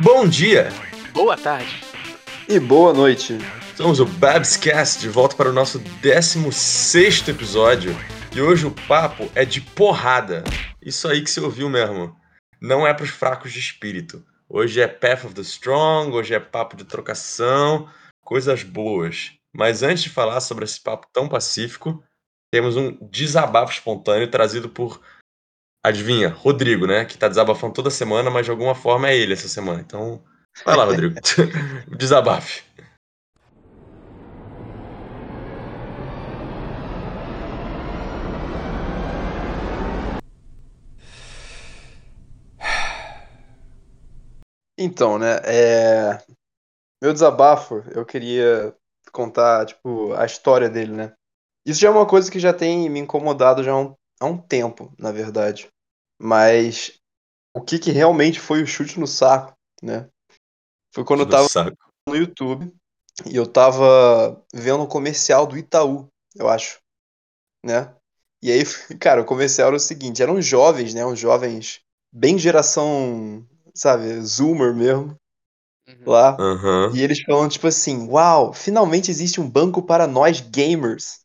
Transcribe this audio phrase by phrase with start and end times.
[0.00, 0.70] Bom dia!
[1.12, 1.84] Boa tarde.
[2.48, 3.38] E boa noite.
[3.76, 7.94] Somos o Babscast, de volta para o nosso 16 episódio.
[8.34, 10.42] E hoje o papo é de porrada.
[10.82, 12.16] Isso aí que você ouviu mesmo.
[12.60, 14.24] Não é para os fracos de espírito.
[14.48, 17.88] Hoje é Path of the Strong, hoje é papo de trocação,
[18.20, 19.32] coisas boas.
[19.52, 22.02] Mas antes de falar sobre esse papo tão pacífico,
[22.50, 25.00] temos um desabafo espontâneo trazido por,
[25.84, 27.04] adivinha, Rodrigo, né?
[27.04, 29.82] Que tá desabafando toda semana, mas de alguma forma é ele essa semana.
[29.82, 30.24] Então,
[30.64, 31.14] vai lá, Rodrigo.
[31.96, 32.64] Desabafe.
[44.76, 46.18] Então, né, é...
[47.00, 48.74] Meu desabafo, eu queria
[49.12, 51.12] contar, tipo, a história dele, né?
[51.64, 54.36] Isso já é uma coisa que já tem me incomodado já há um, há um
[54.36, 55.68] tempo, na verdade.
[56.18, 56.98] Mas
[57.54, 60.08] o que que realmente foi o chute no saco, né?
[60.94, 61.76] Foi quando eu tava Saco.
[62.08, 62.72] no YouTube
[63.26, 66.78] e eu tava vendo um comercial do Itaú, eu acho,
[67.64, 67.94] né?
[68.42, 68.62] E aí,
[69.00, 71.04] cara, o comercial era o seguinte, eram jovens, né?
[71.04, 71.80] Uns jovens
[72.12, 75.16] bem geração, sabe, zoomer mesmo,
[75.86, 76.04] Uhum.
[76.06, 76.36] lá.
[76.40, 76.92] Aham.
[76.94, 81.20] E eles falam tipo assim, uau, finalmente existe um banco para nós gamers.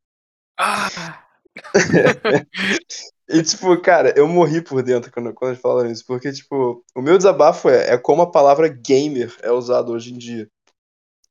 [0.57, 1.25] Ah!
[3.29, 7.01] E, tipo, cara, eu morri por dentro quando, quando eles falaram isso, porque, tipo, o
[7.01, 10.49] meu desabafo é, é como a palavra gamer é usada hoje em dia.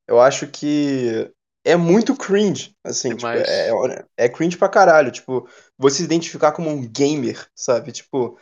[0.07, 1.29] Eu acho que
[1.65, 6.53] é muito cringe, assim, tipo, é, é, é cringe pra caralho, tipo, você se identificar
[6.53, 7.91] como um gamer, sabe?
[7.91, 8.39] Tipo,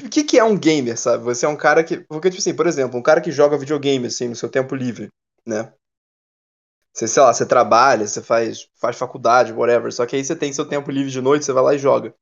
[0.00, 1.24] o que que é um gamer, sabe?
[1.24, 4.06] Você é um cara que, porque, tipo assim, por exemplo, um cara que joga videogame,
[4.06, 5.08] assim, no seu tempo livre,
[5.44, 5.72] né?
[6.94, 10.52] Você, sei lá, você trabalha, você faz, faz faculdade, whatever, só que aí você tem
[10.52, 12.14] seu tempo livre de noite, você vai lá e joga.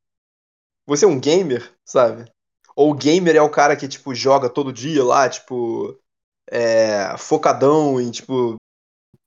[0.86, 2.30] Você é um gamer, sabe?
[2.76, 5.98] Ou o gamer é o cara que, tipo, joga todo dia lá, tipo,
[6.50, 8.56] é, focadão em, tipo,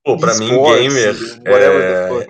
[0.04, 1.14] Pô, pra mim, gamer
[1.46, 2.26] é,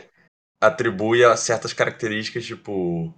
[0.61, 3.15] atribui a certas características, tipo.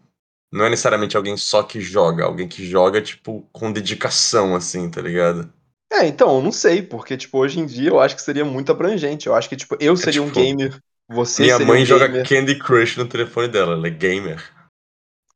[0.53, 5.01] Não é necessariamente alguém só que joga, alguém que joga, tipo, com dedicação, assim, tá
[5.01, 5.53] ligado?
[5.93, 8.73] É, então, eu não sei, porque, tipo, hoje em dia eu acho que seria muito
[8.73, 9.27] abrangente.
[9.27, 12.09] Eu acho que, tipo, eu seria um tipo, gamer, você Minha seria mãe um joga
[12.09, 12.29] gamer.
[12.29, 14.43] Candy Crush no telefone dela, ela é gamer.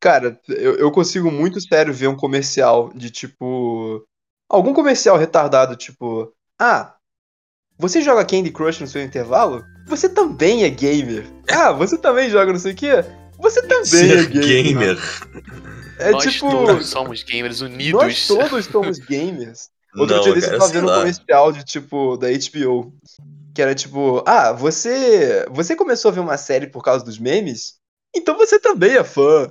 [0.04, 4.06] Cara, eu, eu consigo muito sério ver um comercial de, tipo,
[4.50, 6.94] algum comercial retardado, tipo, ah,
[7.78, 9.64] você joga Candy Crush no seu intervalo?
[9.87, 11.25] Você também é gamer.
[11.50, 13.03] Ah, você também joga não sei o quê?
[13.38, 14.75] Você também é Ser gamer.
[14.75, 14.98] gamer.
[15.98, 18.26] É Nós tipo, todos somos gamers nós unidos.
[18.26, 19.70] todos somos gamers.
[19.97, 22.93] Outro Não, dia desse eu tava vendo um comercial de tipo da HBO.
[23.54, 25.47] Que era tipo, ah, você.
[25.50, 27.76] Você começou a ver uma série por causa dos memes?
[28.14, 29.50] Então você também é fã.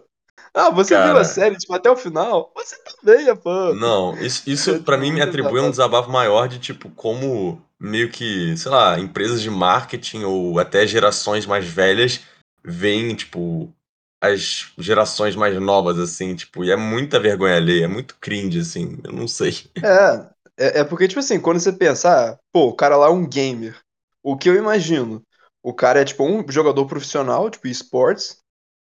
[0.54, 2.52] Ah, você viu a Cara, série, tipo, até o final?
[2.56, 3.74] Você também é fã.
[3.76, 8.56] não, isso, isso pra mim me atribui um desabafo maior de, tipo, como meio que,
[8.58, 12.22] sei lá, empresas de marketing ou até gerações mais velhas
[12.64, 13.74] veem, tipo,
[14.22, 18.98] as gerações mais novas, assim, tipo, e é muita vergonha alheia, é muito cringe, assim,
[19.04, 19.52] eu não sei.
[19.84, 23.10] É, é, é porque, tipo assim, quando você pensa, ah, pô, o cara lá é
[23.10, 23.80] um gamer.
[24.22, 25.22] O que eu imagino?
[25.62, 28.38] O cara é, tipo, um jogador profissional, tipo, esportes.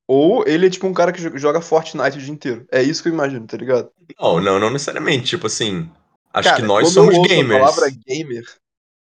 [0.07, 2.65] Ou ele é, tipo, um cara que jo- joga Fortnite o dia inteiro.
[2.71, 3.89] É isso que eu imagino, tá ligado?
[4.19, 5.89] Não, não, não necessariamente, tipo assim,
[6.33, 8.03] acho que Cara, nós quando eu somos ouço a palavra gamers.
[8.05, 8.45] gamer.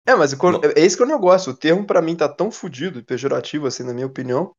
[0.06, 1.50] É, mas quando- No- é esse que é o negócio.
[1.52, 4.52] O termo pra mim tá tão fudido e pejorativo, assim, na minha opinião.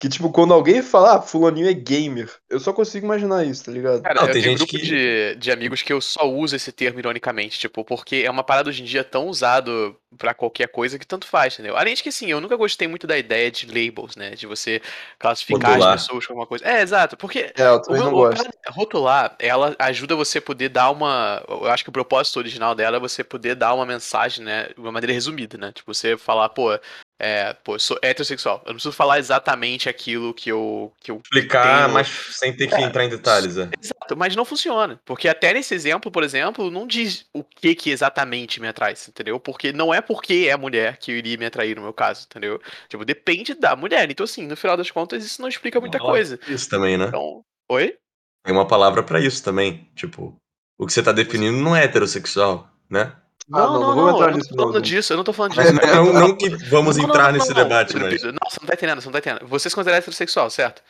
[0.00, 3.70] Que, tipo, quando alguém fala, ah, fulaninho é gamer, eu só consigo imaginar isso, tá
[3.70, 4.00] ligado?
[4.00, 4.88] Cara, Não, eu tem tenho um gente grupo que.
[4.88, 8.70] de, de amigos que eu só uso esse termo ironicamente, tipo, porque é uma parada
[8.70, 11.76] hoje em dia tão usado pra qualquer coisa que tanto faz, entendeu?
[11.76, 14.30] Além de que, assim, eu nunca gostei muito da ideia de labels, né?
[14.30, 14.80] De você
[15.18, 15.98] classificar as Rotular.
[15.98, 16.64] pessoas como uma coisa.
[16.66, 18.42] É, exato, porque É, eu o também meu, não o gosto.
[18.42, 21.44] cara rotular, ela ajuda você poder dar uma.
[21.46, 24.68] Eu acho que o propósito original dela é você poder dar uma mensagem, né?
[24.74, 25.72] De uma maneira resumida, né?
[25.72, 26.70] Tipo, você falar, pô,
[27.20, 28.56] é, pô, eu sou heterossexual.
[28.64, 31.94] Eu não preciso falar exatamente aquilo que eu, que eu Explicar, tenho.
[31.94, 33.68] mas sem ter que É, entrar em detalhes, é.
[33.80, 35.00] Exato, mas não funciona.
[35.04, 39.38] Porque até nesse exemplo, por exemplo, não diz o que que exatamente me atrai, entendeu?
[39.38, 42.60] Porque não é porque é mulher que iria me atrair no meu caso, entendeu?
[42.88, 44.10] Tipo, depende da mulher.
[44.10, 46.40] Então, assim, no final das contas, isso não explica muita coisa.
[46.48, 47.06] isso também, né?
[47.08, 47.96] Então, oi?
[48.44, 49.86] Tem uma palavra pra isso também.
[49.94, 50.34] Tipo,
[50.78, 53.14] o que você tá definindo não é heterossexual, né?
[53.52, 54.80] Ah, Não, não, não, não não, eu não tô falando não.
[54.80, 55.72] disso, eu não tô falando disso.
[55.72, 58.22] Não, não, não que vamos Não, entrar não, nesse não, debate, mas.
[58.22, 59.48] Não, você não tá entendendo, você não tá entendendo.
[59.48, 60.82] Você se considera heterossexual, certo?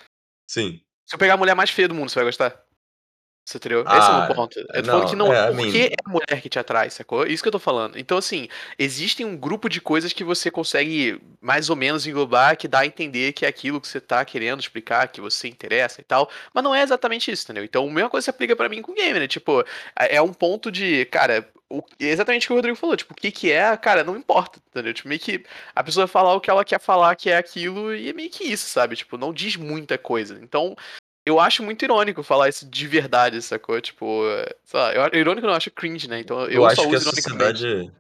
[0.47, 0.81] Sim.
[1.07, 2.61] Se eu pegar a mulher mais feia do mundo, você vai gostar?
[3.45, 3.81] Você entendeu?
[3.81, 4.59] Esse é o meu Ah, ponto.
[4.59, 6.59] Eu tô falando que não, não é, é I porque é a mulher que te
[6.59, 7.27] atrai, sacou?
[7.27, 7.99] Isso que eu tô falando.
[7.99, 8.49] Então, assim,
[8.79, 12.87] existem um grupo de coisas que você consegue mais ou menos englobar que dá a
[12.87, 16.31] entender que é aquilo que você tá querendo explicar, que você interessa e tal.
[16.55, 17.65] Mas não é exatamente isso, entendeu?
[17.65, 19.27] Então, a mesma coisa se aplica pra mim com game, né?
[19.27, 19.63] Tipo,
[19.99, 23.17] é é um ponto de, cara, o, exatamente o que o Rodrigo falou, tipo, o
[23.17, 24.93] que que é, cara, não importa, entendeu?
[24.93, 25.45] Tipo, meio que
[25.75, 28.45] a pessoa falar o que ela quer falar que é aquilo e é meio que
[28.45, 28.97] isso, sabe?
[28.97, 30.39] Tipo, não diz muita coisa.
[30.43, 30.75] Então,
[31.25, 33.81] eu acho muito irônico falar isso de verdade, sacou?
[33.81, 34.23] Tipo,
[34.65, 36.21] sei lá, eu, irônico não, eu acho cringe, né?
[36.21, 37.91] Então eu, Eu acho que a sociedade,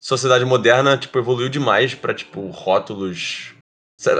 [0.00, 3.54] sociedade moderna, tipo, evoluiu demais pra, tipo, rótulos.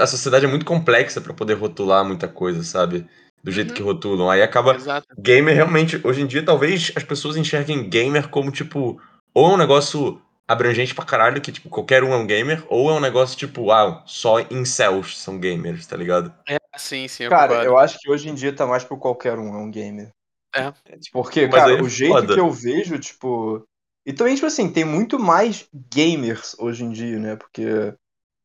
[0.01, 3.05] A sociedade é muito complexa pra poder rotular muita coisa, sabe?
[3.43, 3.75] Do jeito Uhum.
[3.75, 4.29] que rotulam.
[4.29, 4.73] Aí acaba.
[4.75, 5.07] Exato.
[5.19, 8.99] Gamer realmente, hoje em dia, talvez as pessoas enxerguem gamer como, tipo,
[9.33, 12.89] ou é um negócio abrangente pra caralho, que, tipo, qualquer um é um gamer, ou
[12.89, 16.33] é um negócio, tipo, ah, só incels são gamers, tá ligado?
[16.47, 17.65] É, sim, sim, eu Cara, concordo.
[17.69, 20.09] eu acho que hoje em dia tá mais pro qualquer um, é um gamer.
[20.55, 20.71] É.
[21.11, 22.33] Porque, Mas cara, é o jeito foda.
[22.33, 23.67] que eu vejo, tipo.
[24.05, 27.35] E também, tipo assim, tem muito mais gamers hoje em dia, né?
[27.35, 27.65] Porque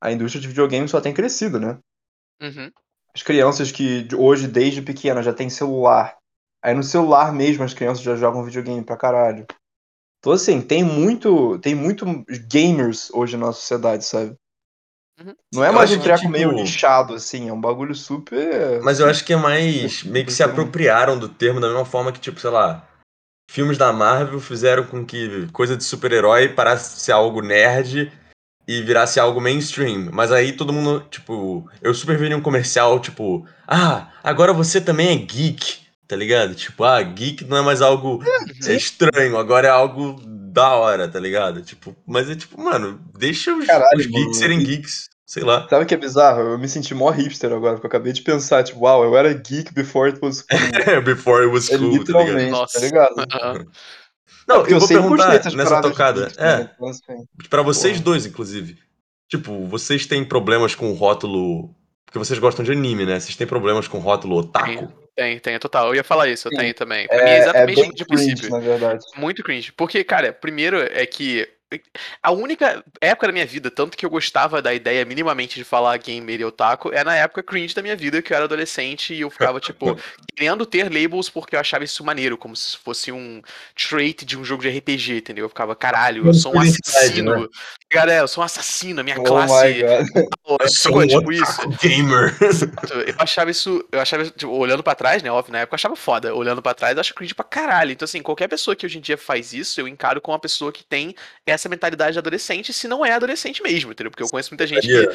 [0.01, 1.79] a indústria de videogame só tem crescido, né?
[2.43, 2.71] Uhum.
[3.15, 6.17] As crianças que hoje, desde pequena, já tem celular.
[6.63, 9.47] Aí no celular mesmo as crianças já jogam videogame pra caralho.
[10.19, 11.59] Então, assim, tem muito.
[11.61, 12.05] Tem muito
[12.49, 14.35] gamers hoje na sociedade, sabe?
[15.21, 15.35] Uhum.
[15.55, 18.81] Não é Eu mais um treco tipo, meio nichado, assim, é um bagulho super.
[18.83, 20.03] Mas eu acho que é mais.
[20.03, 22.87] meio que se apropriaram do termo da mesma forma que, tipo, sei lá.
[23.51, 28.11] Filmes da Marvel fizeram com que coisa de super-herói parasse de ser algo nerd
[28.67, 30.09] e virasse algo mainstream.
[30.13, 31.69] Mas aí todo mundo, tipo.
[31.83, 33.47] Eu super vi um comercial, tipo.
[33.67, 36.55] Ah, agora você também é geek, tá ligado?
[36.55, 38.23] Tipo, ah, geek não é mais algo
[38.67, 40.17] é estranho, agora é algo
[40.53, 41.63] da hora, tá ligado?
[41.63, 44.35] Tipo, mas é tipo, mano, deixa os, Caralho, os geeks mano.
[44.35, 45.67] serem geeks, sei lá.
[45.69, 46.41] Sabe o que é bizarro?
[46.41, 49.33] Eu me senti mó hipster agora, porque eu acabei de pensar, tipo, uau, eu era
[49.33, 50.51] geek before it was cool.
[51.05, 52.01] Before it was É cool, tá ligado?
[52.09, 52.81] literalmente, Nossa.
[52.81, 53.15] tá ligado?
[54.51, 56.27] É, Não, porque eu eu vou perguntar nessa tocada.
[56.27, 56.61] geek, né?
[56.63, 58.77] É, Então, assim, pra vocês dois, inclusive.
[59.29, 61.73] Tipo, vocês têm problemas com o rótulo.
[62.05, 63.21] Porque vocês gostam de anime, né?
[63.21, 64.93] Vocês têm problemas com o rótulo otaku?
[65.21, 65.89] Tem, tem, total.
[65.89, 66.57] Eu ia falar isso, eu Sim.
[66.57, 67.07] tenho também.
[67.07, 68.51] Pra mim é é, é exatamente de cringe, princípio.
[68.51, 69.05] na verdade.
[69.17, 69.71] Muito cringe.
[69.73, 71.47] Porque, cara, primeiro é que.
[72.23, 75.97] A única época da minha vida, tanto que eu gostava da ideia minimamente de falar
[75.99, 79.21] gamer e otaku, é na época cringe da minha vida, que eu era adolescente e
[79.21, 79.97] eu ficava, tipo,
[80.35, 83.41] querendo ter labels porque eu achava isso maneiro, como se fosse um
[83.77, 85.45] trait de um jogo de RPG, entendeu?
[85.45, 87.49] Eu ficava, caralho, eu sou um Identidade, assassino.
[87.89, 89.67] Cara, eu sou um assassino, a minha Oh classe.
[89.67, 90.61] my god.
[90.61, 91.69] Eu sou um tipo isso.
[91.83, 92.37] gamer.
[93.07, 95.97] Eu achava isso, eu achava, tipo, olhando pra trás, né, óbvio, na época eu achava
[95.97, 98.99] foda, olhando pra trás eu acho cringe pra caralho, então assim, qualquer pessoa que hoje
[98.99, 101.15] em dia faz isso, eu encaro como uma pessoa que tem
[101.47, 104.89] essa mentalidade de adolescente, se não é adolescente mesmo, entendeu, porque eu conheço muita gente
[104.89, 105.09] que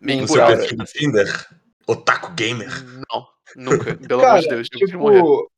[0.00, 1.48] meio no que perfil do Tinder?
[1.86, 2.70] Otaku gamer.
[3.10, 5.50] não, nunca, pelo amor de Deus, tipo,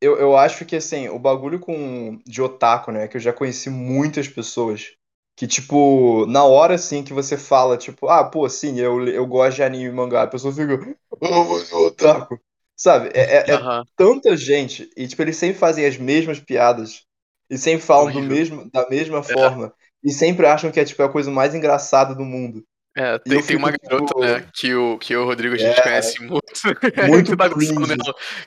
[0.00, 3.70] eu, eu acho que, assim, o bagulho com de otaku, né, que eu já conheci
[3.70, 4.92] muitas pessoas
[5.36, 9.56] que, tipo, na hora, assim, que você fala, tipo, ah, pô, sim, eu, eu gosto
[9.56, 12.40] de anime e mangá, a pessoa fica, oh, é otaku.
[12.76, 17.04] Sabe, é, é- é Aham, tanta gente, e, tipo, eles sempre fazem as mesmas piadas,
[17.52, 21.12] e sempre falam do mesmo, da mesma forma, e sempre acham que é, tipo, a
[21.12, 22.64] coisa mais engraçada do mundo.
[22.94, 25.58] É, tem, eu tem uma fico, garota, tipo, né, que o, que o Rodrigo a
[25.58, 26.42] gente É, conhece muito.
[27.08, 27.48] muito tá.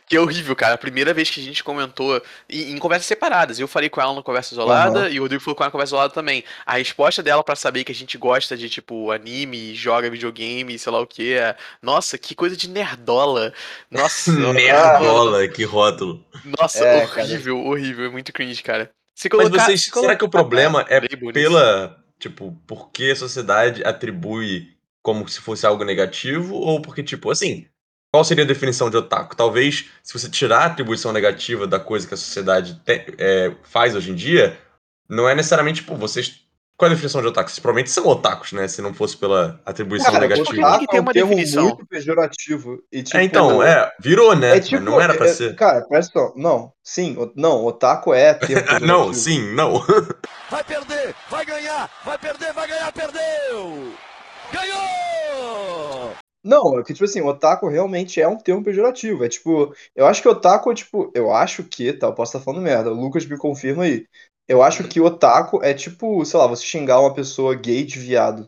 [0.08, 0.76] Que é horrível, cara.
[0.76, 3.60] A primeira vez que a gente comentou em, em conversas separadas.
[3.60, 5.10] Eu falei com ela na conversa isolada Aham.
[5.10, 6.44] e o Rodrigo falou com ela na conversa isolada também.
[6.66, 10.92] A resposta dela pra saber que a gente gosta de, tipo, anime, joga videogame, sei
[10.92, 11.56] lá o que, é.
[11.82, 13.52] Nossa, que coisa de nerdola.
[13.90, 16.24] Nossa, Nerdola, que rótulo.
[16.60, 17.22] nossa, É, cara.
[17.24, 18.06] horrível, horrível.
[18.06, 18.92] É muito cringe, cara.
[19.16, 21.00] Se Mas colocar, vocês, se será que o colocar, problema é
[21.32, 27.68] pela, tipo, porque a sociedade atribui como se fosse algo negativo ou porque, tipo, assim,
[28.12, 29.36] qual seria a definição de otaku?
[29.36, 33.96] Talvez, se você tirar a atribuição negativa da coisa que a sociedade te- é, faz
[33.96, 34.58] hoje em dia,
[35.10, 36.45] não é necessariamente, tipo, vocês...
[36.78, 37.50] Qual é a definição de otaku?
[37.50, 38.68] Vocês provavelmente são otakus, né?
[38.68, 40.78] Se não fosse pela atribuição Cara, Porque tem negativa.
[40.78, 41.64] que otaku ter é um uma termo definição.
[41.64, 42.84] muito pejorativo.
[42.92, 44.58] E, tipo, É, então, é, virou, né?
[44.58, 45.56] É tipo, não era pra é- ser.
[45.56, 46.34] cara, presta atenção.
[46.42, 48.86] Não, sim, o- não, otaku é termo pejorativo.
[48.88, 49.82] não, sim, não.
[50.52, 53.94] Vai perder, vai ganhar, vai perder, vai ganhar, perdeu!
[54.54, 56.12] Ganhou!
[56.44, 59.24] Não, é que, tipo assim, otaku realmente é um termo pejorativo.
[59.26, 62.44] É tipo, eu acho que otaku é tipo, eu acho que, tá, eu posso estar
[62.46, 64.06] falando merda, o Lucas me confirma aí.
[64.48, 68.46] Eu acho que otaku é tipo, sei lá, você xingar uma pessoa gay de viado.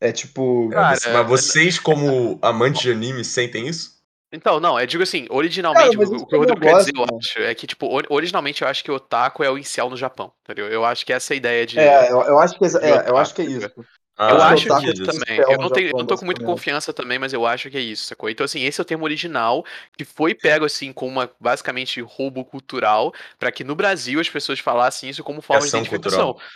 [0.00, 0.68] É tipo.
[0.70, 3.98] Cara, Mas vocês, como amantes de anime, sentem isso?
[4.30, 7.04] Então, não, eu digo assim, originalmente, Cara, o, que o é Rodrigo quer dizer, eu
[7.18, 9.96] acho, é que, tipo, ori- originalmente eu acho que o otaku é o incel no
[9.96, 10.68] Japão, entendeu?
[10.68, 11.78] Eu acho que essa é a ideia de.
[11.80, 13.70] É, eu, eu acho que, é, é, eu acho que é isso.
[14.20, 15.38] Ah, eu acho que isso também.
[15.38, 17.80] Eu não, tenho, eu não tô com muita confiança também, mas eu acho que é
[17.80, 18.28] isso, sacou?
[18.28, 19.64] Então, assim, esse é o termo original,
[19.96, 24.58] que foi pego, assim, como uma, basicamente, roubo cultural, pra que no Brasil as pessoas
[24.58, 26.32] falassem isso como forma de Ação identificação.
[26.32, 26.52] cultural.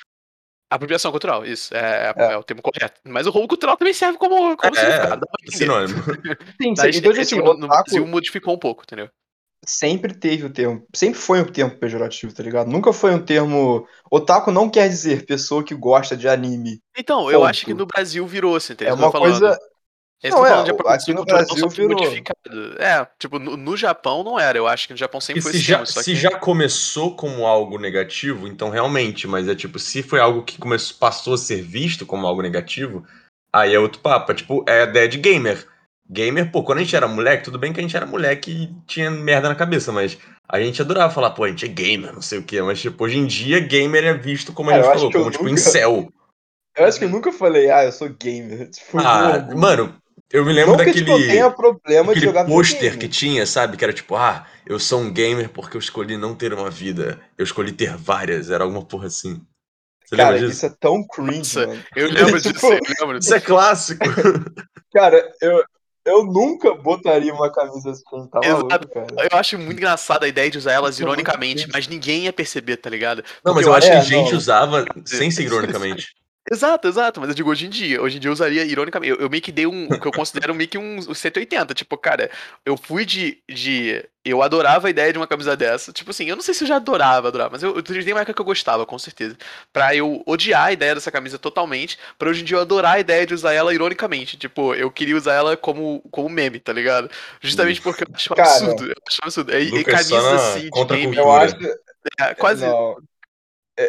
[0.69, 2.33] Apropriação cultural, isso, é, é, É.
[2.33, 3.01] é o termo correto.
[3.05, 6.03] Mas o roubo cultural também serve como, como É, significado, sinônimo.
[6.03, 9.09] Sim, sim, Mas, então, assim, no, no otaku, Brasil modificou um pouco, entendeu?
[9.65, 12.71] Sempre teve o termo, sempre foi um termo pejorativo, tá ligado?
[12.71, 13.87] Nunca foi um termo.
[14.11, 16.81] Otaku não quer dizer pessoa que gosta de anime.
[16.97, 17.51] Então, eu Ponto.
[17.51, 18.95] acho que no Brasil virou, assim, entendeu?
[18.95, 19.59] É eu uma coisa.
[20.23, 21.99] Eles Não, é, falando de aqui no Brasil virou.
[21.99, 22.39] modificado.
[22.79, 25.51] É, tipo, no, no Japão não era, eu acho que no Japão sempre E foi
[25.51, 26.17] se esse já, termo, só se que...
[26.17, 30.97] já começou como algo negativo, então realmente, mas é tipo, se foi algo que começou,
[30.99, 33.05] passou a ser visto como algo negativo,
[33.53, 34.31] aí é outro papo.
[34.31, 35.67] É tipo, é a ideia de gamer.
[36.13, 38.75] Gamer, pô, quando a gente era moleque, tudo bem que a gente era moleque e
[38.87, 42.21] tinha merda na cabeça, mas a gente adorava falar, pô, a gente é gamer, não
[42.23, 42.61] sei o quê.
[42.63, 45.11] Mas, tipo, hoje em dia, gamer é visto, como a Cara, gente eu acho falou,
[45.11, 46.09] como, tipo, nunca- incel.
[46.77, 48.71] Eu acho que eu nunca falei, ah, eu sou gamer.
[48.73, 49.95] Tipo, Ah, mano,
[50.33, 51.05] eu me lembro não que daquele.
[51.05, 53.77] tipo, tenha problema de jogar pôster que tinha, sabe?
[53.77, 57.21] Que era tipo, ah, eu sou um gamer porque eu escolhi não ter uma vida.
[57.37, 58.51] Eu escolhi ter várias.
[58.51, 59.41] Era alguma porra assim.
[60.05, 60.51] Você Cara, disso?
[60.51, 61.83] isso é tão cringe, Nossa, mano.
[61.97, 64.05] eu lembro Tipo, disso, eu lembro Isso é clássico.
[64.93, 65.65] Cara, eu,
[66.05, 68.67] eu nunca botaria uma camisa assim, tá Exato.
[68.67, 69.07] maluco, cara?
[69.31, 72.77] Eu acho muito engraçada a ideia de usar elas é ironicamente, mas ninguém ia perceber,
[72.77, 73.23] tá ligado?
[73.45, 74.39] Não, mas Porque eu acho que É, a gente não.
[74.39, 76.09] usava sem ser ironicamente.
[76.51, 78.03] Exato, exato, mas eu digo hoje em dia.
[78.03, 79.11] Hoje em dia eu usaria ironicamente.
[79.11, 79.87] Eu, eu meio que dei um.
[79.87, 81.73] O que eu considero meio que um, um 180.
[81.73, 82.31] Tipo, cara,
[82.67, 84.05] eu fui de, de.
[84.25, 85.93] Eu adorava a ideia de uma camisa dessa.
[85.93, 88.21] Tipo assim, eu não sei se eu já adorava, adorava, mas eu, eu tem uma
[88.21, 89.37] época que eu gostava, com certeza.
[89.73, 93.01] Pra eu odiar a ideia dessa camisa totalmente, pra hoje em dia eu adorar a
[93.01, 94.37] ideia de usar ela ironicamente.
[94.37, 97.09] Tipo, eu queria usar ela como, como meme, tá ligado?
[97.41, 98.85] Justamente porque eu acho um Cara, absurdo.
[98.87, 99.53] Eu acho um absurdo.
[99.71, 101.17] Lucas, só camisa assim de game.
[101.17, 101.55] Eu acho.
[102.19, 102.67] é, quase.
[102.67, 102.97] Não.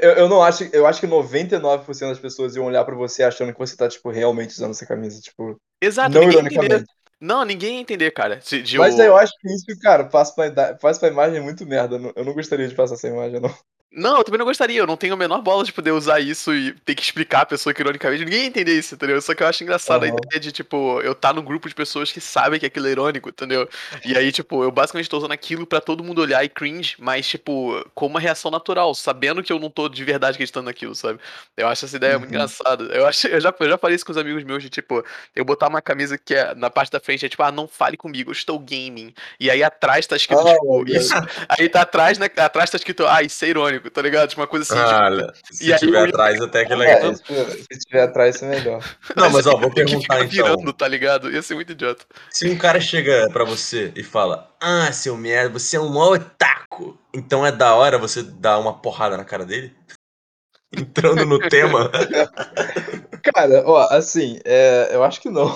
[0.02, 0.64] Eu, eu não acho.
[0.74, 4.10] Eu acho que 99% das pessoas iam olhar pra você achando que você tá, tipo,
[4.10, 5.20] realmente usando essa camisa.
[5.22, 6.56] Tipo, Exato, não ninguém ia entender.
[6.66, 6.92] ironicamente.
[7.22, 8.40] Não, ninguém ia entender, cara.
[8.42, 11.66] Se- de Mas eu- eu acho que isso, cara, passa pra, passa pra imagem muito
[11.66, 11.96] merda.
[12.16, 13.54] Eu não gostaria de passar essa imagem, não.
[13.96, 16.52] Não, eu também não gostaria, eu não tenho a menor bola de poder usar isso
[16.52, 19.22] e ter que explicar a pessoa que ironicamente ninguém ia entender isso, entendeu?
[19.22, 20.18] Só que eu acho engraçado a Aham.
[20.18, 23.30] ideia de, tipo, eu tá num grupo de pessoas que sabem que aquilo é irônico,
[23.30, 23.70] entendeu?
[24.04, 27.28] E aí, tipo, eu basicamente tô usando aquilo pra todo mundo olhar e cringe, mas,
[27.28, 31.20] tipo, com uma reação natural, sabendo que eu não tô de verdade acreditando naquilo, sabe?
[31.56, 32.36] Eu acho essa ideia muito Uhum.
[32.36, 32.86] engraçada.
[32.86, 35.04] Eu, acho, eu, já, eu já falei isso com os amigos meus de, tipo,
[35.36, 37.96] eu botar uma camisa que é na parte da frente é tipo, ah, não fale
[37.96, 39.14] comigo, eu estou gaming.
[39.40, 41.14] E aí atrás tá escrito, Ah, tipo, isso.
[41.60, 42.28] Aí tá atrás, né?
[42.38, 44.30] Atrás tá escrito, ah, isso é irônico, tá ligado?
[44.30, 45.56] Tipo, uma coisa assim, Ah, tipo.
[45.56, 47.12] se e aí tiver eu ia- atrás, até que é É, legal.
[47.12, 47.24] isso,
[47.72, 48.84] se tiver atrás, isso é melhor.
[49.16, 50.28] Não, mas ó, vou que perguntar então.
[50.30, 51.32] virando, tá ligado?
[51.32, 52.06] Ia ser muito idiota.
[52.30, 56.14] Se um cara chega pra você e fala, ah, seu merda, você é um maior
[56.18, 59.74] otaku, então é da hora você dar uma porrada na cara dele?
[60.76, 61.92] Entrando no tema.
[63.24, 65.56] Cara, ó, assim, é, eu acho que não.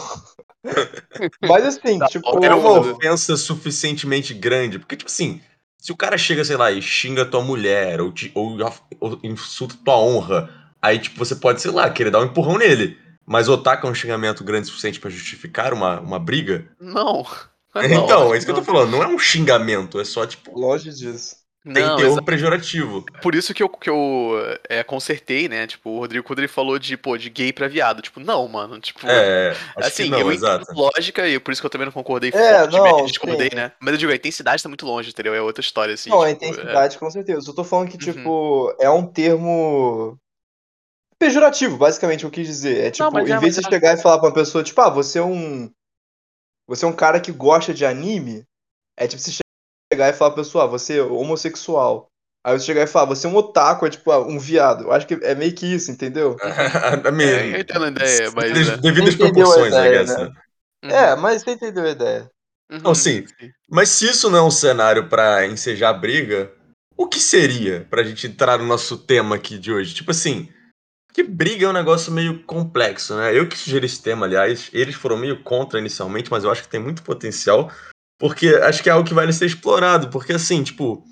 [1.42, 2.46] Mas assim, Tá tipo.
[2.46, 4.80] É uma ofensa suficientemente grande.
[4.80, 5.42] Porque, tipo assim,
[5.78, 8.58] se o cara chega, sei lá, e xinga tua mulher, ou, te- ou,
[9.00, 10.50] ou insulta tua honra,
[10.82, 12.98] aí, tipo, você pode, sei lá, querer dar um empurrão nele.
[13.26, 16.68] Mas otaku é um xingamento grande o suficiente pra justificar uma, uma briga?
[16.80, 17.24] Não.
[17.76, 18.66] Não, então, acho é isso que eu tô não.
[18.66, 18.92] falando.
[18.92, 21.37] Não é um xingamento, é só, tipo, Longe disso.
[21.74, 23.06] Tem Não, teor exa- pejorativo.
[23.22, 24.34] por isso que eu, que eu
[24.70, 25.68] é, consertei, né?
[25.68, 28.02] Tipo, o Rodrigo, quando ele falou de, pô, de gay pra viado.
[28.02, 28.80] Tipo, não, mano.
[28.80, 30.64] Tipo, É, assim, não, eu exato.
[30.64, 33.72] entendo lógica e por isso que eu também não concordei É, não, discordei, né?
[33.80, 35.34] Mas eu digo, a intensidade tá muito longe, entendeu?
[35.34, 36.10] É outra história, assim.
[36.10, 37.50] Não, a tipo, é- intensidade, com certeza.
[37.50, 38.14] Eu tô falando que, Uhum.
[38.14, 40.18] tipo, é um termo
[41.20, 42.86] pejorativo, basicamente, eu quis dizer.
[42.86, 43.72] É tipo, mas em é, vez de você é.
[43.72, 45.72] chegar e falar pra uma pessoa, tipo, ah, você é um.
[46.68, 48.44] Você é um cara que gosta de anime,
[48.98, 49.32] é tipo você
[49.98, 52.08] chegar e falar pra pessoa, ah, você é homossexual.
[52.46, 54.86] Aí você chegar e falar, você é um otaku, é tipo, ah, um viado.
[54.86, 56.38] Eu acho que é meio que isso, entendeu?
[57.06, 58.52] I mean, É, eu entendo a ideia, mas.
[58.52, 58.78] devidas- é.
[58.78, 60.24] devidas proporções, I ideia, guess, né?
[60.24, 60.32] né?
[60.84, 62.32] Uhum, É, mas você entendeu a ideia.
[62.72, 63.26] uhum, Não, sim.
[63.70, 66.52] Mas se isso não é um cenário pra ensejar briga,
[66.96, 69.94] o que seria pra gente entrar no nosso tema aqui de hoje?
[69.96, 70.48] Tipo assim,
[71.14, 73.38] que briga é um negócio meio complexo, né?
[73.38, 76.70] Eu que sugeri esse tema, aliás, eles foram meio contra inicialmente, mas eu acho que
[76.70, 77.72] tem muito potencial,
[78.18, 81.04] porque acho que é algo que vale ser explorado, porque assim, tipo,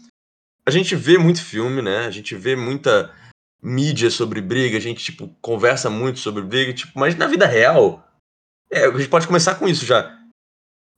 [0.65, 2.05] a gente vê muito filme, né?
[2.05, 3.13] A gente vê muita
[3.62, 8.07] mídia sobre briga, a gente, tipo, conversa muito sobre briga, tipo, mas na vida real,
[8.71, 10.15] é, a gente pode começar com isso já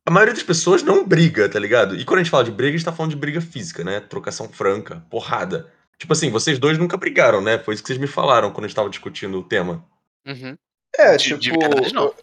[0.08, 1.94] a maioria das pessoas não briga, tá ligado?
[1.98, 4.00] E quando a gente fala de briga, a gente tá falando de briga física, né?
[4.00, 5.70] Trocação franca, porrada.
[5.98, 7.60] Tipo assim, vocês dois nunca brigaram, né?
[7.60, 9.86] Foi isso que vocês me falaram quando a gente tava discutindo o tema.
[10.26, 10.56] Uhum.
[10.98, 11.40] É, De- tipo.
[11.40, 12.14] de verdade, não.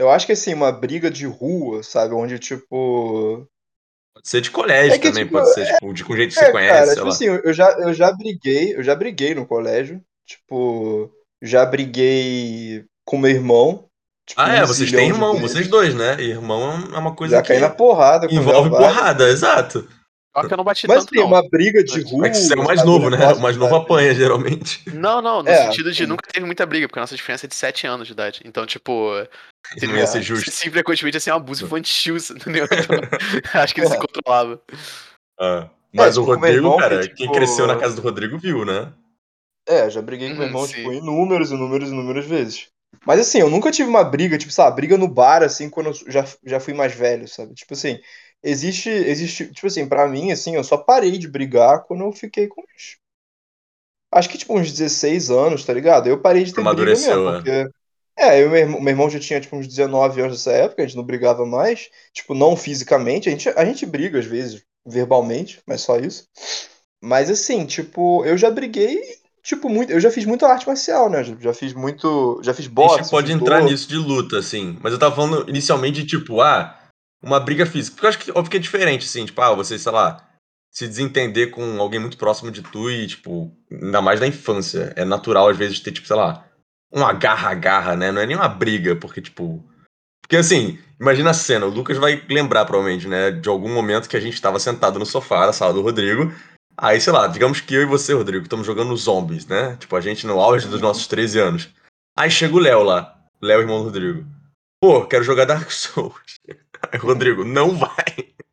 [0.00, 2.14] Eu, acho que assim, uma briga de rua, sabe?
[2.14, 3.46] Onde, tipo.
[4.14, 6.40] Pode ser de colégio É que, também, tipo, pode ser, tipo, de com gente que
[6.40, 7.12] você É, conhece, cara, sei tipo lá.
[7.12, 10.00] assim, eu já, eu já briguei, eu já briguei no colégio.
[10.26, 11.10] Tipo,
[11.42, 13.86] já briguei com meu irmão.
[14.26, 15.52] Tipo, ah, é, um vocês têm irmão, vezes.
[15.52, 16.20] vocês dois, né?
[16.20, 19.88] Irmão é uma coisa Já que caí na porrada com envolve porrada, exato.
[20.36, 21.26] Só que eu não bati Mas tanto, tem não.
[21.26, 22.28] uma briga de rua.
[22.28, 23.18] É que você é o mais novo, né?
[23.32, 24.88] O mais novo apanha, geralmente.
[24.94, 26.06] Não, não, no É, sentido de sim.
[26.06, 28.40] nunca teve muita briga, porque a nossa diferença é de 7 anos de idade.
[28.44, 29.10] Então, tipo,
[29.82, 30.52] Não ia ser justo.
[30.52, 32.66] sim, frequentemente assim, um abuso infantil, entendeu?
[32.72, 33.06] Então,
[33.54, 34.60] acho que ele se controlava.
[35.38, 37.96] Ah, Mas É, o tipo, meu Rodrigo, irmão que, cara, tipo- quem cresceu na casa
[37.96, 38.92] do Rodrigo viu, né?
[39.68, 40.66] É, já briguei com meu Uhum, irmão, sim.
[40.66, 42.68] tipo, inúmeros, inúmeros, inúmeras vezes.
[43.06, 45.94] Mas assim, eu nunca tive uma briga, tipo, sabe, briga no bar, assim, quando eu
[46.10, 47.54] já, já fui mais velho, sabe?
[47.54, 47.98] Tipo assim,
[48.42, 52.48] existe, existe, tipo assim, pra mim, assim, eu só parei de brigar quando eu fiquei
[52.48, 52.98] com uns.
[54.12, 56.08] Acho que, tipo, uns 16 anos, tá ligado?
[56.08, 57.42] Eu parei de ter briga Amadureceu, mesmo, é.
[57.42, 57.68] porque.
[58.16, 60.82] É, eu e meu irmão, meu irmão já tinha, tipo, uns 19 anos nessa época,
[60.82, 64.62] a gente não brigava mais, tipo, não fisicamente, a gente, a gente briga às vezes,
[64.84, 66.24] verbalmente, mas só isso.
[67.02, 69.00] Mas assim, tipo, eu já briguei,
[69.42, 69.90] tipo, muito.
[69.90, 71.24] Eu já fiz muita arte marcial, né?
[71.24, 72.40] Já, já fiz muito.
[72.42, 72.96] Já fiz A boxe.
[72.98, 73.44] gente pode judô.
[73.44, 74.78] entrar nisso de luta, assim.
[74.82, 76.78] Mas eu tava falando inicialmente de, tipo, ah,
[77.22, 77.94] uma briga física.
[77.94, 79.24] Porque eu acho que, óbvio que é diferente, assim.
[79.24, 80.28] Tipo, ah, você, sei lá,
[80.70, 84.92] se desentender com alguém muito próximo de tu e, tipo, ainda mais na infância.
[84.94, 86.46] É natural, às vezes, ter, tipo, sei lá,
[86.92, 88.10] um agarra-agarra, né?
[88.12, 89.64] Não é nem uma briga, porque, tipo.
[90.22, 91.66] Porque, assim, imagina a cena.
[91.66, 93.30] O Lucas vai lembrar, provavelmente, né?
[93.30, 96.32] De algum momento que a gente tava sentado no sofá na sala do Rodrigo.
[96.76, 99.76] Aí, sei lá, digamos que eu e você, Rodrigo, estamos jogando zombies, né?
[99.78, 100.86] Tipo, a gente no auge dos Uhum.
[100.88, 101.68] nossos 13 anos.
[102.18, 103.16] Aí chega o Léo lá.
[103.42, 104.24] Léo, irmão do Rodrigo.
[104.82, 106.14] Pô, quero jogar Dark Souls.
[106.90, 107.90] Aí Rodrigo, não vai.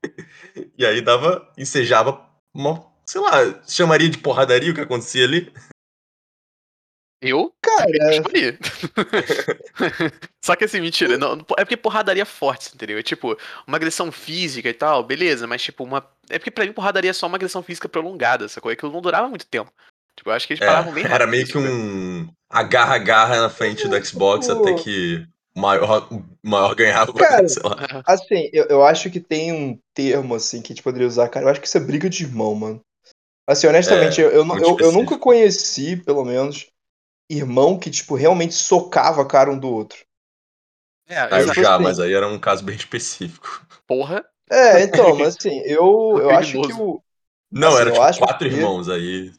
[0.78, 5.52] E aí dava, ensejava uma, sei lá, chamaria de porradaria o que acontecia ali.
[7.22, 7.52] Eu?
[7.62, 8.58] Cara, Escolhi.
[10.44, 11.18] Só que assim, mentira.
[11.18, 12.98] Não, é porque porradaria é forte, entendeu?
[12.98, 16.06] É tipo, uma agressão física e tal, beleza, mas tipo, uma.
[16.30, 18.72] É porque pra mim porradaria é só uma agressão física prolongada, sacou?
[18.72, 19.72] Aquilo não durava muito tempo.
[20.16, 21.16] Tipo, eu acho que eles É, paravam bem rápido.
[21.22, 26.08] era meio que um agarra-agarra na frente do Xbox tipo- até que o maior,
[26.44, 28.04] maior ganhava, Cara, sei lá.
[28.06, 31.46] assim, eu, eu acho que tem um termo, assim, que a gente poderia usar, cara.
[31.46, 32.82] Eu acho que isso é briga de irmão, mano.
[33.48, 36.68] Assim, honestamente, É, eu, eu, eu, eu nunca conheci, pelo menos,
[37.30, 39.98] irmão que, tipo, realmente socava a cara um do outro.
[41.08, 43.66] É, Aí eu já, assim- mas aí era um caso bem específico.
[43.86, 44.26] porra.
[44.50, 47.04] É, então, mas assim, eu, eu acho que o.
[47.52, 49.32] Não, Assim, era tipo acho quatro que- irmãos aí.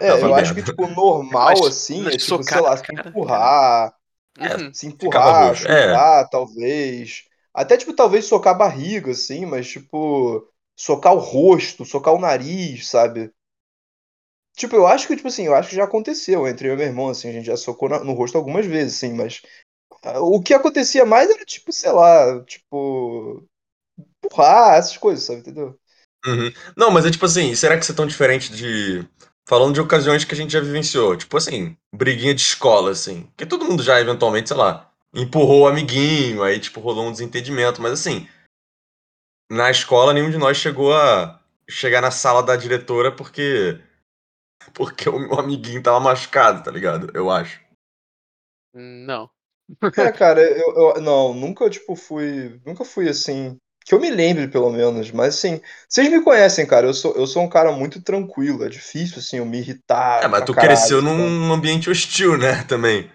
[0.00, 0.54] É, eu acho vendo.
[0.54, 3.94] que, tipo, normal, Mas- assim, é tipo, sei socar lá, na se cara, empurrar,
[4.40, 4.72] É, Uhum.
[4.72, 5.66] se empurrar, roxo.
[5.68, 6.10] É.
[6.10, 7.24] chutar, talvez.
[7.54, 12.88] Até, tipo, talvez socar a barriga, assim, mas, tipo, socar o rosto, socar o nariz,
[12.88, 13.32] sabe?
[14.56, 16.86] Tipo, eu acho que, tipo assim, eu acho que já aconteceu entre eu e meu
[16.86, 19.40] irmão, assim, a gente já socou na- no rosto algumas vezes, assim, mas
[20.20, 23.44] o que acontecia mais era, tipo, sei lá, tipo,
[24.24, 25.78] empurrar, essas coisas, sabe, entendeu?
[26.24, 26.52] Uhum.
[26.76, 29.06] Não, mas é tipo assim, será que isso é tão diferente de.
[29.48, 31.16] Falando de ocasiões que a gente já vivenciou?
[31.16, 33.26] Tipo assim, briguinha de escola, assim.
[33.36, 37.82] Que todo mundo já, eventualmente, sei lá, empurrou o amiguinho, aí, tipo, rolou um desentendimento.
[37.82, 38.28] Mas assim,
[39.50, 41.38] na escola, nenhum de nós chegou a
[41.68, 43.78] chegar na sala da diretora porque.
[44.74, 47.10] Porque o meu amiguinho tava machucado, tá ligado?
[47.14, 47.60] Eu acho.
[48.74, 49.30] Não.
[49.96, 54.48] É, cara, eu, eu- não, nunca, tipo, fui, nunca fui assim, que eu me lembre,
[54.48, 58.02] pelo menos, mas assim, vocês me conhecem, cara, eu sou, eu sou um cara muito
[58.02, 61.34] tranquilo, é difícil, assim, eu me irritar É, mas tu caralho, cresceu sabe?
[61.40, 62.62] num ambiente hostil, né?
[62.64, 63.10] Também.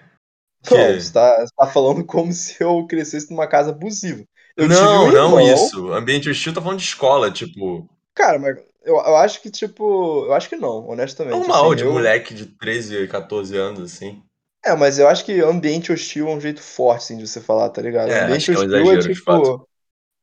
[0.69, 4.25] Não, Que- você tá, você tá falando como se eu crescesse numa casa abusiva.
[4.55, 5.91] Eu tive não, um não isso.
[5.93, 7.89] Ambiente hostil tá falando de escola, tipo.
[8.13, 8.57] cara, mas
[8.88, 12.34] eu, eu acho que, tipo, eu acho que não, honestamente, Normal, assim, de eu, moleque
[12.34, 14.23] de 13, 14 anos, assim.
[14.65, 17.69] é, mas eu acho que ambiente hostil é um jeito forte, assim, de você falar,
[17.69, 18.10] tá ligado?
[18.10, 19.67] É, ambiente é um hostil é, exagero, de tipo.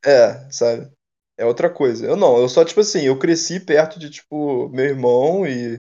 [0.04, 0.90] É, sabe?
[1.36, 2.06] É outra coisa.
[2.06, 5.76] Eu não, eu só, tipo assim, eu cresci perto de, tipo, meu irmão e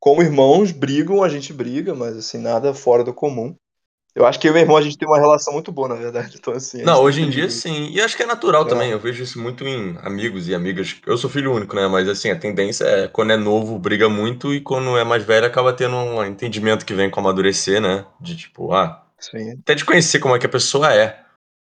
[0.00, 3.54] como irmãos brigam, a gente briga, mas assim, nada fora do comum.
[4.14, 5.96] Eu acho que eu e meu irmão, a gente tem uma relação muito boa, na
[5.96, 6.36] verdade.
[6.38, 7.90] Então, assim, Não, hoje em dia sim.
[7.90, 8.68] E acho que é natural É.
[8.68, 8.90] também.
[8.90, 10.96] Eu vejo isso muito em amigos e amigas.
[11.04, 11.88] Eu sou filho único, né?
[11.88, 15.46] Mas assim, a tendência é quando é novo, briga muito, e quando é mais velho,
[15.46, 18.06] acaba tendo um entendimento que vem com amadurecer, né?
[18.20, 19.58] De tipo, ah, Sim.
[19.60, 21.20] até de conhecer como é que a pessoa é.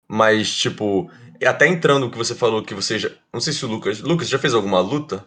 [0.08, 1.10] Mas, tipo,
[1.44, 3.10] até entrando no que você falou que você já.
[3.34, 4.02] Não sei se o Lucas.
[4.02, 5.26] Lucas, já fez alguma luta?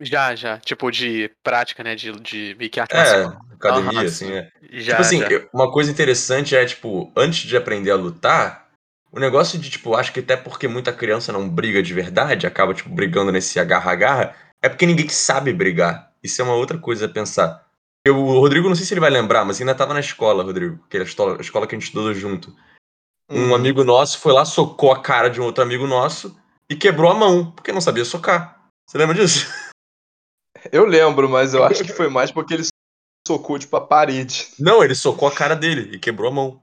[0.00, 0.58] Já, já.
[0.58, 1.94] Tipo, de prática, né?
[1.94, 4.32] De, de meio que É, academia, Aham, assim, sim.
[4.32, 4.50] é.
[4.72, 5.28] Já, tipo assim, já.
[5.28, 8.68] eu- uma coisa interessante é, tipo, antes de aprender a lutar,
[9.10, 12.74] o negócio de, tipo, acho que até porque muita criança não briga de verdade, acaba,
[12.74, 16.12] tipo, brigando nesse agarra-agarra, é porque ninguém sabe brigar.
[16.22, 17.66] Isso é uma outra coisa a pensar.
[18.06, 20.78] Eu, o Rodrigo, não sei se ele vai lembrar, mas ainda tava na escola, Rodrigo,
[20.88, 22.54] que era a escola, a escola que a gente estudou junto.
[23.30, 23.54] Um Uhum.
[23.54, 26.34] amigo nosso foi lá, socou a cara de um outro amigo nosso
[26.70, 28.58] e quebrou a mão, porque não sabia socar.
[28.86, 29.46] Você lembra disso?
[30.72, 32.64] Eu lembro, mas eu acho que foi mais porque ele
[33.26, 34.48] socou, tipo, a parede.
[34.58, 36.62] Não, ele socou a cara dele e quebrou a mão.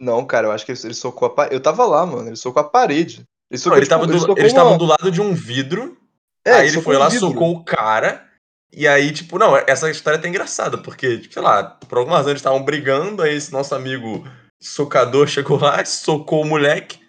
[0.00, 1.54] Não, cara, eu acho que ele ele socou a parede.
[1.54, 2.28] Eu tava lá, mano.
[2.28, 3.16] Ele socou a parede.
[3.50, 5.34] Ele Não, socou, ele tipo, tava ele do- socou eles estavam do lado de um
[5.34, 5.98] vidro
[6.44, 7.28] É, aí ele foi lá, vidro.
[7.28, 8.26] socou o cara.
[8.72, 12.18] E aí, tipo, não, essa história é até engraçada, porque, tipo, sei lá, por algumas
[12.18, 14.24] razões eles estavam brigando, aí esse nosso amigo
[14.62, 17.00] socador chegou lá, socou o moleque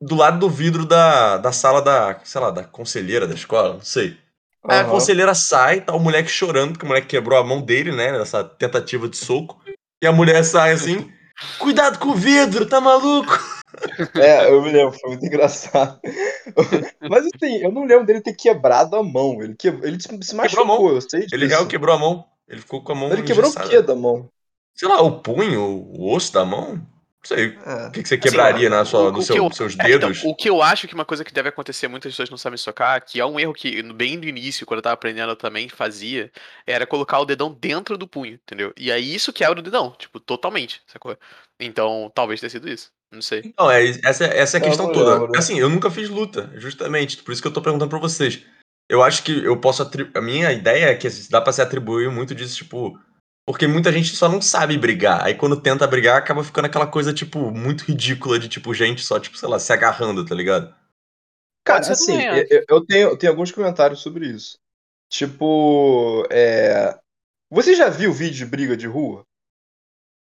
[0.00, 3.80] do lado do vidro da, da sala da, sei lá, da conselheira da escola, não
[3.80, 4.18] sei.
[4.68, 4.90] Aí a Aham.
[4.90, 8.42] conselheira sai, tá o moleque chorando, porque o moleque quebrou a mão dele, né, nessa
[8.44, 9.60] tentativa de soco.
[10.02, 11.10] E a mulher sai assim,
[11.58, 13.32] cuidado com o vidro, tá maluco?
[14.16, 16.00] É, eu me lembro, foi muito engraçado.
[17.10, 19.42] Mas assim, eu não lembro dele ter quebrado a mão.
[19.42, 19.68] Ele, que...
[19.68, 20.08] ele se
[20.40, 20.76] Quebrou a mão.
[20.76, 21.34] machucou, eu sei disso.
[21.34, 22.24] Ele real quebrou a mão.
[22.48, 23.68] Ele ficou com a mão Ele quebrou o engessada.
[23.68, 24.28] quê da mão?
[24.74, 26.80] Sei lá, o punho, o osso da mão?
[27.30, 27.58] Não sei.
[27.64, 27.86] É.
[27.86, 29.88] O que, que você quebraria na sua, o- no o seu- que eu- seus É,
[29.88, 30.22] então, dedos?
[30.24, 33.04] o que eu acho que uma coisa que deve acontecer, muitas pessoas não sabem socar,
[33.04, 36.30] que é um erro que bem no início, quando eu tava aprendendo eu também fazia,
[36.66, 38.72] era colocar o dedão dentro do punho, entendeu?
[38.76, 41.16] E aí isso quebra o dedão, tipo, totalmente, sacou?
[41.58, 42.90] Então, talvez tenha sido isso.
[43.12, 43.54] Não sei.
[43.58, 45.18] Não, é, essa, essa é a Eu questão toda.
[45.18, 45.38] lembro.
[45.38, 47.18] Assim, eu nunca fiz luta, justamente.
[47.18, 48.42] Por isso que eu tô perguntando pra vocês.
[48.90, 50.16] Eu acho que eu posso atribuir.
[50.18, 52.98] A minha ideia é que dá pra se atribuir muito disso, tipo.
[53.46, 55.24] Porque muita gente só não sabe brigar.
[55.24, 59.20] Aí quando tenta brigar, acaba ficando aquela coisa, tipo, muito ridícula de, tipo, gente só,
[59.20, 60.74] tipo, sei lá, se agarrando, tá ligado?
[61.64, 64.58] Cara, assim, eu, eu tenho, eu tenho alguns comentários sobre isso.
[65.08, 66.98] Tipo, é...
[67.50, 69.22] Você já viu vídeo de briga de rua?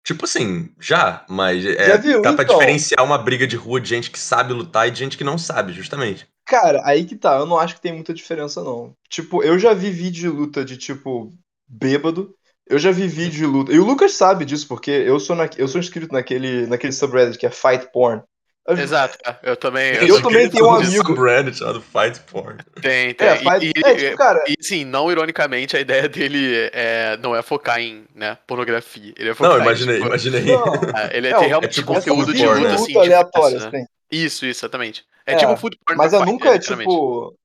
[0.06, 2.22] Tipo assim, já, mas é, Já viu?
[2.22, 2.60] dá pra Então.
[2.60, 5.36] diferenciar uma briga de rua de gente que sabe lutar e de gente que não
[5.36, 6.28] sabe, justamente.
[6.46, 8.94] Cara, aí que tá, eu não acho que tem muita diferença, não.
[9.10, 11.34] Tipo, eu já vi vídeo de luta de, tipo,
[11.68, 12.36] bêbado.
[12.68, 13.72] Eu já vi vídeo de luta.
[13.72, 15.48] E o Lucas sabe disso, porque eu sou, na...
[15.58, 18.22] eu sou inscrito naquele, naquele subreddit que é Fight Porn.
[18.68, 19.94] Eu- Exato, é, eu também.
[19.94, 22.58] Eu também tenho um amigo- subreddit chamado Fight Porn.
[22.82, 23.28] Tem, tem.
[23.28, 23.66] É, E- fight...
[23.78, 27.80] e, é, tipo, cara, e sim, não ironicamente, a ideia dele é, não é focar
[27.80, 29.14] em né, pornografia.
[29.16, 30.42] Ele é focar Não, em, imaginei, tipo, imaginei.
[30.46, 30.74] não.
[30.98, 32.74] é, ele é, É, ter é realmente tipo conteúdo de porn, luta, né?
[32.76, 33.68] assim, luta aleatória, né?
[33.68, 33.86] assim.
[34.12, 35.06] Isso, isso, exatamente.
[35.28, 37.36] É, É, tipo food porn Mas eu nunca é, tipo.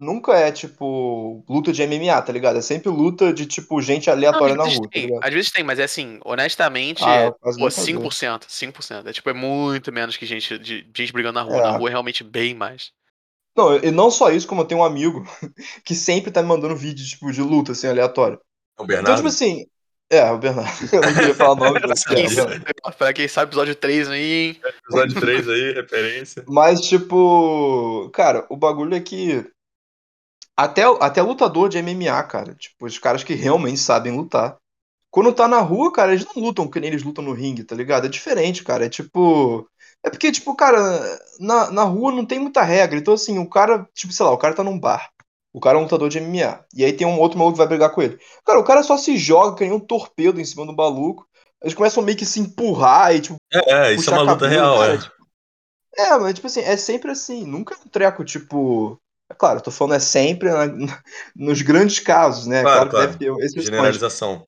[0.00, 2.58] Nunca é, tipo, luta de MMA, tá ligado?
[2.58, 5.22] É sempre luta de, tipo, gente Não, aleatória às na rua, tá tem, ligado?
[5.22, 7.76] às vezes tem, mas é assim, honestamente, Ah, é, pô, muito fazer.
[7.76, 9.06] 5%, 5%.
[9.08, 11.60] É tipo, é muito menos que gente, de, gente brigando na rua.
[11.60, 11.62] É.
[11.62, 12.92] Na rua é realmente bem mais.
[13.56, 15.24] Não, e não só isso, como eu tenho um amigo
[15.84, 18.40] que sempre tá me mandando vídeo, tipo, de luta, assim, aleatório.
[18.78, 19.16] O Então, Bernardo?
[19.16, 19.66] tipo assim.
[20.10, 20.70] É, o Bernardo.
[20.92, 22.60] Eu não queria falar o nome, mas Pra quem, é, sabe,
[22.98, 24.60] pra quem sabe, episódio 3 aí, hein?
[24.64, 26.44] Episódio 3 aí, referência.
[26.46, 29.44] Mas, tipo, cara, o bagulho é que.
[30.60, 32.54] Até, até lutador de MMA, cara.
[32.54, 34.58] Tipo, os caras que realmente sabem lutar.
[35.10, 37.74] Quando tá na rua, cara, eles não lutam que nem eles lutam no ringue, tá
[37.74, 38.04] ligado?
[38.04, 38.84] É diferente, cara.
[38.84, 39.66] É tipo.
[40.04, 42.98] É porque, tipo, cara, na, na rua não tem muita regra.
[42.98, 45.08] Então, assim, o cara, tipo, sei lá, o cara tá num bar.
[45.50, 46.62] O cara é um lutador de MMA.
[46.74, 48.18] E aí tem um outro maluco que vai brigar com ele.
[48.44, 51.26] Cara, o cara só se joga que nem um torpedo em cima do maluco.
[51.62, 54.52] Eles começam meio que se empurrar e, tipo, É, é, isso é uma luta cabelo,
[54.52, 54.98] real, cara, é.
[54.98, 55.14] tipo,
[55.96, 59.00] É, mas tipo assim, é sempre assim, nunca é um treco, tipo.
[59.30, 60.66] É claro, tô falando é sempre na-
[61.36, 62.62] nos grandes casos, né?
[62.62, 63.12] Claro, Claro, claro.
[63.12, 63.66] que deve ter exceções.
[63.66, 64.44] Generalização.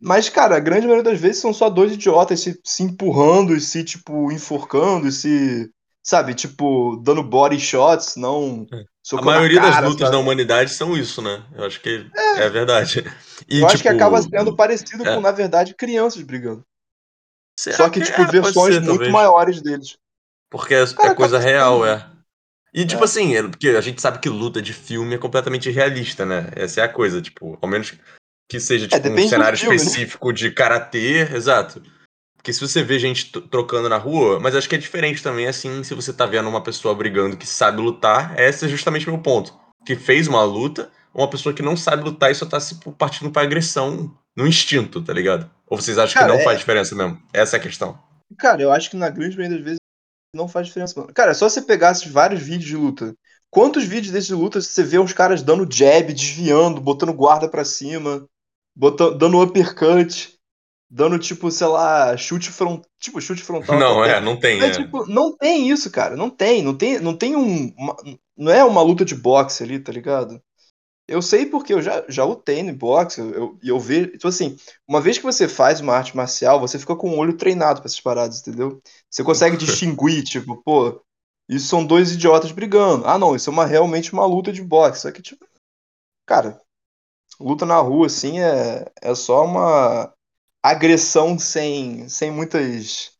[0.00, 3.60] Mas, cara, a grande maioria das vezes são só dois idiotas se, se empurrando e
[3.60, 5.70] se, tipo, enforcando e se.
[6.06, 8.66] Sabe, tipo, dando body shots, não.
[8.70, 10.12] A socando na maioria das cara, lutas sabe?
[10.12, 11.42] da humanidade são isso, né?
[11.54, 13.02] Eu acho que é, verdade.
[13.48, 15.14] E, Eu acho que tipo, acaba sendo parecido é.
[15.14, 16.62] com, na verdade, crianças brigando.
[17.58, 19.10] será Só que, tipo, é, versões ser, muito talvez.
[19.12, 19.96] maiores deles.
[20.50, 22.06] Porque é, Cara, é coisa acaba real, é.
[22.74, 23.04] E, tipo É.
[23.04, 26.48] assim, é- porque a gente sabe que luta de filme é completamente realista, né?
[26.56, 27.94] Essa é a coisa, tipo, ao menos
[28.50, 29.82] que seja, tipo, um É, do cenário filme, né?
[29.82, 31.80] específico de karatê, exato.
[32.36, 35.82] Porque se você vê gente trocando na rua, mas acho que é diferente também, assim,
[35.82, 39.22] se você tá vendo uma pessoa brigando que sabe lutar, esse é justamente o meu
[39.22, 39.54] ponto.
[39.86, 43.30] Que fez uma luta, uma pessoa que não sabe lutar e só tá se partindo
[43.30, 45.48] pra agressão no instinto, tá ligado?
[45.66, 47.22] Ou vocês acham Cara, que não é- faz diferença mesmo?
[47.32, 47.98] Essa é a questão.
[48.36, 49.78] Cara, eu acho que na grande maioria das vezes
[50.34, 50.98] não faz diferença.
[51.00, 51.12] Mano.
[51.14, 53.14] Cara, é só você pegasse vários vídeos de luta.
[53.50, 57.64] Quantos vídeos desses de luta você vê os caras dando jab, desviando, botando guarda pra
[57.64, 58.26] cima,
[58.74, 60.34] botando, dando uppercut,
[60.90, 63.78] dando tipo, sei lá, chute frontal, tipo chute frontal.
[63.78, 64.60] não, é, não tem.
[64.60, 64.70] É, É.
[64.70, 66.16] tipo, não tem isso, cara.
[66.16, 66.62] Não tem.
[66.62, 67.72] Não tem, não tem um.
[67.78, 67.96] uma-
[68.36, 70.40] não é uma luta de boxe ali, tá ligado?
[71.06, 74.12] Eu sei porque eu já, já lutei no boxe, eu, eu, e eu vejo.
[74.12, 74.56] Tipo assim,
[74.88, 77.88] uma vez que você faz uma arte marcial, você fica com o olho treinado pra
[77.88, 78.80] essas paradas, entendeu?
[79.10, 81.02] Você consegue distinguir, tipo, pô,
[81.48, 83.06] isso são dois idiotas brigando.
[83.06, 85.02] Ah, não, isso é uma, realmente uma luta de boxe.
[85.02, 85.46] Só que, tipo,
[86.26, 86.58] cara,
[87.38, 90.12] luta na rua, assim, é, é só uma
[90.62, 93.12] agressão sem, sem muitas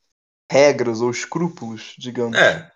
[0.50, 2.38] regras ou escrúpulos, digamos.
[2.38, 2.70] É,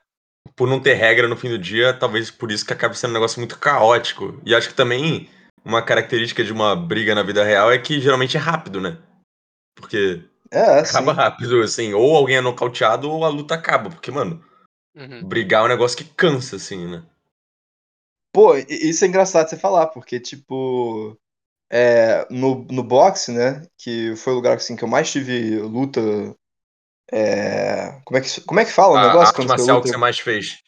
[0.56, 3.14] por não ter regra no fim do dia, talvez por isso que acabe sendo um
[3.14, 4.40] negócio muito caótico.
[4.44, 5.28] E acho que também
[5.64, 8.98] uma característica de uma briga na vida real é que geralmente é rápido, né?
[9.76, 11.18] Porque É, acaba sim.
[11.18, 13.90] rápido, assim, ou alguém é nocauteado ou a luta acaba.
[13.90, 14.42] Porque, mano,
[14.94, 15.28] Uhum.
[15.28, 17.04] brigar é um negócio que cansa, assim, né?
[18.32, 21.16] Pô, isso é engraçado você falar, porque, tipo,
[21.70, 26.00] é, no, no boxe, né, que foi o lugar assim, que eu mais tive luta.
[27.12, 29.88] É, como, é que, como é que fala o A, a negócio arte marcial que
[29.88, 30.58] você mais fez.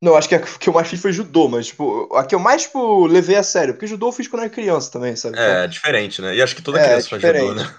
[0.00, 2.38] Não, acho que a que eu mais fiz foi judô, mas, tipo, a que eu
[2.38, 5.36] mais, tipo, levei a sério, porque judô eu fiz quando eu era criança também, sabe?
[5.36, 6.36] É, diferente, né?
[6.36, 7.74] E acho que toda é, é criança faz judô, né?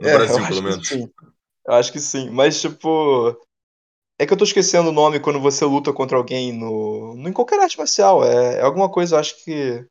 [0.00, 0.90] No É, Brasil, pelo menos.
[0.90, 2.30] Eu acho que sim.
[2.30, 3.38] Mas, tipo.
[4.18, 7.14] É que eu tô esquecendo o nome quando você luta contra alguém no.
[7.16, 8.24] no- Em qualquer arte marcial.
[8.24, 9.84] É, é alguma coisa, eu acho que.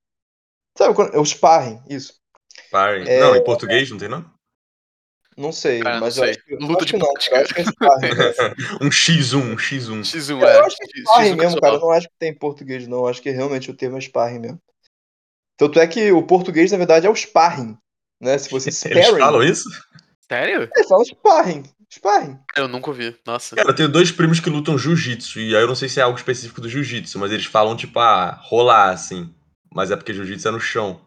[0.77, 1.13] Sabe, quando...
[1.13, 2.15] é o sparring, isso.
[2.67, 3.07] Sparring.
[3.07, 4.25] É, Não, em português não tem, não?
[5.41, 6.31] Não sei, Cara, não mas eu sei.
[6.31, 6.53] acho que.
[6.53, 7.35] eu Luta acho de que não, cara.
[7.37, 8.55] Eu acho que é sparring mesmo.
[8.81, 10.01] um X1, um X1.
[10.01, 10.59] X1, Eu é.
[10.65, 11.73] acho que é sparring X1 mesmo, cara.
[11.75, 12.99] Eu não acho que tem em português, não.
[12.99, 14.59] Eu acho que realmente o termo é sparring mesmo.
[15.57, 17.77] Tanto é que o português, na verdade, é o sparring.
[18.19, 18.37] Né?
[18.37, 19.19] Se você Eles sparring.
[19.19, 19.69] falam isso?
[20.31, 20.69] Sério?
[20.75, 21.63] Eles falam sparring.
[21.93, 22.39] Sparring.
[22.55, 23.15] Eu nunca ouvi.
[23.27, 23.55] Nossa.
[23.55, 26.03] Cara, eu tenho dois primos que lutam jiu-jitsu, e aí eu não sei se é
[26.03, 29.29] algo específico do jiu-jitsu, mas eles falam, tipo, ah, rolar, assim.
[29.73, 31.01] Mas é porque jiu-jitsu é no chão.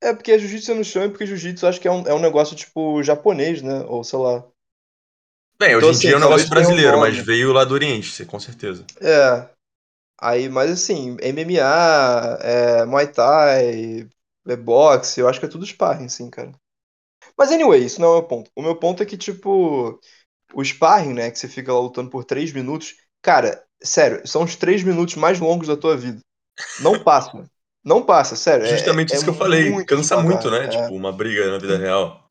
[0.00, 2.20] É porque jiu-jitsu é no chão e porque jiu-jitsu acho que é um, é um
[2.20, 3.84] negócio tipo japonês, né?
[3.86, 4.44] Ou sei lá.
[5.58, 7.64] Bem, Então, hoje em assim, dia é um negócio tenha um brasileiro, mas veio lá
[7.64, 8.84] do Oriente, com certeza.
[9.00, 9.48] É.
[10.20, 14.08] Aí, mas assim, MMA, é, Muay Thai,
[14.48, 16.52] é boxe, eu acho que é tudo sparring, sim, cara.
[17.38, 18.50] Mas anyway, isso não é o meu ponto.
[18.56, 20.00] O meu ponto é que, tipo,
[20.54, 24.56] o sparring, né, que você fica lá lutando por três minutos, cara, sério, são os
[24.56, 26.20] três minutos mais longos da tua vida.
[26.82, 27.48] Não passa.
[27.84, 28.66] Não passa, sério.
[28.66, 29.70] É, Justamente é isso que eu falei.
[29.70, 30.68] muito Cansa muito, devagar.
[30.68, 30.74] né?
[30.74, 30.82] É.
[30.82, 32.24] Tipo, uma briga na vida real.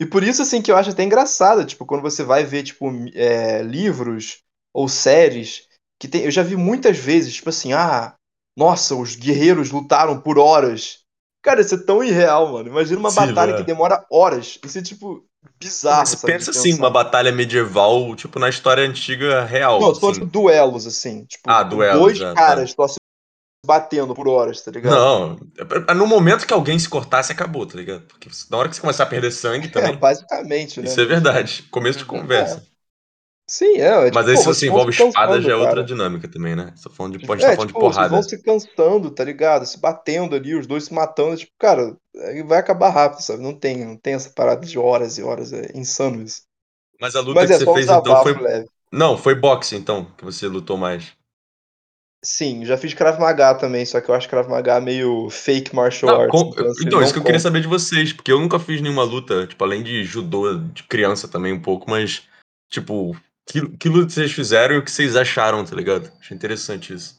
[0.00, 2.90] E por isso, assim, que eu acho até engraçado, tipo, quando você vai ver, tipo,
[3.14, 4.38] é, livros
[4.74, 5.64] ou séries,
[6.00, 8.14] que tem, eu já vi muitas vezes, tipo assim, ah,
[8.56, 11.00] nossa, os guerreiros lutaram por horas.
[11.42, 12.68] Cara, isso é tão irreal, mano.
[12.68, 13.56] Imagina uma Possível, batalha é.
[13.58, 14.58] que demora horas.
[14.64, 15.24] Isso é, tipo,
[15.58, 19.92] bizarro, Mas sabe, pensa assim, uma batalha medieval, tipo, na história antiga real, Não, eu
[19.94, 20.26] tô falando, assim.
[20.26, 21.24] duelos, assim.
[21.26, 22.34] Tipo, Ah, duelos, dois é, tá.
[22.34, 22.99] caras se
[23.66, 25.10] batendo por horas, tá ligado?
[25.12, 28.06] Não, é- é no momento que alguém se cortasse, acabou, tá ligado?
[28.06, 30.92] Porque na hora que você começar a perder sangue É, também, basicamente, né?
[30.92, 31.64] isso é verdade.
[31.70, 32.66] Começo de conversa.
[33.46, 34.08] Sim, é.
[34.08, 35.84] é, Mas tipo, aí se vocês você vão envolve espada, cansando, já é outra cara.
[35.84, 36.72] dinâmica também, né?
[36.76, 38.08] Só falando de, pode estar É, falando de tipo, vocês porrada.
[38.08, 39.64] vão se cansando, tá ligado?
[39.66, 41.96] Se batendo ali, os dois se matando, tipo, cara,
[42.46, 43.42] vai acabar rápido, sabe?
[43.42, 46.42] Não tem, não tem essa parada de horas e horas, é insano isso.
[47.00, 48.34] Mas a luta Mas que é você um fez então foi.
[48.40, 48.68] leve.
[48.92, 51.12] Não, foi boxe então, que você lutou mais.
[52.22, 56.12] Sim, já fiz Krav Maga também, só que eu acho Krav Maga meio fake martial
[56.12, 58.38] Não, arts, com- então assim, Então, isso que eu queria saber de vocês, porque eu
[58.38, 62.22] nunca fiz nenhuma luta, tipo, além de judô de criança também um pouco, mas,
[62.70, 66.12] tipo, que, que luta vocês fizeram e o que vocês acharam, tá ligado?
[66.20, 67.18] Achei interessante isso.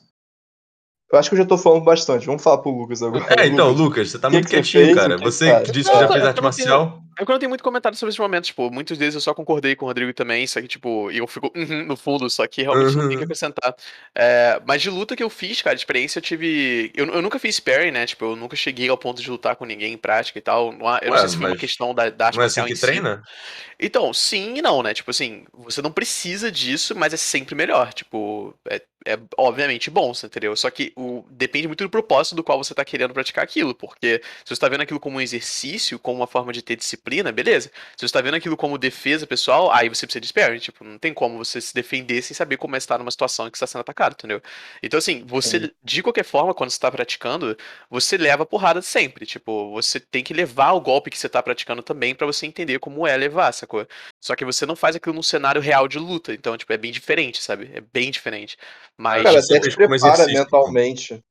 [1.11, 2.25] Eu acho que eu já tô falando bastante.
[2.25, 3.25] Vamos falar pro Lucas agora.
[3.37, 4.95] É, então, Lucas, você tá que muito que você quietinho, fez?
[4.95, 5.17] cara.
[5.17, 5.71] Que Você que tá?
[5.73, 7.03] disse que já fez arte marcial.
[7.17, 9.34] É porque eu não tenho muito comentário sobre esse momento, tipo, muitos deles eu só
[9.34, 12.62] concordei com o Rodrigo também, só que, tipo, eu fico uhum, no fundo, só que
[12.62, 13.26] realmente não tem que Uhum.
[13.26, 13.76] acrescentar.
[14.15, 16.89] É, mas de luta que eu fiz, cara, de experiência eu tive.
[16.95, 18.06] Eu, eu nunca fiz sparring, né?
[18.08, 20.71] Tipo, eu nunca cheguei ao ponto de lutar com ninguém em prática e tal.
[20.71, 22.63] Não eu não Ué, sei se foi uma questão da, da arte Não é assim
[22.63, 22.80] que em si.
[22.80, 23.21] treina?
[23.80, 24.93] Então, sim e não, né?
[24.93, 27.93] Tipo assim, você não precisa disso, mas é sempre melhor.
[27.93, 30.56] Tipo, é, é obviamente bom, você entendeu?
[30.56, 33.74] Só que o, depende muito do propósito do qual você tá querendo praticar aquilo.
[33.76, 37.00] Porque se você tá vendo aquilo como um exercício, como uma forma de ter disciplina,
[37.03, 37.71] beleza.
[37.97, 40.59] Se você tá vendo aquilo como defesa pessoal, aí você precisa de sparring.
[40.59, 43.51] Tipo, não tem como você se defender sem saber como é estar numa situação em
[43.51, 44.41] que você está sendo atacado, entendeu?
[44.81, 45.73] Então, assim, você, Entendi.
[45.83, 47.57] de qualquer forma, quando você tá praticando,
[47.89, 49.25] você leva porrada sempre.
[49.25, 52.79] Tipo, você tem que levar o golpe que você tá praticando também pra você entender
[52.79, 53.87] como é levar, sacou?
[54.19, 56.33] Só que você não faz aquilo num cenário real de luta.
[56.33, 57.69] Então, tipo, é bem diferente, sabe?
[57.73, 58.57] É bem diferente.
[58.97, 59.23] Mas.
[59.23, 61.23] Cara, você até fez te prepara mentalmente.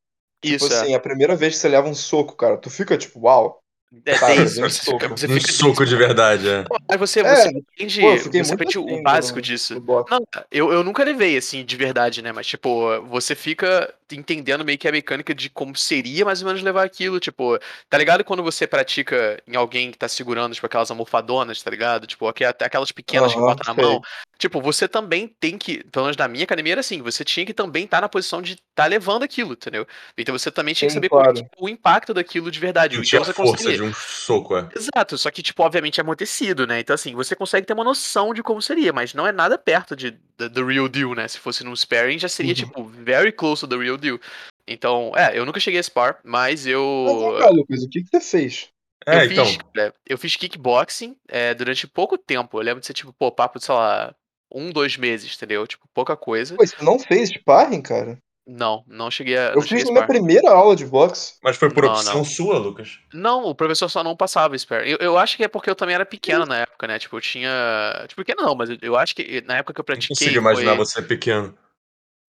[0.43, 3.21] Tipo isso, assim, a primeira vez que você leva um soco, cara, tu fica tipo,
[3.21, 3.61] uau,
[4.07, 4.19] é.
[4.19, 4.55] Cara, denso.
[4.55, 6.65] deu um Você fica, você Um fica soco de verdade, é.
[6.89, 9.75] Mas você, É, você aprende, pô, você aprende o assim básico no, disso.
[9.81, 10.05] no.
[10.11, 12.33] Não, eu, eu nunca levei, assim, de verdade, né?
[12.33, 16.63] Mas, tipo, você fica entendendo meio que a mecânica de como seria mais ou menos
[16.63, 17.21] levar aquilo.
[17.21, 21.71] Tipo, tá ligado quando você pratica em alguém que tá segurando, tipo, aquelas almofadonas, tá
[21.71, 22.07] ligado?
[22.07, 23.85] Tipo, aquelas pequenas que Aham, bota na sei.
[23.85, 24.01] mão.
[24.39, 27.53] Tipo, você também tem que, pelo menos na minha academia era assim, você tinha que
[27.55, 29.87] também estar na posição de estar levando aquilo, entendeu?
[30.17, 31.37] Então você também tinha que saber qual é, claro.
[31.37, 32.97] tipo, o impacto daquilo de verdade.
[32.97, 34.69] Sentir Então a você força de um soco, é.
[34.75, 36.79] Exato, só que, tipo, obviamente é amortecido, né?
[36.81, 39.97] Então, assim, você consegue ter uma noção de como seria, mas não é nada perto
[39.97, 41.27] de the, the real deal, né?
[41.27, 42.55] Se fosse num sparring, já seria, Uhum.
[42.55, 44.19] tipo, very close to the real deal.
[44.67, 47.37] Então, é, eu nunca cheguei a spar, mas eu.
[47.39, 48.69] cá, Lucas, o que que você fez?
[49.07, 49.71] Eu É, fiz, então.
[49.75, 52.59] cara, eu fiz kickboxing é, durante pouco tempo.
[52.59, 54.15] Eu lembro de ser, tipo, pô, papo de, sei lá,
[54.53, 55.67] um, dois meses, entendeu?
[55.67, 56.57] Tipo, pouca coisa.
[56.57, 58.19] Pô, você não fez sparring, cara?
[58.47, 61.35] Não, não cheguei a, Eu não fiz a na minha primeira aula de boxe.
[61.43, 62.25] Mas foi por Não, opção não.
[62.25, 62.99] sua, Lucas?
[63.13, 64.91] Não, o professor só não passava spare.
[64.91, 66.99] Eu, eu acho que é porque eu também era pequeno na época, né?
[66.99, 68.05] Tipo, eu tinha.
[68.09, 70.37] Tipo, pequeno não, mas eu, eu acho que na época que eu Não consigo pratiquei
[70.37, 70.85] imaginar foi.
[70.85, 71.57] você pequeno.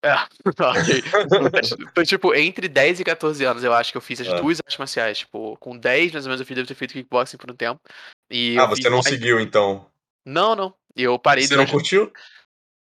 [0.03, 0.13] É,
[0.47, 1.03] ok.
[1.79, 4.41] Então, tipo, entre 10 e 14 anos, eu acho que eu fiz as Ah.
[4.41, 5.19] duas artes marciais.
[5.19, 7.79] Tipo, com 10, mais ou menos, eu fiz, devo ter feito kickboxing por um tempo.
[8.29, 9.85] E Ah, você não Muay- seguiu, então.
[10.25, 10.73] Não, não.
[10.95, 12.11] Eu parei Você não curtiu?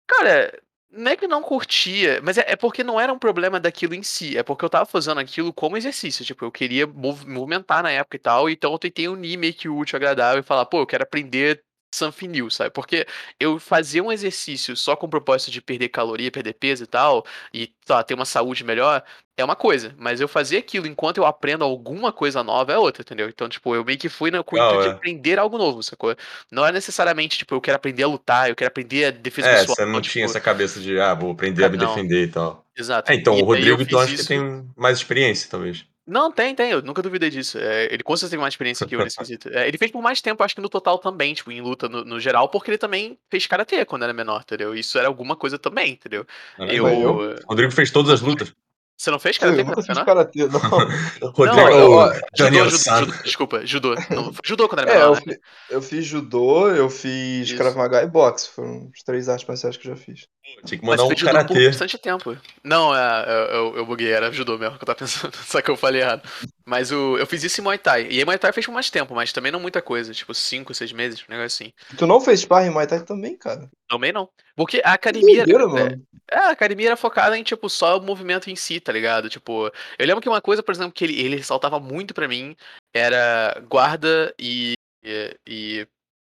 [0.08, 0.58] Cara,
[0.92, 4.02] não é que não curtia, mas é, é porque não era um problema daquilo em
[4.02, 7.92] si, é porque eu tava fazendo aquilo como exercício, tipo, eu queria mov- movimentar na
[7.92, 10.80] época e tal, então eu tentei unir meio que o útil agradável e falar, pô,
[10.80, 12.70] eu quero aprender something new, sabe?
[12.72, 13.06] Porque
[13.40, 17.26] eu fazia um exercício só com o propósito de perder caloria, perder peso e tal,
[17.54, 19.04] e tá, ter uma saúde melhor,
[19.38, 23.02] é uma coisa, mas eu fazer aquilo enquanto eu aprendo alguma coisa nova é outra,
[23.02, 23.30] entendeu?
[23.30, 24.82] Então, tipo, eu meio que fui intuito é.
[24.84, 26.16] de aprender algo novo, sacou?
[26.52, 29.60] Não é necessariamente, tipo, eu quero aprender a lutar, eu quero aprender a defesa É,
[29.60, 29.76] pessoal.
[29.76, 31.88] você não tipo, tinha essa cabeça de, ah, vou aprender a me Não.
[31.88, 32.66] defender e tal.
[32.78, 33.12] Exato.
[33.12, 35.86] É, então, E o Rodrigo, então, acho que isso- tem mais experiência, talvez.
[36.10, 37.58] Não, tem, tem, eu nunca duvidei disso.
[37.58, 39.50] É, ele com certeza tem mais experiência que eu nesse quesito.
[39.50, 42.04] É, ele fez por mais tempo, acho que no total também, tipo, em luta no,
[42.04, 44.74] no geral, porque ele também fez karatê quando era menor, entendeu?
[44.76, 46.26] Isso era alguma coisa também, entendeu?
[46.58, 46.84] Eu.
[46.84, 48.54] Mas eu- O Rodrigo fez todas as lutas.
[48.98, 50.06] Você não fez Eu karatê nunca quando fiz era menor?
[50.06, 50.60] karatê, não.
[51.32, 53.96] Rodrigo Não, é eu- Daniel Judô, judô, desculpa, judô.
[54.10, 55.22] Não, judô quando era É, menor, eu, né?
[55.22, 57.56] fi- eu fiz judô, eu fiz Isso.
[57.58, 58.50] Krav Maga e boxe.
[58.50, 60.28] Foram os três artes marciais que eu já fiz.
[60.66, 61.68] Tinha que Mas mandar você um judô por karatê.
[61.68, 62.38] bastante tempo.
[62.64, 65.70] Não, é, eu, eu, eu buguei, era judô mesmo que eu tava pensando, só que
[65.72, 66.22] eu falei errado.
[66.66, 68.08] Mas o, eu fiz isso em Muay Thai.
[68.10, 70.74] E aí Muay Thai fez por mais tempo, mas também não muita coisa, tipo 5,
[70.74, 71.74] 6 meses, um negócio assim.
[71.98, 73.70] Tu não fez sparring Muay Thai também, cara?
[73.88, 74.30] Também não.
[74.56, 75.46] Porque a academia.
[75.46, 76.06] Doideira, é, mano.
[76.32, 79.30] É, a academia era focada em, tipo, só o movimento em si, tá ligado?
[79.30, 82.56] Tipo, eu lembro que uma coisa, por exemplo, que ele, ele ressaltava muito pra mim
[82.94, 85.88] era guarda e, e, e,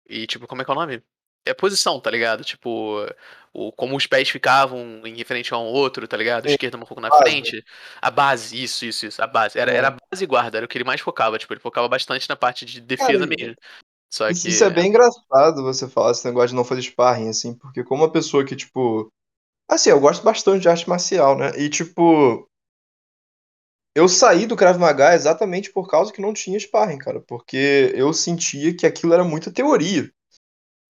[0.09, 1.01] e, tipo, como é que é o nome?
[1.45, 2.43] É posição, tá ligado?
[2.43, 3.05] Tipo,
[3.55, 6.47] o, como os pés ficavam em referente a um outro, tá ligado?
[6.47, 7.23] Esquerda um pouco na Base.
[7.23, 7.63] frente.
[8.01, 9.21] A base, isso, isso, isso.
[9.21, 9.57] A base.
[9.57, 9.75] Era, É.
[9.77, 11.37] era base e guarda, era o que ele mais focava.
[11.37, 13.55] Tipo, ele focava bastante na parte de defesa Cara, mesmo.
[14.11, 14.49] Só Isso, que.
[14.49, 18.03] isso é bem engraçado você falar esse negócio de não fazer sparring, assim, porque como
[18.03, 19.11] uma pessoa que, tipo.
[19.69, 21.51] Assim, eu gosto bastante de arte marcial, né?
[21.57, 22.47] E, tipo.
[23.95, 27.21] Eu saí do Krav Maga exatamente por causa que não tinha sparring, cara.
[27.21, 30.11] Porque eu sentia que aquilo era muita teoria.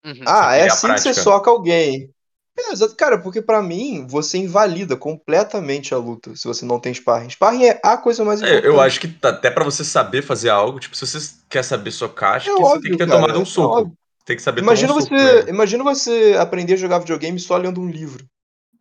[0.04, 0.24] Uhum.
[0.28, 2.12] Ah, é a assim que você soca alguém.
[2.58, 6.94] É, exato, cara, porque pra mim você invalida completamente a luta se você não tem
[6.94, 7.30] sparring.
[7.30, 8.66] Sparring é a coisa mais importante.
[8.66, 11.64] É, eu acho que tá- até pra você saber fazer algo, tipo, se você quer
[11.64, 13.76] saber socar, acho É que você óbvio, tem que ter cara, tomado um é soco.
[13.80, 13.98] óbvio.
[14.26, 15.02] tem que saber Imagina um soco.
[15.02, 15.50] você, primeiro.
[15.50, 18.26] imagina você aprender a jogar videogame só lendo um livro.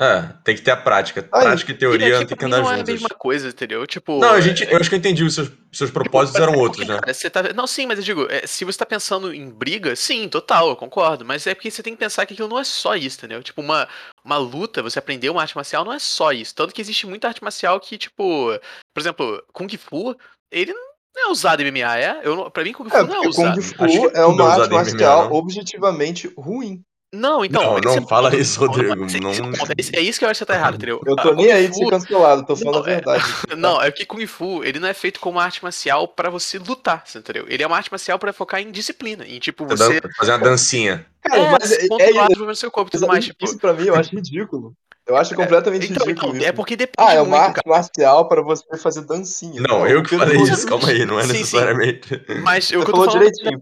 [0.01, 1.29] É, tem que ter a prática.
[1.33, 1.43] Aí.
[1.45, 3.87] Prática e teoria tem que pra mim andar não é a mesma coisa, entendeu?
[3.87, 4.19] Tipo.
[4.19, 5.23] Não, a gente, eu acho que eu entendi.
[5.23, 6.99] Os seus, seus propósitos eram outros, né?
[6.99, 7.43] Cara, você tá...
[7.55, 10.77] Não, sim, mas eu digo, é, se você tá pensando em briga, sim, total, eu
[10.77, 11.25] concordo.
[11.25, 13.43] Mas é porque você tem que pensar que aquilo não é só isso, entendeu?
[13.43, 13.89] Tipo, uma,
[14.25, 16.55] uma luta, você aprender uma arte marcial não é só isso.
[16.55, 18.49] Tanto que existe muita arte marcial que, tipo,
[18.93, 20.17] por exemplo, Kung Fu,
[20.51, 22.21] ele não é usado em MMA, é?
[22.25, 23.55] Eu, não- pra mim, Kung Fu É, não é usado.
[23.55, 25.37] Kung Acho Fu que é é uma arte marcial não?
[25.37, 26.83] objetivamente ruim.
[27.15, 27.63] Não, então.
[27.63, 30.25] Não, não é fala isso, Não, Rodrigo, esse- não- esse é É isso- é que
[30.25, 31.01] eu acho que você tá errado, entendeu?
[31.07, 33.25] Eu tô Ah, nem aí de ser cancelado, tô falando Não, a é- verdade.
[33.49, 33.57] tá?
[33.57, 36.59] Não, é que Kung Fu, ele não é feito como uma arte marcial pra você
[36.59, 37.47] lutar, você entendeu?
[37.49, 41.07] Ele é uma arte marcial pra focar em disciplina, em tipo, Você fazer uma dancinha.
[41.23, 43.45] Cara, é, mas é, é, é, seu corpo tudo mais, tipo...
[43.45, 44.75] isso pra mim eu acho ridículo.
[45.07, 46.49] Eu acho completamente Então, ridículo então, isso.
[46.49, 47.77] é porque depende Ah, é uma muito, arte cara.
[47.77, 49.61] marcial pra você fazer dancinha.
[49.61, 51.39] Não, É, eu que falei isso, calma aí, não é Sim, sim.
[51.41, 52.23] necessariamente.
[52.43, 53.61] Mas Você que eu tô falou falando direitinho.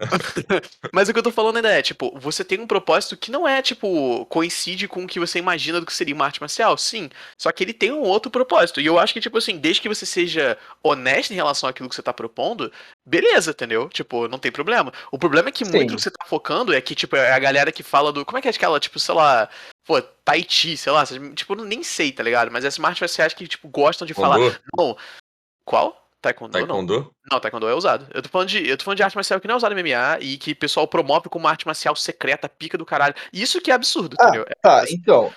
[0.92, 3.46] Mas o que eu tô falando ainda é, tipo, você tem um propósito que não
[3.46, 7.10] é, tipo, coincide com o que você imagina do que seria uma arte marcial, sim.
[7.36, 8.80] Só que ele tem um outro propósito.
[8.80, 11.94] E eu acho que, tipo assim, desde que você seja honesto em relação àquilo que
[11.94, 12.72] você tá propondo,
[13.04, 13.88] beleza, entendeu?
[13.88, 14.92] Tipo, não tem problema.
[15.10, 15.72] O problema é que Sim.
[15.72, 18.24] muito do que você tá focando é que, tipo, é a galera que fala do.
[18.24, 19.48] Como é que é aquela, tipo, sei lá.
[19.84, 22.50] Pô, Tai Chi, sei lá, tipo, eu nem sei, tá ligado?
[22.50, 24.38] Mas essas artes marciais que, tipo, gostam de falar.
[24.76, 24.96] Não.
[25.64, 26.00] Qual?
[26.20, 26.66] Taekwondo, não.
[26.66, 26.94] Taekwondo?
[26.94, 28.08] Não, Taekwondo é usado.
[28.12, 29.78] Eu tô falando de, eu tô falando de arte marcial que não é usada em
[29.82, 33.14] MMA e que o pessoal promove como arte marcial secreta, pica do caralho.
[33.32, 34.46] Isso que é absurdo, Ah, entendeu?
[34.48, 35.32] É, Tá, então.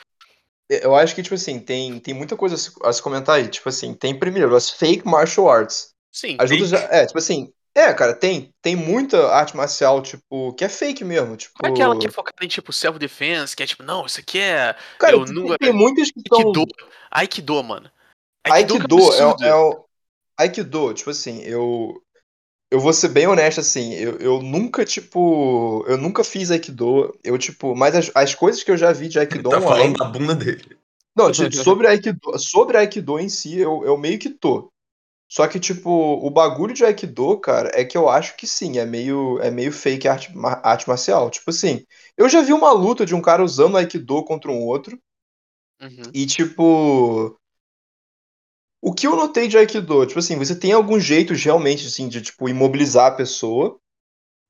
[0.69, 3.47] Eu acho que, tipo assim, tem, tem muita coisa a se, comentar aí.
[3.47, 5.89] Tipo assim, tem primeiro as fake martial arts.
[6.11, 6.37] sim.
[6.65, 6.79] Já.
[6.89, 7.51] É, tipo assim.
[7.75, 11.35] É, cara, tem, tem muita arte marcial, tipo, que é fake mesmo.
[11.35, 11.55] Tipo.
[11.59, 14.39] Qual é aquela que é focada em, tipo, self-defense, que é tipo, não, isso aqui
[14.39, 14.75] é.
[14.99, 16.37] Cara, eu tem, nunca- tem muitas que são.
[16.39, 16.65] Aikido.
[17.11, 17.91] Aikido, mano.
[18.45, 19.82] Aikido que é, é o.
[20.37, 22.01] Aikido, tipo assim, eu.
[22.71, 25.85] Eu vou ser bem honesto, assim, eu, eu nunca, tipo.
[25.87, 27.17] Eu nunca fiz Aikido.
[27.23, 29.67] Eu, tipo, mas as, as coisas que eu já vi de Ele Aikido tá online.
[29.67, 30.77] falando da bunda dele.
[31.15, 34.71] Não, de- sobre Aikido, sobre Aikido em si, eu, eu meio que tô.
[35.29, 38.85] Só que, tipo, o bagulho de Aikido, cara, é que eu acho que sim, é
[38.85, 40.31] meio, é meio fake arte,
[40.63, 41.29] arte marcial.
[41.29, 41.85] Tipo assim,
[42.17, 44.99] eu já vi uma luta de um cara usando Aikido contra um outro,
[45.81, 46.11] Uhum.
[46.13, 47.37] e tipo.
[48.85, 52.21] O que eu notei de Aikido, tipo assim, você tem alguns jeitos realmente, assim, de,
[52.21, 53.79] tipo, imobilizar a pessoa.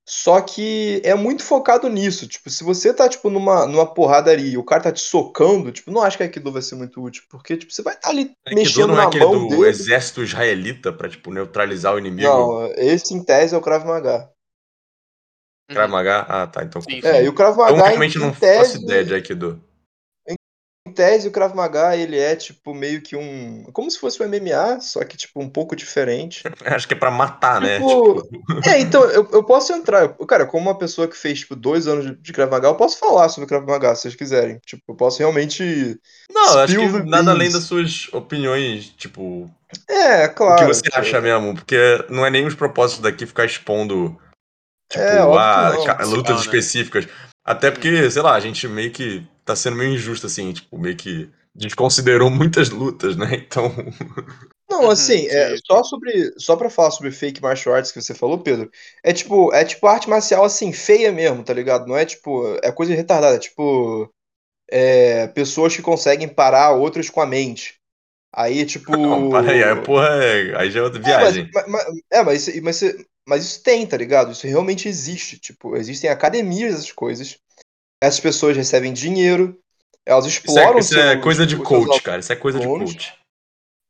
[0.10, 2.28] Só que é muito focado nisso.
[2.28, 5.92] Tipo, se você tá, tipo, numa, numa porradaria e o cara tá te socando, tipo,
[5.92, 7.22] não acho que Aikido vai ser muito útil.
[7.30, 9.50] Porque, tipo, você vai estar tá ali Aikido mexendo não é na aquele mão do
[9.50, 9.70] dele.
[9.70, 12.28] exército israelita pra, tipo, neutralizar o inimigo?
[12.28, 14.32] Não, esse em tese é o Krav Maga.
[15.70, 15.92] Krav.
[15.92, 16.26] Maga?
[16.28, 17.02] Ah, tá, então Sim.
[17.04, 19.64] É, e o Krav Eu Maga, em, realmente não em faço tese, ideia de Aikido.
[20.94, 23.64] Tese, o Krav Maga, ele é, tipo, meio que um...
[23.74, 26.44] Como se fosse um MMA, só que, tipo, um pouco diferente.
[26.66, 27.80] Acho que é pra matar, né?
[27.80, 30.10] Tipo, Tipo, É, então, eu, eu posso entrar.
[30.28, 32.98] Cara, como uma pessoa que fez, tipo, dois anos de, de Krav Maga, eu posso
[33.00, 34.60] falar sobre Krav Maga, se vocês quiserem.
[34.66, 36.00] Tipo, eu posso realmente.
[36.32, 39.50] Não, acho que nada além das suas opiniões, tipo,
[39.90, 40.68] É, o que claro.
[40.68, 41.78] você acha mesmo, porque
[42.10, 44.18] não é nem os propósitos daqui ficar expondo,
[44.90, 46.42] tipo, É, óbvio que ah, lutas né?
[46.42, 47.08] específicas.
[47.46, 50.96] Até porque, sei lá, a gente meio que tá sendo meio injusto, assim, tipo, meio
[50.98, 53.28] que desconsiderou muitas lutas, né?
[53.48, 53.72] Então,
[54.70, 56.34] Não, Uhum, assim, é, só sobre.
[56.40, 58.72] Só pra falar sobre fake martial arts que você falou, Pedro,
[59.04, 61.88] é tipo, é tipo arte marcial assim, feia mesmo, tá ligado?
[61.88, 62.56] Não é tipo.
[62.64, 64.12] É coisa retardada, é tipo.
[64.70, 67.76] é, pessoas que conseguem parar outras com a mente.
[68.34, 68.94] Aí, tipo.
[69.10, 71.50] não, para aí, aí, porra, é- aí já é outra É, mas, viagem.
[71.54, 72.82] mas- mas- é, mas, isso- mas,
[73.28, 74.32] mas isso tem, tá ligado?
[74.32, 75.38] Isso realmente existe.
[75.40, 77.40] Tipo, existem academias dessas coisas.
[78.04, 79.58] Essas pessoas recebem dinheiro,
[80.06, 82.68] elas Isso é, exploram isso é seus- coisa de coach, cara, isso é coisa de
[82.68, 83.14] coach.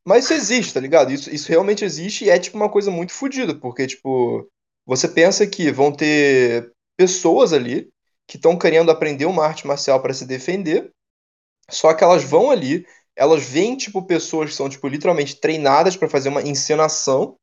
[0.06, 1.12] Mas isso existe, tá ligado?
[1.12, 4.48] Isso, isso realmente existe e é tipo uma coisa muito fodida, porque, tipo,
[4.86, 7.90] você pensa que vão ter pessoas ali
[8.28, 10.92] que estão querendo aprender uma arte marcial para se defender,
[11.72, 12.86] só que elas vão ali,
[13.16, 17.36] elas veem, tipo, pessoas que são, tipo, literalmente treinadas para fazer uma encenação,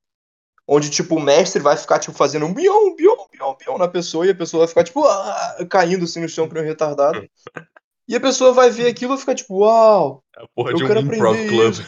[0.68, 4.26] onde, tipo, o mestre vai ficar, tipo, fazendo um bião, bião, bião, bião na pessoa
[4.26, 7.26] e a pessoa vai ficar, tipo, ah, caindo assim no chão que nem um retardado.
[8.08, 11.00] E a pessoa vai ver aquilo e fica, tipo, uau, É eu de um quero
[11.00, 11.74] improv aprender club.
[11.74, 11.82] isso.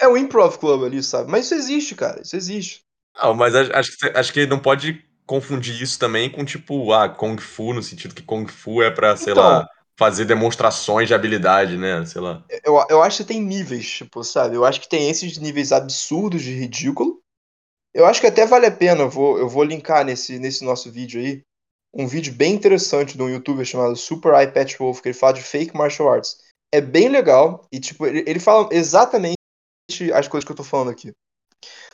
[0.00, 1.30] É o improv club ali, sabe?
[1.30, 2.20] Mas isso existe, cara.
[2.22, 2.84] Isso existe.
[3.16, 7.36] Não, mas acho que, acho que não pode confundir isso também com, tipo, ah, Kung
[7.38, 11.76] Fu, no sentido que Kung Fu é pra, sei Então, lá, fazer demonstrações de habilidade,
[11.76, 12.04] né?
[12.06, 12.44] Sei lá.
[12.64, 14.56] eu, eu acho que tem níveis, tipo, sabe?
[14.56, 17.22] Eu acho que tem esses níveis absurdos de ridículo.
[17.94, 19.02] Eu acho que até vale a pena.
[19.02, 21.42] Eu vou, eu vou linkar nesse, nesse nosso vídeo aí
[21.92, 25.34] um vídeo bem interessante de um youtuber chamado Super Eye Patch Wolf, que ele fala
[25.34, 26.38] de fake martial arts.
[26.72, 29.36] É bem legal e, tipo, ele, ele fala exatamente
[30.12, 31.12] as coisas que eu tô falando aqui.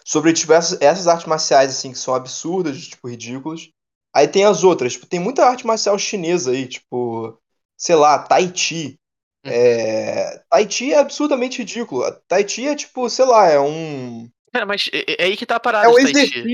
[0.04, 3.70] Sobre, tipo, essas, essas artes marciais, assim, que são absurdas, tipo, ridículas.
[4.14, 7.38] Aí tem as outras, tipo, tem muita arte marcial chinesa aí, tipo,
[7.76, 8.98] sei lá, Tai Chi.
[9.44, 9.52] Uhum.
[9.52, 10.42] É...
[10.50, 12.04] Tai Chi é absurdamente ridículo.
[12.28, 14.28] Tai Chi é, tipo, sei lá, é um...
[14.54, 16.44] Cara, mas é, é aí que tá a parada É um exercício...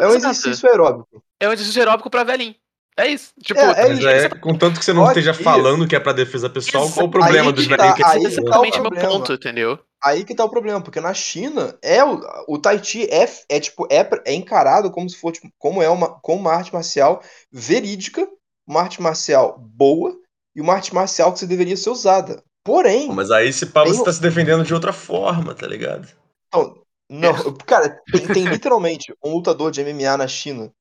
[0.00, 0.34] É um Exato.
[0.34, 1.24] exercício aeróbico.
[1.40, 2.54] É um exercício aeróbico pra velhinho.
[2.98, 3.32] É isso.
[3.42, 4.08] Tipo, É, é Mas isso.
[4.08, 7.10] é, contanto que você não Só esteja falando que é pra defesa pessoal, qual o
[7.10, 9.08] problema dos que velhinhos tá, que aí é que tá o exatamente o meu problema.
[9.18, 9.78] ponto, entendeu?
[10.02, 13.60] Aí que tá o problema, porque na China é o, o Tai Chi é, é
[13.60, 17.22] tipo é, é encarado como se fosse tipo, como é uma como uma arte marcial
[17.52, 18.26] verídica,
[18.66, 20.14] uma arte marcial boa
[20.54, 22.42] e uma arte marcial que você deveria ser usada.
[22.64, 26.08] Porém, Mas aí se pá, você tá se defendendo de outra forma, tá ligado?
[26.52, 27.32] não, não,
[27.66, 30.72] cara, tem, tem literalmente um lutador de MMA na China.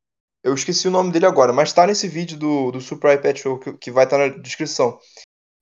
[0.44, 3.60] Eu esqueci o nome dele agora, mas tá nesse vídeo do, do Super iPad Show
[3.60, 5.00] que, que vai estar na descrição.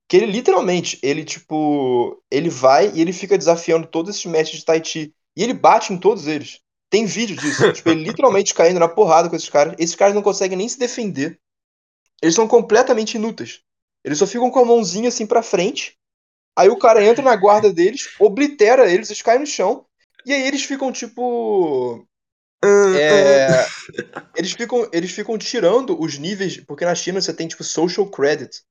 [0.10, 4.66] Que ele literalmente, ele tipo, ele vai e ele fica desafiando todos esses mestres de
[4.66, 5.14] Tai Chi.
[5.36, 6.60] E ele bate em todos eles.
[6.90, 7.72] Tem vídeo disso.
[7.72, 9.74] tipo, ele literalmente caindo na porrada com esses caras.
[9.80, 11.40] Esses caras não conseguem nem se defender.
[12.22, 13.62] Eles são completamente inúteis.
[14.04, 15.98] Eles só ficam com a mãozinha assim pra frente.
[16.58, 19.86] Aí o cara entra na guarda deles, oblitera eles, eles caem no chão.
[20.26, 22.06] E aí eles ficam tipo.
[22.92, 23.66] É,
[24.36, 28.62] eles ficam, eles ficam tirando os níveis, porque na China você tem tipo social credit.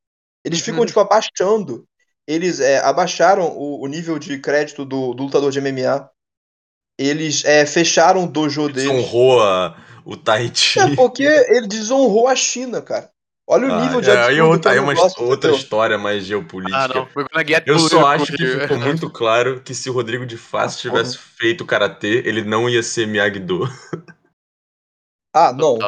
[0.44, 0.86] Eles ficam Uhum.
[0.86, 1.88] tipo abaixando.
[2.26, 6.10] Eles é, abaixaram o, o nível de crédito do, do lutador de MMA.
[6.98, 8.82] Eles é, fecharam o dojo deles.
[8.82, 10.80] Desonrou a- o Tai Chi.
[10.80, 13.11] É porque ele desonrou a China, cara.
[13.52, 15.62] Olha o Ah, nível de é, absurdo aí outra, é aí uma negócio, outra entendeu?
[15.62, 16.78] história mais geopolítica.
[16.78, 17.08] Ah, não.
[17.66, 21.18] Eu só acho que ficou muito claro que se o Rodrigo de Fácil Ah, tivesse
[21.18, 23.60] feito karatê, ele não ia ser Miyagi-Do.
[25.34, 25.78] Ah, não.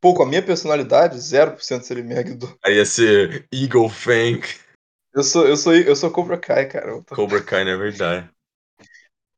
[0.00, 2.58] Pô, com a minha personalidade, 0% seria Miyagi-Do.
[2.64, 4.40] Aí ia ser Eagle Fang,
[5.14, 7.00] Eu sou, eu sou, eu sou Cobra Kai, cara.
[7.02, 8.28] Tô- Cobra Kai Never Die.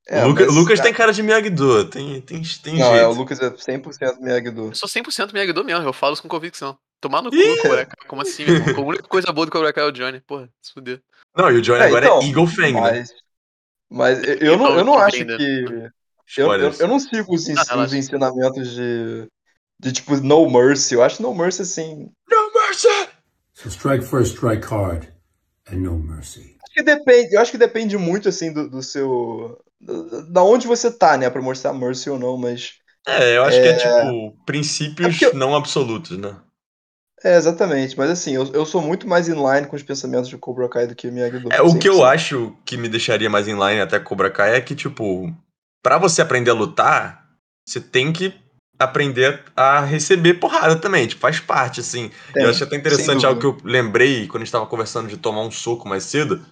[0.09, 3.03] É, o Luca- mas, Lucas cara, tem cara de Miyagi-Do, tem, tem, tem Não, é,
[3.05, 3.19] o jeito.
[3.19, 4.69] Lucas é 100% Miyagi-Do.
[4.69, 6.79] Eu sou 100% Miyagi-Do mesmo, eu falo isso com convicção.
[7.03, 7.37] Tomar no cu!
[7.63, 8.09] Cobra Kai.
[8.09, 8.85] Como assim, irmão?
[8.85, 10.21] A única coisa boa do Cobra Kai é o Johnny.
[10.21, 11.03] Porra, se fuder.
[11.37, 12.81] Não, e o Johnny É, agora então, é Eagle Fang, né?
[12.81, 13.15] Mas,
[13.91, 15.37] mas eu, eu não, eu não acho ainda.
[15.37, 15.91] que.
[16.37, 19.27] Eu, eu, eu não sigo os, ens- Ah, os ensinamentos de,
[19.81, 20.95] de tipo No Mercy.
[20.95, 22.09] Eu acho No Mercy assim.
[22.31, 22.89] No mercy!
[23.55, 25.09] So strike first, strike hard,
[25.71, 26.57] and no mercy.
[26.63, 29.61] Acho que depende, eu acho que depende muito assim do, do seu.
[29.81, 31.29] Da da onde você tá, né?
[31.29, 32.75] Pra mostrar Mercy ou não, mas
[33.07, 36.41] É, eu acho que é tipo princípios É eu- não absolutos, né?
[37.25, 37.97] É, exatamente.
[37.97, 40.95] Mas assim, eu, eu sou muito mais inline com os pensamentos de Cobra Kai do
[40.95, 41.53] que Miyagi-Do.
[41.53, 42.13] É, o que eu 100%.
[42.13, 45.33] acho que me deixaria mais inline até Cobra Kai é que, tipo,
[45.83, 47.29] pra você aprender a lutar,
[47.67, 48.35] você tem que
[48.79, 52.11] aprender a receber porrada também, tipo, faz parte, assim.
[52.33, 55.17] Tem, eu acho até interessante algo que eu lembrei quando a gente tava conversando de
[55.17, 56.45] tomar um soco mais cedo.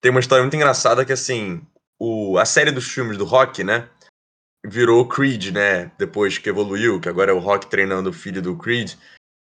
[0.00, 1.60] Tem uma história muito engraçada que, assim,
[2.00, 3.88] o, a série dos filmes do Rock, né,
[4.66, 8.56] virou Creed, né, depois que evoluiu, que agora é o Rock treinando o filho do
[8.56, 8.94] Creed.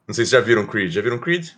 [0.06, 0.92] Não sei se já viram Creed.
[0.92, 1.50] Já viram Creed?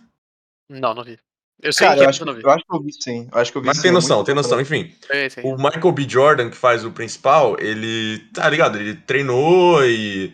[0.69, 1.17] Não, não vi.
[1.61, 2.43] Eu sei Cara, que eu é, acho, eu não vi.
[2.43, 3.27] eu acho que eu vi sim.
[3.31, 3.83] Eu acho que eu vi Mas sim.
[3.83, 4.61] tem é noção, tem noção.
[4.61, 5.43] Enfim, Sei, sei.
[5.43, 6.05] o Michael B.
[6.07, 8.77] Jordan, que faz o principal, ele, tá ligado?
[8.77, 10.33] Ele treinou e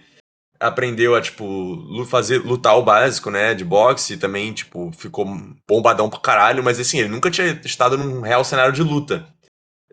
[0.60, 5.26] aprendeu a, tipo, fazer, lutar o básico, né, de boxe, e também, tipo, ficou
[5.68, 9.28] bombadão pra caralho, mas assim, ele nunca tinha estado num real cenário de luta.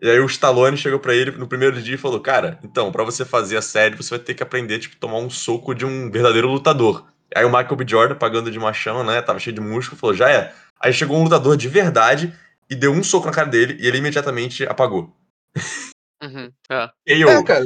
[0.01, 3.03] E aí o Stallone chegou pra ele no primeiro dia e falou, cara, então, pra
[3.03, 6.09] você fazer a série, você vai ter que aprender, tipo, tomar um soco de um
[6.09, 7.05] verdadeiro lutador.
[7.35, 7.85] Aí o Michael B.
[7.87, 10.53] Jordan, pagando de machão, né, tava cheio de músculo, falou, já é.
[10.79, 12.33] Aí chegou um lutador de verdade
[12.69, 15.15] e deu um soco na cara dele e ele imediatamente apagou.
[16.21, 16.89] Uhum, é.
[17.07, 17.65] E aí eu, É, cara.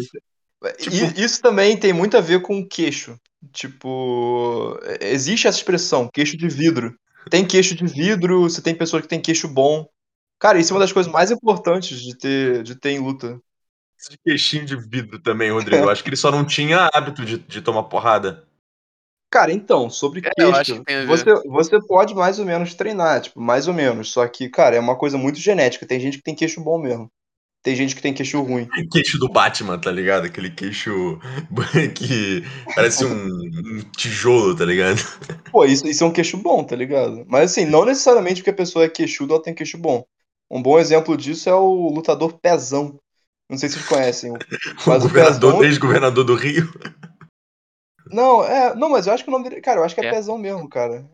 [0.79, 3.19] Tipo- isso também tem muito a ver com o queixo.
[3.51, 6.95] Tipo, existe essa expressão, queixo de vidro.
[7.29, 9.87] Tem queixo de vidro, você tem pessoas que têm queixo bom.
[10.39, 13.39] Cara, isso é uma das coisas mais importantes de ter, de ter em luta.
[14.09, 15.83] de queixinho de vidro também, Rodrigo.
[15.85, 18.45] Eu acho que ele só não tinha hábito de, de tomar porrada.
[19.35, 23.73] Cara, então, sobre É, queixo, você, você pode mais ou menos treinar, tipo, mais ou
[23.73, 24.09] menos.
[24.13, 25.85] Só que, cara, é uma coisa muito genética.
[25.85, 27.11] Tem gente que tem queixo bom mesmo.
[27.61, 28.65] Tem gente que tem queixo ruim.
[28.93, 30.23] Queixo do Batman, tá ligado?
[30.25, 31.19] Aquele queixo
[31.95, 35.01] que parece um, um tijolo, tá ligado?
[35.51, 37.25] Pô, isso, isso é um queixo bom, tá ligado?
[37.27, 40.05] Mas assim, não necessariamente porque a pessoa é queixuda, ela tem queixo bom.
[40.49, 42.97] Um bom exemplo disso é o lutador Pezão.
[43.49, 44.31] Não sei se vocês conhecem.
[44.31, 44.37] o- O
[44.87, 45.63] Mas o governador, Pezão.
[45.65, 46.71] ex-governador do Rio.
[48.11, 48.75] Não, é.
[48.75, 49.61] Não, mas eu acho que o nome dele.
[49.61, 50.11] Cara, eu acho que é, É.
[50.11, 51.05] Pezão mesmo, cara.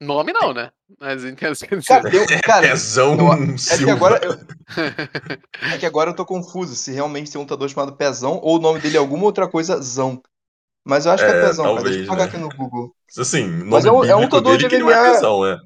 [0.00, 0.70] Nome não, né?
[0.98, 4.32] Mas entendo que Cara, tem, um- cara Pezão eu- é que agora eu,
[5.74, 8.60] é que agora eu tô confuso se realmente tem um lutador chamado Pezão ou o
[8.60, 10.22] nome dele é alguma outra coisa Zão.
[10.84, 11.76] Mas eu acho que é É, Pezão, cara.
[11.76, 12.30] talvez, Deixa eu pagar né?
[12.30, 12.94] aqui no Google.
[13.18, 14.94] Assim, o Mas nome é um- é um bíblico lutador dele de que não é
[14.94, 15.12] MMA.
[15.12, 15.58] pezão, é.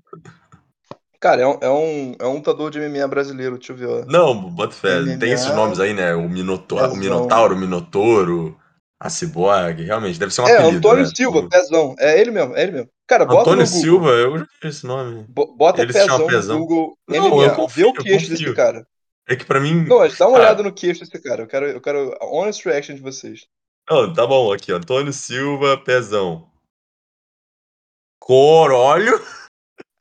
[1.21, 4.05] Cara, é um, é um, é um lutador de MMA brasileiro, deixa eu ver, ó.
[4.07, 5.01] Não, bota fé.
[5.01, 6.15] MMA, Tem esses nomes aí, né?
[6.15, 6.77] O, Minoto...
[6.77, 6.97] o.
[6.97, 8.59] Minotauro, o Minotouro,
[9.05, 9.85] a Ciborgue.
[9.85, 11.11] Realmente, deve ser um É, apelido, Antônio né?
[11.15, 11.95] Silva, Pezão.
[11.99, 12.89] É ele mesmo, é ele mesmo.
[13.07, 13.67] Cara, bota Antônio.
[13.67, 15.25] Silva, eu já vi esse nome.
[15.29, 16.59] Bo- Bota Ele se chama Pezão no Pezão.
[16.61, 17.43] Google Não, MMA.
[17.45, 18.45] eu Vê confio, o queixo confio.
[18.47, 18.87] desse cara.
[19.29, 19.85] É que pra mim.
[19.87, 20.41] Não, dá uma Ah.
[20.41, 21.43] olhada no queixo desse cara.
[21.43, 23.47] Eu quero, eu quero a honest reaction de vocês.
[23.91, 24.73] Não, tá bom, aqui.
[24.73, 26.49] Antônio Silva, pezão.
[28.19, 29.21] Corolho.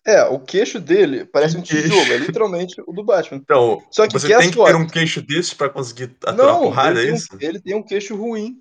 [0.06, 3.38] É, o queixo dele parece um tijolo, é literalmente o do Batman.
[3.42, 7.00] Então, Só que você tem que ter um queixo desses pra conseguir aturar Não, porrada,
[7.02, 7.28] ele é isso?
[7.34, 8.60] um, ele tem um queixo ruim.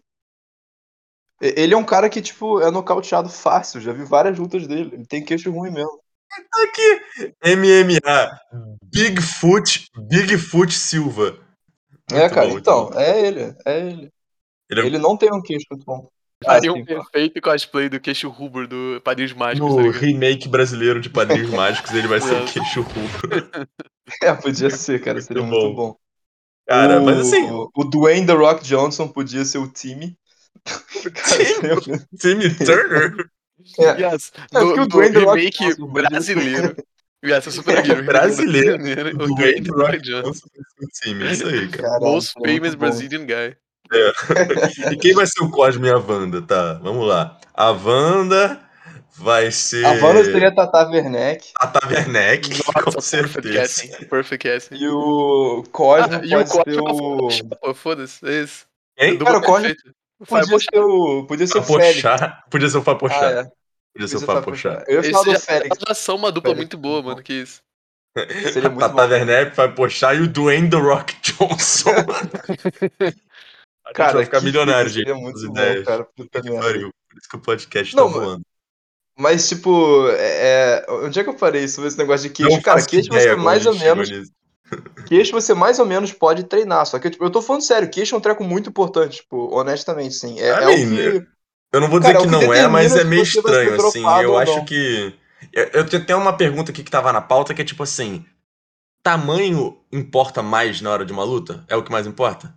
[1.43, 3.81] Ele é um cara que, tipo, é nocauteado fácil.
[3.81, 4.91] Já vi várias lutas dele.
[4.93, 6.01] Ele tem queixo ruim mesmo.
[6.65, 8.39] Aqui, MMA.
[8.85, 11.37] Bigfoot, Bigfoot Silva.
[12.13, 12.99] é, Muito cara, bom, então, bom.
[12.99, 13.57] é ele.
[13.67, 14.13] É ele.
[14.71, 16.09] Ele é Ele não tem um queixo muito bom.
[16.45, 21.01] Faria um Assim, perfeito cosplay do queixo rubro do Padrinhos Mágicos, no tá remake brasileiro
[21.01, 22.53] de Padrinhos Mágicos, ele vai ser Exato.
[22.53, 23.69] queixo rubro.
[24.23, 25.21] é, podia ser, cara.
[25.21, 25.97] Seria Muito muito bom.
[26.67, 30.17] Cara, o, mas assim, O Dwayne The Rock Johnson podia ser o time.
[30.67, 31.99] Time?
[32.19, 33.15] Timmy Turner.
[33.79, 34.01] É.
[34.13, 36.77] Yes, É, no, porque o no Dwayne The Rock remake ser- brasileiro.
[37.25, 38.79] Yes, eu super remake Brasileiro.
[38.79, 40.47] brasileiro, Do O Dwayne Rock Johnson.
[40.83, 41.83] O time, é isso aí, cara.
[41.85, 42.75] Caralho, Most famous.
[42.75, 43.57] Brazilian guy.
[44.91, 46.43] E quem vai ser o Cosme e a Wanda?
[46.43, 47.39] Tá, vamos lá.
[47.55, 48.61] A Wanda
[49.17, 49.85] vai ser.
[49.87, 51.53] A Wanda seria Tata Werneck.
[51.61, 53.55] a Taverneck, com Perfect certeza.
[53.55, 54.05] casting.
[54.07, 54.75] Perfect casting.
[54.83, 57.75] E o Cosmo Ah, e o pode Cosmo ser o.
[57.75, 58.67] Foda-se, é isso.
[58.99, 59.13] Quem?
[59.17, 59.69] Dupla Cara, o Cosmo
[60.27, 61.27] Podia ser o.
[61.27, 62.01] Podia ser o Félix.
[62.01, 62.45] Fapochá.
[62.51, 63.21] Podia ser o Fapochá.
[63.29, 63.51] Ah, é.
[63.95, 64.85] Podia ser o ser Fapochá.
[64.87, 65.79] Eu ia Esse falar do já, Félix.
[65.89, 67.61] já são uma dupla Félix, muito boa, mano, que isso.
[68.53, 69.07] Seria muito Tata.
[69.07, 71.91] Werneck, Fapochá e o Dwayne The Rock Johnson.
[73.85, 75.07] A gente Cara, vai ficar milionário, gente.
[75.07, 75.85] seria muito as bom, ideias.
[75.85, 76.05] cara.
[76.05, 76.91] Puta que pariu.
[77.11, 78.43] Por isso que o podcast Não, tá mas- voando.
[79.19, 82.51] Mas, tipo, é, é- onde é que eu parei sobre esse negócio de queixo?
[82.51, 84.09] Não Cara, você como a mais ou menos.
[84.09, 84.33] nisso.
[85.07, 86.87] Queixo você mais ou menos pode treinar.
[86.87, 90.15] Só que, tipo, eu tô falando sério, queixo é um treco muito importante, tipo, honestamente,
[90.15, 90.41] sim.
[90.41, 91.27] É, I é que.
[91.73, 94.03] Eu não vou dizer Cara, que o que não é, mas é meio estranho, assim.
[94.23, 95.15] Eu acho que.
[95.53, 98.25] Eu, eu tenho até uma pergunta aqui que tava na pauta que é tipo assim:
[99.03, 101.65] tamanho importa mais na hora de uma luta?
[101.69, 102.55] É o que mais importa?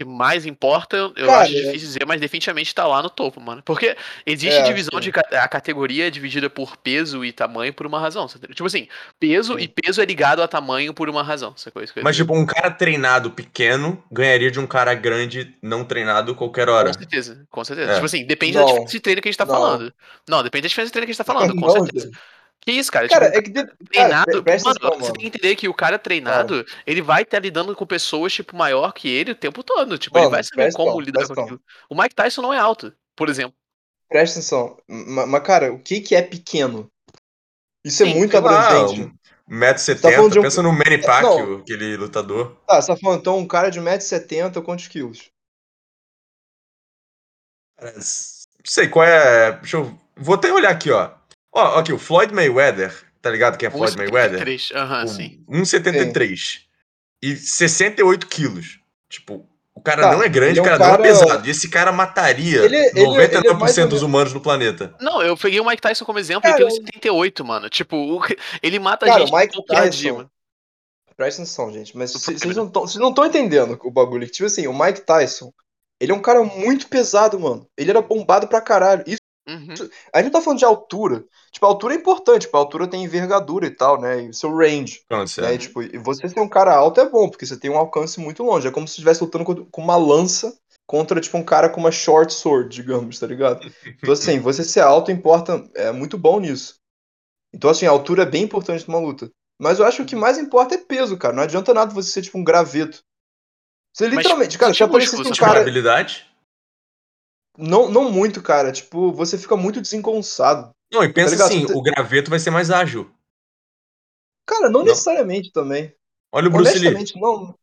[0.00, 3.38] Que mais importa, eu Cara, acho é- difícil dizer, mas definitivamente tá lá no topo,
[3.38, 3.62] mano.
[3.62, 3.94] Porque
[4.24, 5.10] existe É, divisão sim.
[5.10, 8.26] de a categoria é dividida por peso e tamanho por uma razão.
[8.26, 8.88] Tipo assim,
[9.18, 9.60] peso Sim.
[9.60, 11.52] e peso é ligado a tamanho por uma razão.
[11.54, 11.92] Essa coisa.
[12.02, 16.88] Mas, tipo, um cara treinado pequeno ganharia de um cara grande não treinado qualquer hora.
[16.88, 17.90] Com certeza, com certeza.
[17.90, 17.94] É.
[17.94, 19.54] Tipo assim, depende Não, da diferença de treino que a gente tá não.
[19.54, 19.92] falando.
[20.26, 22.10] Não, depende da diferença de treino que a gente tá falando, com Não, certeza.
[22.60, 23.08] Que isso, cara?
[23.08, 23.50] Cara, tipo, é que.
[23.50, 27.22] de- Cara, treinado, presta mano, você tem que entender que o cara treinado, ele vai
[27.22, 29.96] estar lidando com pessoas, tipo, maior que ele o tempo todo.
[29.96, 31.60] Tipo, ele Mano, vai saber como atenção, lidar com aquilo.
[31.88, 33.54] O Mike Tyson não é alto, por exemplo.
[34.08, 34.76] Presta atenção.
[34.88, 36.90] Ma- Mas, cara, o que, que é pequeno?
[37.84, 39.14] Isso é Sim, muito Sei lá, abrangente.
[39.48, 42.56] 1,70m, Tá um- pensa no Manny Pacquiao, aquele lutador.
[42.66, 45.30] Tá, você tá falando então um cara de 1,70m, quantos quilos?
[47.78, 48.02] Cara, Não
[48.64, 49.52] sei qual é.
[49.52, 49.98] Deixa eu.
[50.16, 51.19] Vou até olhar aqui, ó.
[51.52, 54.40] Ó, aqui, o Floyd Mayweather, tá ligado quem é Floyd Mayweather?
[54.46, 54.74] 1,73.
[54.76, 55.44] Aham, sim.
[55.48, 56.60] 1,73.
[57.22, 58.78] E 68 quilos.
[59.08, 61.06] Tipo, o cara Tá, não é grande, ele é o um cara, não cara- é
[61.10, 61.46] pesado.
[61.46, 64.94] E esse cara mataria Ele- ele- 99% ele é mais ou dos humanos no planeta.
[65.00, 67.68] Não, eu peguei o Mike Tyson como exemplo Cara, e tem 78, mano.
[67.68, 68.20] Tipo, o-
[68.62, 70.30] ele mata Cara, gente o Mike qualquer Tyson- dia, mano.
[71.16, 71.96] Presta atenção, gente.
[71.96, 74.26] Mas O vocês não tão- vocês não estão entendendo o bagulho.
[74.26, 75.52] Tipo assim, o Mike Tyson,
[76.00, 77.66] ele é um cara muito pesado, mano.
[77.76, 79.04] Ele era bombado pra caralho.
[79.06, 79.19] Isso,
[79.50, 79.90] Uhum.
[80.14, 81.24] a gente tá falando de altura.
[81.50, 82.42] Tipo, a altura é importante.
[82.42, 84.22] Tipo, a altura tem envergadura e tal, né?
[84.22, 85.02] E o seu range.
[85.08, 85.54] Pronto, Né?
[85.54, 88.20] E, tipo, e você ser um cara alto é bom, porque você tem um alcance
[88.20, 88.68] muito longe.
[88.68, 91.90] É como se você estivesse lutando com uma lança contra, tipo, um cara com uma
[91.90, 93.68] short sword, digamos, tá ligado?
[93.84, 96.76] Então, assim, você ser alto importa, é muito bom nisso.
[97.52, 99.30] Então, assim, a altura é bem importante numa luta.
[99.60, 101.34] Mas eu acho que o que mais importa é peso, cara.
[101.34, 103.02] Não adianta nada você ser, tipo, um graveto.
[103.92, 105.60] Você Mas, literalmente, cara, se tipo, aparecesse tipo, um você cara.
[105.60, 106.29] habilidade?
[107.58, 108.72] Não, não muito, cara.
[108.72, 110.70] Tipo, você fica muito desengonçado.
[110.92, 111.48] Não, e pensa ligado?
[111.48, 113.10] assim, o graveto vai ser mais ágil.
[114.46, 114.86] Cara, não, Não.
[114.86, 115.94] necessariamente também.
[116.32, 117.04] Olha o Bruce Lee.
[117.16, 117.54] Não.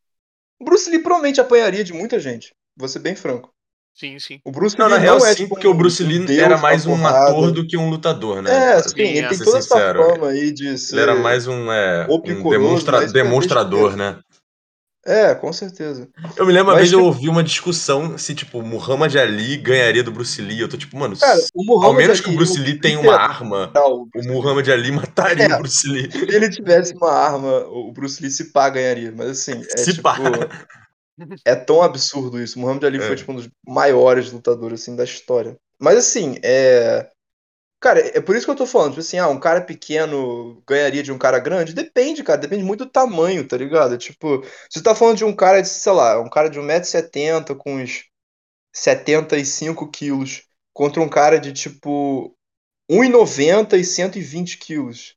[0.59, 2.53] O Bruce Lee provavelmente apanharia de muita gente.
[2.75, 3.53] Vou ser bem franco.
[3.93, 4.39] Sim, sim.
[4.45, 6.39] O Bruce Não, Lee na real, é, sim, tipo, porque o Bruce um Lee deus
[6.39, 8.51] era mais um ator do que um lutador, né?
[8.51, 10.95] É, Pra sim, ele ser tem toda essa sincero, fama aí de ser.
[10.95, 14.19] Ele era mais um, é, um demonstra- demonstrador, né?
[15.07, 16.09] É, com certeza.
[16.35, 20.03] Eu me lembro uma Mas, vez eu ouvi uma discussão se, tipo, Muhammad Ali ganharia
[20.03, 20.59] do Bruce Lee.
[20.59, 23.15] Eu tô tipo, mano, Cara, o ao menos que o Ali, Bruce Lee tenha uma
[23.15, 25.55] arma, literal, o Muhammad Ali mataria É.
[25.55, 26.11] o Bruce Lee.
[26.11, 29.13] Se ele tivesse uma arma, o Bruce Lee se pá ganharia.
[29.15, 30.03] Mas assim, é Se tipo.
[30.03, 30.17] pá.
[31.45, 32.59] É tão absurdo isso.
[32.59, 33.01] O Muhammad Ali É.
[33.01, 35.55] foi tipo um dos maiores lutadores assim da história.
[35.79, 37.07] Mas assim, é.
[37.79, 41.03] Cara, é por isso que eu tô falando, tipo assim, ah, um cara pequeno ganharia
[41.03, 41.73] de um cara grande?
[41.73, 43.97] Depende, cara, depende muito do tamanho, tá ligado?
[43.97, 47.55] Tipo, se você tá falando de um cara de, sei lá, um cara de 1,70m
[47.55, 48.05] com uns
[48.73, 52.35] 75 quilos contra um cara de tipo
[52.89, 55.15] 1,90 e 120 quilos.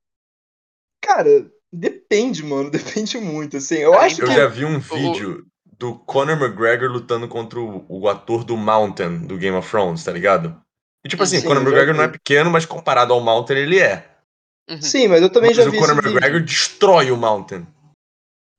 [1.02, 3.76] Cara, depende, mano, depende muito, assim.
[3.76, 4.34] Eu acho Eu que.
[4.34, 5.46] já vi um vídeo
[5.78, 10.12] do Conor McGregor lutando contra o, o ator do Mountain, do Game of Thrones, tá
[10.12, 10.60] ligado?
[11.04, 13.78] E tipo assim, Sim, o Conor McGregor não é pequeno, mas comparado ao Mountain ele
[13.78, 14.06] é.
[14.68, 14.82] Uhum.
[14.82, 16.12] Sim, mas eu também Mas já o vi Conor esse vídeo.
[16.18, 17.66] McGregor destrói o Mountain.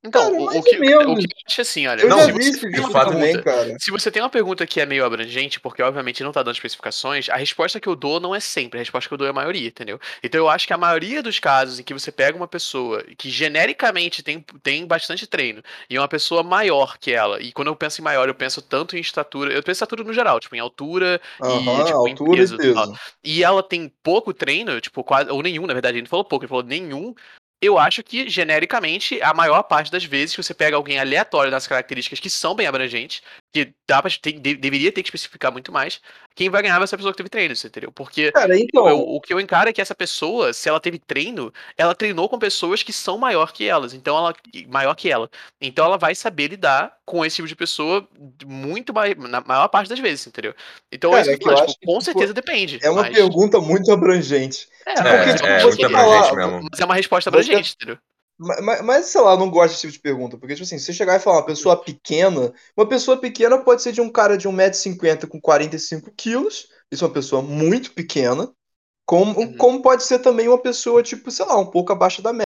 [0.04, 1.14] Então, Cara, o, o que, o que eu
[1.46, 3.76] acho assim, olha, Eu Não, já vi esse vídeo uma fato também, pergunta, cara.
[3.78, 7.28] se você tem uma pergunta que é meio abrangente, porque obviamente não tá dando especificações,
[7.28, 9.34] a resposta que eu dou não é sempre, a resposta que eu dou é a
[9.34, 10.00] maioria, entendeu?
[10.20, 13.30] Então eu acho que a maioria dos casos em que você pega uma pessoa que
[13.30, 17.76] genericamente tem, tem bastante treino e é uma pessoa maior que ela, e quando eu
[17.76, 20.56] penso em maior, eu penso tanto em estatura, eu penso em estatura no geral, tipo,
[20.56, 22.54] em altura e tipo, em altura peso.
[22.56, 22.94] e peso.
[23.22, 26.44] e ela tem pouco treino, tipo, quase, ou nenhum, na verdade, ele não falou pouco,
[26.44, 27.14] ele falou nenhum.
[27.62, 31.64] Eu acho que, genericamente, a maior parte das vezes que você pega alguém aleatório das
[31.64, 33.22] características que são bem abrangentes,
[33.52, 36.00] que dá pra, tem- de- deveria ter que especificar muito mais,
[36.34, 37.92] quem vai ganhar vai ser a pessoa que teve treino, você entendeu?
[37.92, 38.88] Porque Cara, então.
[38.88, 42.28] eu- o que eu encaro é que essa pessoa, se ela teve treino, ela treinou
[42.28, 44.34] com pessoas que são maior que elas, então ela
[44.68, 45.30] maior que ela.
[45.60, 48.08] Então ela vai saber lidar com esse tipo de pessoa
[48.46, 50.54] muito mais, na maior parte das vezes, entendeu?
[50.90, 52.78] Então Cara, é que é eu que eu tipo, acho que, com tipo, certeza depende.
[52.82, 53.12] É uma mas...
[53.14, 54.66] pergunta muito abrangente.
[54.86, 56.68] É, Tipo, mas porque, é tipo, uma- você muito falar- abrangente mesmo.
[56.70, 57.98] Mas é uma resposta Você- abrangente, entendeu?
[58.38, 60.36] Mas, mas- sei lá, eu não gosto desse tipo de pergunta.
[60.36, 63.82] Porque, tipo assim, se você chegar e falar uma pessoa pequena, uma pessoa pequena pode
[63.82, 66.68] ser de um cara de 1,50m com 45 quilos.
[66.90, 68.50] Isso é uma pessoa muito pequena.
[69.06, 69.56] Como, Uhum.
[69.56, 72.46] como pode ser também uma pessoa, tipo, sei lá, um pouco abaixo da média.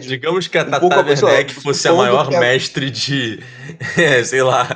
[0.00, 3.40] Digamos que a Um Tata Werneck fosse a maior mestre de,
[3.96, 4.68] é, sei lá,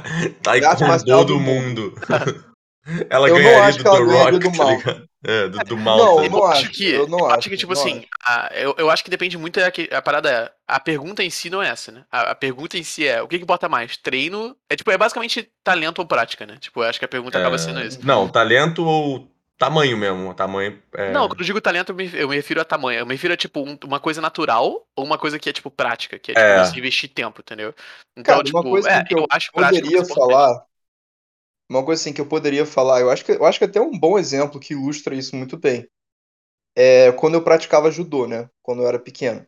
[0.42, 1.94] taekwondo do do mundo.
[3.10, 5.09] Ela Eu ganharia do The Rock, do tá ligado?
[5.22, 6.24] É, do, do Não, Mountain.
[6.24, 9.04] eu não acho, que, eu não acho, que, tipo não assim, a- eu, eu acho
[9.04, 11.92] que depende muito, é que a parada é, a pergunta em si não é essa,
[11.92, 12.04] né?
[12.10, 13.96] A, a pergunta em si é, o que que bota mais?
[13.98, 14.56] Treino?
[14.68, 16.56] É tipo, é basicamente talento ou prática, né?
[16.58, 17.98] Tipo, eu acho que a pergunta acaba sendo É, isso.
[18.02, 20.32] Não, talento ou tamanho mesmo.
[20.32, 20.80] Tamanho.
[20.94, 21.12] É...
[21.12, 23.00] Não, quando eu digo talento, eu me, eu me refiro a tamanho.
[23.00, 25.70] Eu me refiro a, tipo, um- uma coisa natural ou uma coisa que é, tipo,
[25.70, 26.64] prática, que é, tipo, É.
[26.64, 27.74] você investir tempo, entendeu?
[28.16, 30.64] Então, Cara, tipo, uma coisa é, que eu eu acho prática poderia falar
[31.70, 33.96] uma coisa assim que eu poderia falar, eu acho que, eu acho que até um
[33.96, 35.88] bom exemplo que ilustra isso muito bem.
[36.76, 38.50] É quando eu praticava judô, né?
[38.62, 39.46] Quando eu era pequeno.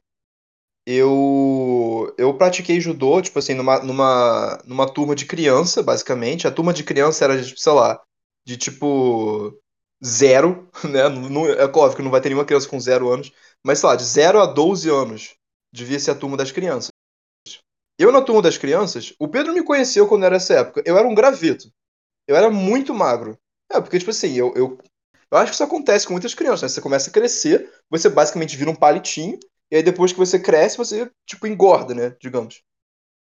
[0.87, 6.47] Eu, eu pratiquei judô, tipo assim, numa, numa, numa turma de criança, basicamente.
[6.47, 8.01] A turma de criança era, de, sei lá,
[8.47, 9.57] de tipo
[10.05, 11.01] zero, né?
[11.59, 13.33] É óbvio que não vai ter nenhuma criança com zero anos,
[13.65, 15.35] mas sei lá, de 0 a 12 anos
[15.73, 16.91] devia ser a turma das crianças.
[17.99, 20.83] Eu, na turma das crianças, o Pedro me conheceu quando era essa época.
[20.85, 21.73] Eu era um graveto.
[22.27, 23.37] Eu era muito magro.
[23.71, 24.79] É, porque, tipo assim, eu, eu,
[25.31, 26.69] eu acho que isso acontece com muitas crianças, né?
[26.69, 29.39] Você começa a crescer, você basicamente vira um palitinho,
[29.71, 32.15] e aí depois que você cresce, você, tipo, engorda, né?
[32.21, 32.63] Digamos.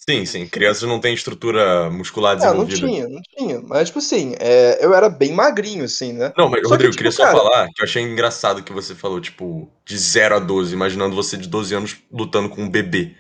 [0.09, 0.49] Sim, sim.
[0.49, 2.87] Crianças não têm estrutura muscular É, não desenvolvida.
[2.89, 3.61] tinha, não tinha.
[3.61, 6.33] Mas, tipo assim, é, eu era bem magrinho, assim, né?
[6.37, 8.65] Não, mas, Só que, Rodrigo, eu tipo, queria só cara- falar que eu achei engraçado
[8.65, 12.63] que você falou, tipo, de 0 a 12, imaginando você de 12 anos lutando com
[12.63, 13.15] um bebê.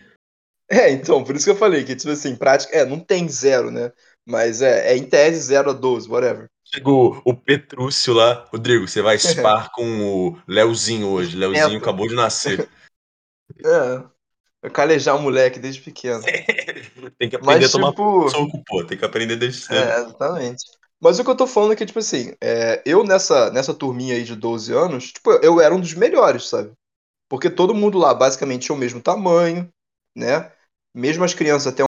[0.68, 2.76] É, então, por isso que eu falei que, tipo assim, prática.
[2.76, 3.92] É, não tem zero, né?
[4.26, 6.48] Mas é, é em tese 0 a 12, whatever.
[6.64, 8.46] Chegou o Petrúcio lá.
[8.50, 11.36] Rodrigo, você vai spar com o Leozinho hoje.
[11.36, 11.82] Leozinho Neto.
[11.82, 12.68] acabou de nascer.
[13.64, 14.02] É.
[14.62, 16.22] Eu calejar o moleque desde pequeno.
[17.18, 18.30] Tem que aprender Mas, a tomar tipo.
[18.30, 18.82] soco, pô.
[18.86, 19.76] Tem que aprender desde cedo.
[19.76, 20.64] É, exatamente.
[20.98, 24.14] Mas o que eu tô falando é que, tipo assim, é, eu nessa, nessa turminha
[24.14, 26.72] aí de 12 anos, tipo, eu era um dos melhores, sabe?
[27.28, 29.68] Porque todo mundo lá basicamente tinha o mesmo tamanho,
[30.16, 30.52] né?
[30.94, 31.82] Mesmo as crianças até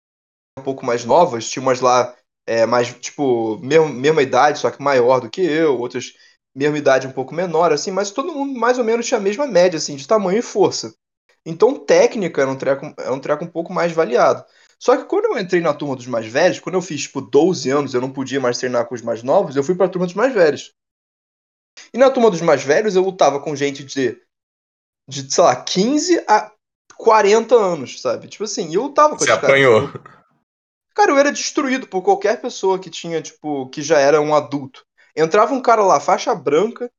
[0.58, 2.16] um pouco mais novas, tinha umas lá
[2.46, 6.14] é, mais, tipo, mesmo, mesma idade, só que maior do que eu, outras
[6.56, 9.48] mesma idade um pouco menor, assim, mas todo mundo mais ou menos tinha a mesma
[9.48, 10.94] média, assim, de tamanho e força.
[11.46, 14.46] Então, técnica era um treco, era um treco um pouco mais variado.
[14.80, 17.70] Só que quando eu entrei na turma dos mais velhos, quando eu fiz, tipo, 12
[17.70, 20.16] anos, eu não podia mais treinar com os mais novos, eu fui pra turma dos
[20.16, 20.74] mais velhos.
[21.94, 24.22] E na turma dos mais velhos, eu lutava com gente de,
[25.08, 26.52] de sei lá, 15 a
[26.98, 28.28] 40 anos, sabe?
[28.28, 29.56] Tipo assim, eu lutava com Você esses caras.
[30.94, 34.86] Cara, eu era destruído por qualquer pessoa que tinha, tipo, que já era um adulto.
[35.16, 36.91] Entrava um cara lá, faixa branca,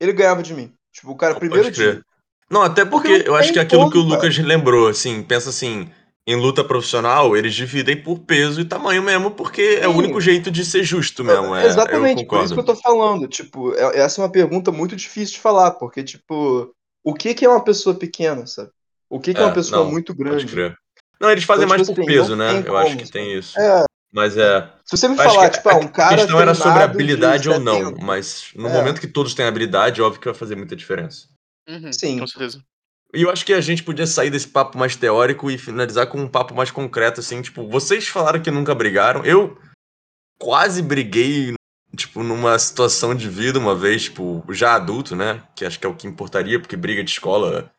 [0.00, 0.74] ele ganhava de mim.
[0.92, 2.02] Tipo, o cara, Não primeiro dia.
[2.50, 5.22] Não, até porque, Porque não eu acho que é aquilo que o Lucas lembrou, assim,
[5.22, 5.88] pensa assim,
[6.26, 9.98] em luta profissional, eles dividem por peso e tamanho mesmo, porque é o Sim.
[9.98, 11.56] único jeito de ser justo mesmo.
[11.56, 13.28] É, Exatamente, por isso que eu tô falando.
[13.28, 16.74] Tipo, é- essa é uma pergunta muito difícil de falar, porque, tipo,
[17.04, 18.70] o que que é uma pessoa pequena, sabe?
[19.08, 20.56] O que que é, uma É, pessoa não, muito Pode grande?
[21.22, 22.62] Não, eles fazem Então, mais tipo por assim, peso, né?
[22.66, 23.56] Eu acho que tem isso.
[23.58, 24.68] É, Mas é.
[24.84, 27.48] se você me acho falar, que tipo, ah, um a cara questão era sobre habilidade
[27.48, 28.72] ou não, 70, mas no É.
[28.72, 31.28] momento que todos têm habilidade, óbvio que vai fazer muita diferença.
[31.68, 32.18] Uhum, Sim.
[32.18, 32.60] Com certeza.
[33.14, 36.18] E eu acho que a gente podia sair desse papo mais teórico e finalizar com
[36.18, 39.24] um papo mais concreto, assim, tipo, vocês falaram que nunca brigaram.
[39.24, 39.56] Eu
[40.38, 41.54] quase briguei,
[41.96, 45.42] tipo, numa situação de vida uma vez, tipo, já adulto, né?
[45.54, 47.70] Que acho que é o que importaria, porque briga de escola.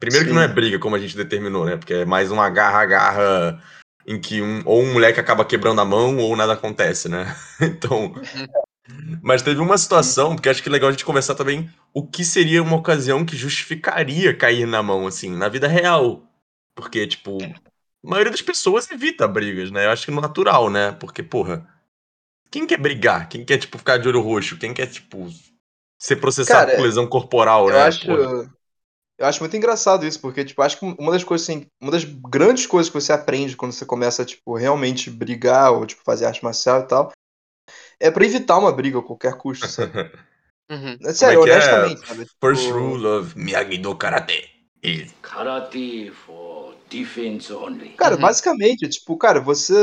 [0.00, 0.36] Primeiro que Sim.
[0.36, 1.76] não é briga, como a gente determinou, né?
[1.76, 3.62] Porque é mais uma garra-garra
[4.06, 7.36] em que um, ou um moleque acaba quebrando a mão ou nada acontece, né?
[7.60, 8.14] Então.
[9.22, 12.24] Mas teve uma situação, porque acho que é legal a gente conversar também o que
[12.24, 16.24] seria uma ocasião que justificaria cair na mão, assim, na vida real.
[16.74, 17.50] Porque, tipo, a
[18.02, 19.84] maioria das pessoas evita brigas, né?
[19.84, 20.92] Eu acho que é natural, né?
[20.92, 21.68] Porque, porra,
[22.50, 23.28] quem quer brigar?
[23.28, 24.56] Quem quer, tipo, ficar de olho roxo?
[24.56, 25.28] Quem quer, tipo,
[25.98, 27.82] ser processado Cara, por lesão corporal, Eu né?
[27.82, 28.59] acho, Porra.
[29.20, 32.04] Eu acho muito engraçado isso, porque, tipo, acho que uma das coisas, assim, uma das
[32.04, 36.42] grandes coisas que você aprende quando você começa, tipo, realmente brigar ou, tipo, fazer arte
[36.42, 37.12] marcial e tal,
[38.00, 39.92] é pra evitar uma briga a qualquer custo, sabe?
[40.70, 40.96] Uhum.
[41.04, 41.54] É sério, é que é?
[41.54, 42.26] honestamente, sabe?
[42.40, 44.48] First Tipo, rule of Miyagi-Do Karate.
[44.84, 47.90] is- Karate for defense only.
[47.96, 48.22] Cara, Uhum.
[48.22, 49.74] basicamente, tipo, cara, você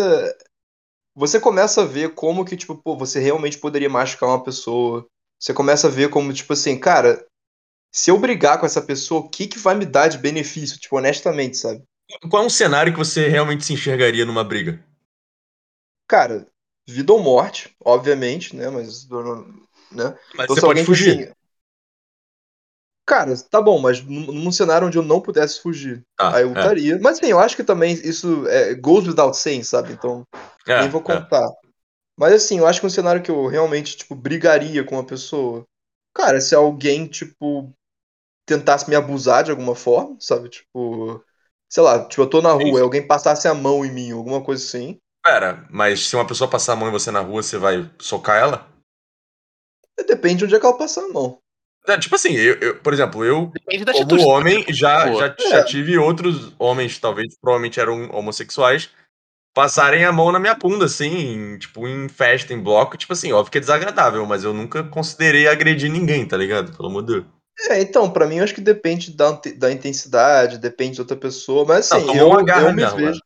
[1.13, 5.05] você começa a ver como que, tipo, pô, você realmente poderia machucar uma pessoa.
[5.39, 7.25] Você começa a ver como, tipo assim, cara,
[7.91, 10.97] se eu brigar com essa pessoa, o que que vai me dar de benefício, tipo,
[10.97, 11.83] honestamente, sabe?
[12.29, 14.83] Qual é um cenário que você realmente se enxergaria numa briga?
[16.07, 16.47] Cara,
[16.87, 19.07] vida ou morte, obviamente, né, mas
[19.91, 20.17] né?
[20.35, 21.11] Mas Então, você pode fugir.
[21.11, 21.33] assim,
[23.05, 26.53] Cara, tá bom, mas num, cenário onde eu não pudesse fugir, Tá, aí eu é.
[26.53, 26.99] lutaria.
[27.01, 29.93] Mas assim, eu acho que também isso é, goes without saying, sabe?
[29.93, 30.27] Então,
[30.67, 31.03] É, nem vou é.
[31.03, 31.49] contar.
[32.17, 35.65] Mas assim, eu acho que um cenário que eu realmente, tipo, brigaria com uma pessoa.
[36.17, 37.71] Cara, se alguém, tipo,
[38.45, 40.49] tentasse me abusar de alguma forma, sabe?
[40.49, 41.23] Tipo,
[41.69, 44.43] sei lá, tipo, eu tô na rua e alguém passasse a mão em mim, alguma
[44.43, 44.99] coisa assim.
[45.23, 48.37] Pera, mas se uma pessoa passar a mão em você na rua, você vai socar
[48.39, 48.67] ela?
[50.07, 51.39] Depende de onde é que ela passar a mão.
[51.87, 53.51] É, tipo assim, eu, eu- por exemplo, eu,
[54.07, 55.23] como homem, já, Boa.
[55.27, 55.49] já, É.
[55.51, 58.89] já tive outros homens, talvez, provavelmente eram homossexuais,
[59.57, 63.51] passarem a mão na minha bunda, assim, tipo, em festa, em bloco, tipo assim, óbvio
[63.51, 66.77] que é desagradável, mas eu nunca considerei agredir ninguém, tá ligado?
[66.77, 67.25] Pelo amor de Deus.
[67.71, 71.65] É, então, pra mim, eu acho que depende da, da intensidade, depende de outra pessoa.
[71.65, 73.19] Mas Não, assim, tomou eu, eu me mesmo, vejo.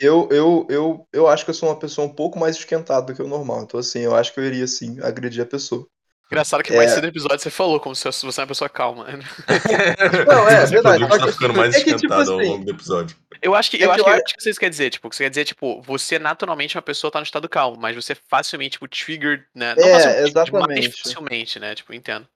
[0.00, 3.14] eu, eu, eu, eu acho que eu sou uma pessoa um pouco mais esquentada do
[3.14, 3.62] que o normal.
[3.62, 5.86] Então, assim, eu acho que eu iria, sim, agredir a pessoa.
[6.32, 6.76] Engraçado que É.
[6.76, 9.04] mais cedo no episódio você falou como se você é uma pessoa calma.
[10.26, 12.70] Não, é, Você verdade, tá ficando mais é que, tipo esquentado ao assim, longo do
[12.70, 13.16] episódio.
[13.42, 15.28] Eu acho que, É eu que acho que, eu acho- que dizer, tipo, você quer
[15.28, 19.46] dizer, tipo, você naturalmente uma pessoa tá no estado calmo, mas você facilmente, tipo, trigger,
[19.54, 19.74] né?
[19.74, 21.02] Não É, facilmente, mais exatamente.
[21.02, 21.74] facilmente, né?
[21.74, 22.26] Tipo, entendo.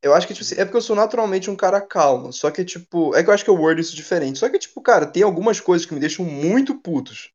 [0.00, 2.32] Eu acho que, tipo, assim, é porque eu sou naturalmente um cara calmo.
[2.32, 4.38] Só que, tipo, é que eu acho que eu word isso diferente.
[4.38, 7.30] Só que, tipo, cara, tem algumas coisas que me deixam muito putos.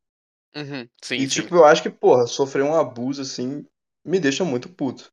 [0.56, 1.28] Uhum, sim, e, sim.
[1.28, 3.66] tipo, eu acho que, porra, sofrer um abuso, assim,
[4.06, 5.12] me deixa muito puto.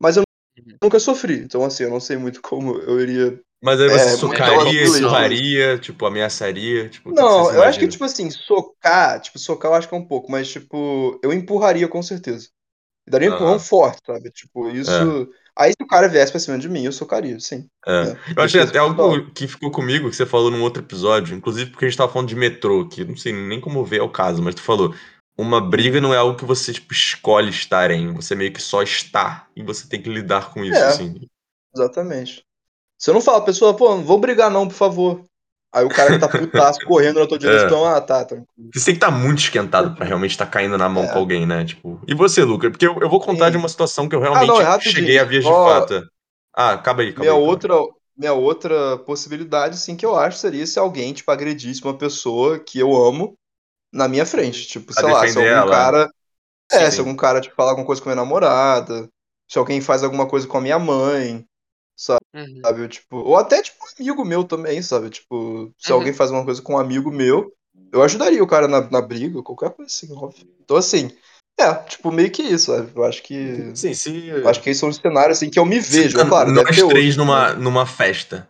[0.00, 0.22] Mas eu
[0.58, 0.76] Uhum.
[0.82, 1.38] nunca sofri.
[1.38, 3.40] Então, assim, eu não sei muito como eu iria.
[3.62, 8.04] Mas aí você É, socaria, mas- empurraria, tipo, ameaçaria, tipo, Não, eu acho que, tipo
[8.04, 12.02] assim, socar, tipo, socar eu acho que é um pouco, mas, tipo, eu empurraria com
[12.02, 12.48] certeza.
[13.08, 14.30] Daria um empurrão forte, sabe?
[14.30, 14.90] Tipo, isso.
[15.58, 17.66] Aí se o cara viesse pra cima de mim, eu socaria, sim.
[17.86, 17.90] É.
[17.90, 21.36] É, Eu achei defesa até algo que ficou comigo, que você falou num outro episódio,
[21.36, 24.02] inclusive porque a gente tava falando de metrô, que não sei nem como ver é
[24.02, 24.94] o caso, mas tu falou,
[25.40, 28.82] uma briga não é algo que você, tipo, escolhe estar em, você meio que só
[28.82, 30.86] está, e você tem que lidar com isso, É.
[30.88, 31.14] assim.
[31.74, 32.42] Exatamente.
[33.06, 35.24] Eu não falo, a pessoa, pô, não vou brigar não, por favor.
[35.72, 38.48] Aí o cara que tá putaço correndo na tua direção, ah, tá, tranquilo.
[38.74, 41.08] Você tem que estar muito esquentado pra realmente estar caindo na mão É.
[41.12, 41.64] com alguém, né?
[41.64, 42.70] Tipo, e você, Luca?
[42.70, 43.52] Porque eu, eu vou contar Sim.
[43.52, 46.02] de uma situação que eu Ah, realmente não, é cheguei a vias de Ó, fato.
[46.54, 47.40] Ah, acaba aí, acaba Minha aí.
[47.40, 47.74] outra,
[48.16, 52.78] minha outra possibilidade, sim, que eu acho seria se alguém, tipo, agredisse uma pessoa que
[52.78, 53.34] eu amo
[53.92, 54.66] na minha frente.
[54.66, 55.70] Tipo, sei lá, se algum ela.
[55.70, 56.10] cara.
[56.72, 56.98] É, Sim, se sim.
[57.00, 59.08] algum cara, tipo, fala alguma coisa com a minha namorada,
[59.48, 61.44] se alguém faz alguma coisa com a minha mãe,
[62.34, 62.60] Uhum.
[62.64, 62.88] sabe?
[62.88, 65.10] Tipo, ou até, tipo, um amigo meu também, sabe?
[65.10, 65.98] Tipo, se Uhum.
[65.98, 67.52] alguém faz alguma coisa com um amigo meu,
[67.92, 70.46] eu ajudaria o cara na, na briga, qualquer coisa assim, óbvio.
[70.62, 71.10] Então, assim,
[71.58, 72.92] é, tipo, meio que isso, sabe?
[72.94, 73.72] Eu acho que.
[73.74, 76.20] Sim, se, Eu acho que esse é um cenário, assim, que eu me se vejo.
[76.20, 77.60] É claro, nós três outros, numa, né?
[77.60, 78.48] numa festa,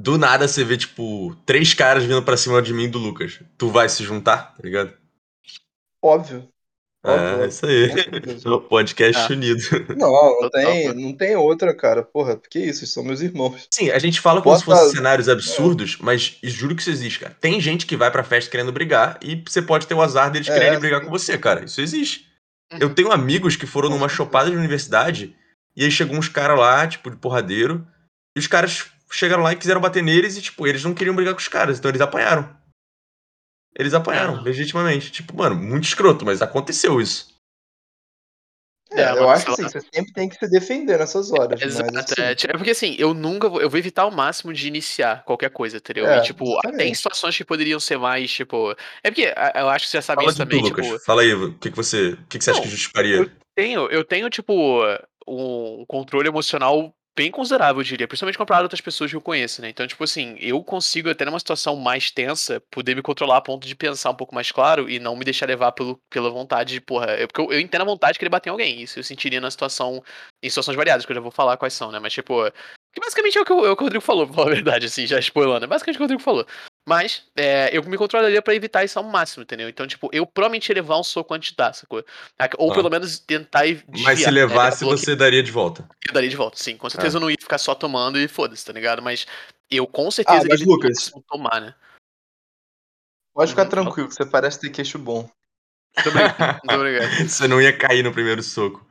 [0.00, 3.40] do nada você vê, tipo, três caras vindo pra cima de mim e do Lucas.
[3.56, 4.92] Tu vai se juntar, tá ligado?
[6.02, 6.48] Óbvio.
[7.04, 7.88] Óbvio, É, isso aí.
[8.46, 9.34] O podcast Ah.
[9.34, 9.60] unido.
[9.96, 12.02] Não, não tem, não tem outra, cara.
[12.02, 13.66] Porra, porque isso, eles são meus irmãos.
[13.72, 17.20] Sim, a gente fala como se Bota- fossem cenários absurdos, mas juro que isso existe,
[17.20, 17.36] cara.
[17.40, 20.48] Tem gente que vai pra festa querendo brigar e você pode ter o azar deles
[20.48, 21.64] É, quererem brigar com você, cara.
[21.64, 22.26] Isso existe.
[22.72, 22.78] Uhum.
[22.82, 25.34] Eu tenho amigos que foram numa chopada de universidade
[25.76, 27.86] e aí chegou uns caras lá, tipo, de porradeiro,
[28.36, 31.34] e os caras chegaram lá e quiseram bater neles e, tipo, eles não queriam brigar
[31.34, 32.56] com os caras, então eles apanharam.
[33.76, 34.42] Eles apanharam, Aham.
[34.42, 35.12] legitimamente.
[35.12, 37.38] Tipo, mano, muito escroto, mas aconteceu isso.
[38.90, 39.68] É, É, eu acho que assim, lá.
[39.68, 42.70] você sempre tem que se defender nessas horas, mas Exato, assim, é, tipo, é porque
[42.70, 46.06] assim, eu nunca vou, eu vou evitar ao máximo de iniciar qualquer coisa, entendeu?
[46.06, 49.84] É, e tipo, até em situações que poderiam ser mais, tipo, é porque eu acho
[49.84, 50.86] que você já sabe Fala isso de tu, também, Lucas.
[50.86, 53.16] tipo, Fala aí, o que, que você, o que, que você acha Não, que justificaria?
[53.16, 54.82] eu tenho, eu tenho, tipo,
[55.26, 59.60] um controle emocional bem considerável, eu diria, principalmente comparado a outras pessoas que eu conheço,
[59.60, 59.68] né?
[59.68, 63.66] Então, tipo assim, eu consigo até numa situação mais tensa, poder me controlar a ponto
[63.66, 66.80] de pensar um pouco mais claro e não me deixar levar pelo, pela vontade de,
[66.80, 69.02] porra, eu, porque eu, eu entendo a vontade de querer bater em alguém, isso eu
[69.02, 70.00] sentiria na situação,
[70.40, 71.98] em situações variadas, que eu já vou falar quais são, né?
[71.98, 72.48] Mas, tipo,
[72.94, 74.54] que basicamente é o que, o, é o que o Rodrigo falou, pra falar a
[74.54, 76.46] verdade, assim, já spoilando, é basicamente o que o Rodrigo falou.
[76.88, 79.68] Mas, é, eu me controlaria pra evitar isso ao máximo, entendeu?
[79.68, 82.02] Então, tipo, eu provavelmente ia levar um soco antes de dar, sacou?
[82.56, 82.74] Ou Ah.
[82.74, 84.30] pelo menos tentar e Mas se né?
[84.30, 84.98] levasse, Bloquear.
[85.04, 85.86] você daria de volta.
[86.08, 86.78] Eu daria de volta, sim.
[86.78, 87.18] Com certeza É.
[87.18, 89.02] eu não ia ficar só tomando e foda-se, tá ligado?
[89.02, 89.26] Mas
[89.70, 91.74] eu com Ah, certeza mas iria Lucas, tomar, né?
[93.34, 93.68] pode ficar Uhum.
[93.68, 95.28] tranquilo, que você parece ter queixo bom.
[95.94, 96.60] Muito obrigado.
[96.64, 97.08] Muito obrigado.
[97.28, 98.86] Você não ia cair no primeiro soco.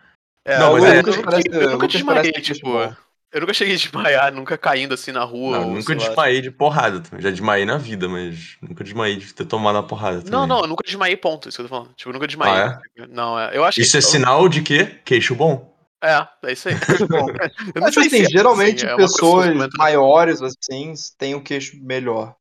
[0.45, 2.71] É, Não, mas é- Lucas eu, parece, eu nunca queixo tipo.
[2.71, 2.95] bom.
[3.32, 5.57] Eu nunca cheguei a desmaiar, nunca caindo assim na rua.
[5.59, 6.07] Não, ou, nunca sei lá.
[6.07, 7.03] desmaiei de porrada.
[7.19, 10.32] Já desmaiei na vida, mas nunca desmaiei de ter tomado uma porrada também.
[10.32, 11.49] Não, não, eu nunca desmaiei, ponto.
[11.49, 11.93] Isso que eu tô falando.
[11.93, 12.61] Tipo, eu nunca desmaiei.
[12.61, 13.55] Ah, Não, é.
[13.55, 13.97] Eu acho Isso que.
[13.97, 14.99] é sinal de quê?
[15.03, 15.75] Queixo bom.
[16.01, 16.75] É, é isso aí.
[17.09, 17.28] Bom,
[17.73, 20.93] Eu não Mas sei assim, se é, geralmente assim, é uma coisa pessoas maiores, assim,
[21.17, 22.36] têm o queixo melhor.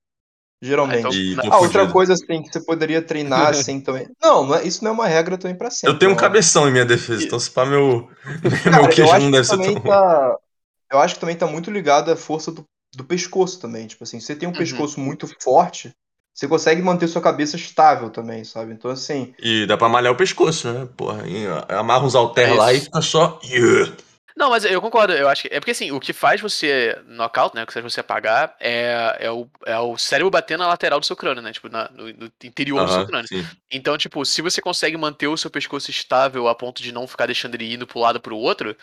[0.62, 0.99] Geralmente.
[1.01, 4.07] então- E tô Ah, outra coisa assim que você poderia treinar assim também.
[4.22, 5.89] Não, não é- isso não é uma regra também pra sempre.
[5.95, 6.20] Eu tenho um né?
[6.20, 8.09] cabeção em minha defesa, E- então se pá, meu,
[8.43, 9.80] meu Cara, eu queixo acho não deve ser tão.
[9.80, 10.37] tá.
[10.97, 13.86] Eu acho que também tá muito ligado à força do, do pescoço também.
[13.86, 14.59] Tipo assim, se você tem um Uhum.
[14.59, 15.92] pescoço muito forte,
[16.34, 18.72] você consegue manter sua cabeça estável também, sabe?
[18.72, 20.86] Então, assim, E dá pra malhar o pescoço, né?
[20.97, 23.38] Porra, e, ó, amarra uns halter É lá e fica só.
[24.36, 25.49] Não, mas eu concordo, eu acho que.
[25.49, 27.62] É porque assim, o que faz você knockout, né?
[27.62, 31.07] O que faz você apagar é, é, o, é o cérebro batendo na lateral do
[31.07, 31.53] seu crânio, né?
[31.55, 33.26] Tipo, na- no, no interior do seu crânio.
[33.26, 33.42] sim.
[33.72, 37.24] Então, tipo, se você consegue manter o seu pescoço estável a ponto de não ficar
[37.24, 38.76] deixando ele indo pro lado pro outro,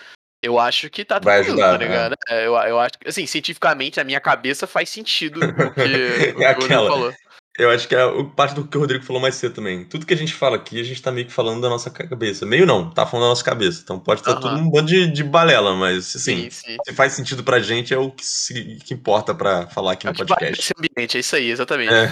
[0.43, 2.15] eu acho que tá Vai tranquilo, ajudar, tá ligado?
[2.29, 5.81] É, eu, eu acho que, assim, cientificamente, a minha cabeça faz sentido o que,
[6.35, 6.89] o Rodrigo Aquela.
[6.89, 7.13] falou.
[7.55, 9.85] Eu acho que é o- parte do que o Rodrigo falou mais cedo também.
[9.85, 12.47] Tudo que a gente fala aqui, a gente tá meio que falando da nossa cabeça.
[12.47, 13.81] Meio não, tá falando da nossa cabeça.
[13.83, 14.41] Então pode estar Aham.
[14.41, 16.77] tudo um bando de, de balela, mas Sim, assim, sim.
[16.83, 20.09] se faz sentido pra gente é o que, se- que importa pra falar aqui É
[20.09, 20.59] no podcast.
[20.59, 21.93] esse ambiente, é isso aí, exatamente.
[21.93, 22.05] É.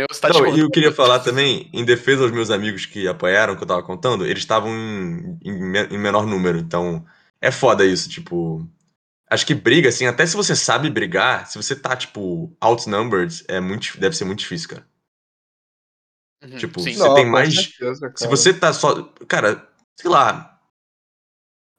[0.00, 3.56] Eu, tá Não, e eu queria falar também, em defesa aos meus amigos que apoiaram,
[3.56, 5.54] que eu tava contando, eles estavam em, em
[5.90, 7.04] em menor número, então
[7.46, 8.66] é foda isso, tipo.
[9.30, 13.58] Acho que briga, assim, até se você sabe brigar, se você tá, tipo, outnumbered, é
[13.58, 14.86] muito, deve ser muito difícil, cara.
[16.42, 16.92] Uhum, tipo, sim.
[16.92, 18.12] Você Não, tem mais- certeza.
[18.16, 19.02] Se você tá só.
[19.26, 19.66] Cara,
[19.98, 20.60] sei lá.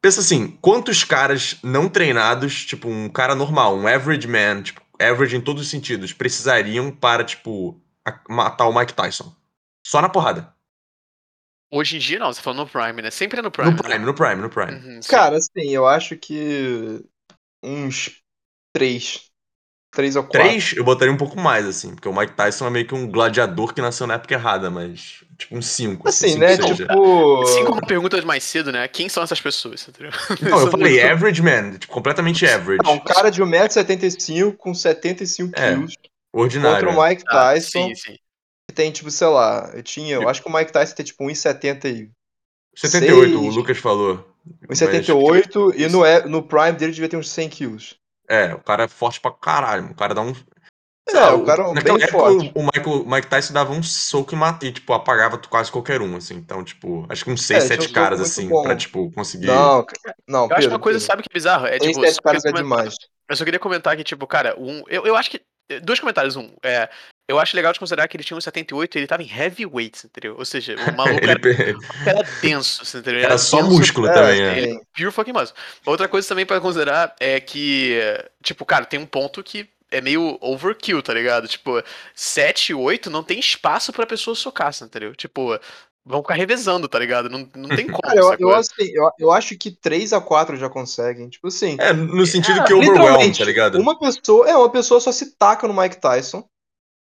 [0.01, 5.35] Pensa assim, quantos caras não treinados, tipo, um cara normal, um average man, tipo, average
[5.35, 7.81] em todos os sentidos, precisariam para, tipo,
[8.29, 9.35] matar o Mike Tyson?
[9.85, 10.54] Só na porrada.
[11.75, 13.11] Hoje em dia não, você falou no Prime, né?
[13.11, 13.71] Sempre é no Prime.
[13.71, 14.71] No Prime, no Prime, no Prime.
[14.71, 14.77] Né?
[14.77, 15.09] Uhum, sim.
[15.09, 17.03] Cara, assim, eu acho que
[17.61, 18.21] uns
[18.73, 19.25] três.
[19.93, 20.39] Três ou quatro.
[20.39, 23.11] Três, eu botaria um pouco mais, assim, porque o Mike Tyson é meio que um
[23.11, 26.07] gladiador que nasceu na época errada, mas, tipo, um cinco.
[26.07, 26.55] Assim, cinco né?
[26.55, 26.75] seja.
[26.75, 27.65] Tipo.
[27.65, 28.87] Como perguntas mais cedo, né?
[28.87, 29.85] Quem são essas pessoas?
[30.41, 32.83] Não, eu falei average man, tipo, completamente average.
[32.85, 35.93] Não, um cara de 1,75m com 75 É, quilos
[36.31, 36.87] Ordinário.
[36.87, 38.17] contra o Mike Ah, Tyson, sim, sim.
[38.69, 40.15] Que tem, tipo, sei lá, eu tinha.
[40.15, 42.09] Eu acho que o Mike Tyson tem tipo 1,70 e
[42.75, 43.49] 78, o.
[43.49, 44.27] Lucas falou.
[44.67, 47.95] Mas, 1,78 e no, e- no Prime dele devia ter uns 100 quilos.
[48.29, 49.85] É, o cara é forte pra caralho.
[49.91, 50.33] O cara dá um.
[51.07, 52.51] É, Ah, o cara é naquela bem época, forte.
[52.55, 56.01] O, Michael, o Mike Tyson dava um soco e, mata, e tipo, apagava quase qualquer
[56.01, 56.33] um, assim.
[56.35, 58.63] Então, tipo, acho que uns 6, É, tinha 7 um caras, assim, bom.
[58.63, 59.45] pra, tipo, conseguir.
[59.47, 59.85] Não,
[60.27, 61.07] não, Eu acho Pedro, uma coisa, Pedro.
[61.07, 61.67] sabe que é bizarro?
[61.67, 62.95] É tipo, sete só caras é comentar- demais.
[63.29, 65.39] Eu só queria comentar que, tipo, cara, um, eu, eu acho que.
[65.83, 66.35] Dois comentários.
[66.35, 66.89] Um, é,
[67.27, 70.05] eu acho legal de considerar que ele tinha um 78 e ele tava em heavyweight,
[70.05, 70.35] entendeu?
[70.37, 71.39] Ou seja, o maluco ele era,
[72.05, 73.19] era denso, entendeu?
[73.19, 74.63] Ele era só denso, músculo É, também, é.
[74.63, 74.79] sim.
[74.95, 75.57] Pure fucking muscle.
[75.85, 77.99] Outra coisa também pra considerar é que,
[78.43, 81.47] tipo, cara, tem um ponto que é meio overkill, tá ligado?
[81.47, 81.81] Tipo,
[82.13, 85.15] 7 e 8 não tem espaço pra pessoa socar, entendeu?
[85.15, 85.57] Tipo,
[86.05, 87.29] vão ficar revezando, tá ligado?
[87.29, 90.57] Não, não tem como, Cara, eu, eu, assim, eu, eu acho que 3 a 4
[90.57, 91.29] já conseguem.
[91.29, 91.77] Tipo assim.
[91.79, 93.79] É, no sentido É, que overwhelm, Literalmente, tá ligado?
[93.79, 96.47] uma pessoa, é, uma pessoa só se taca no Mike Tyson.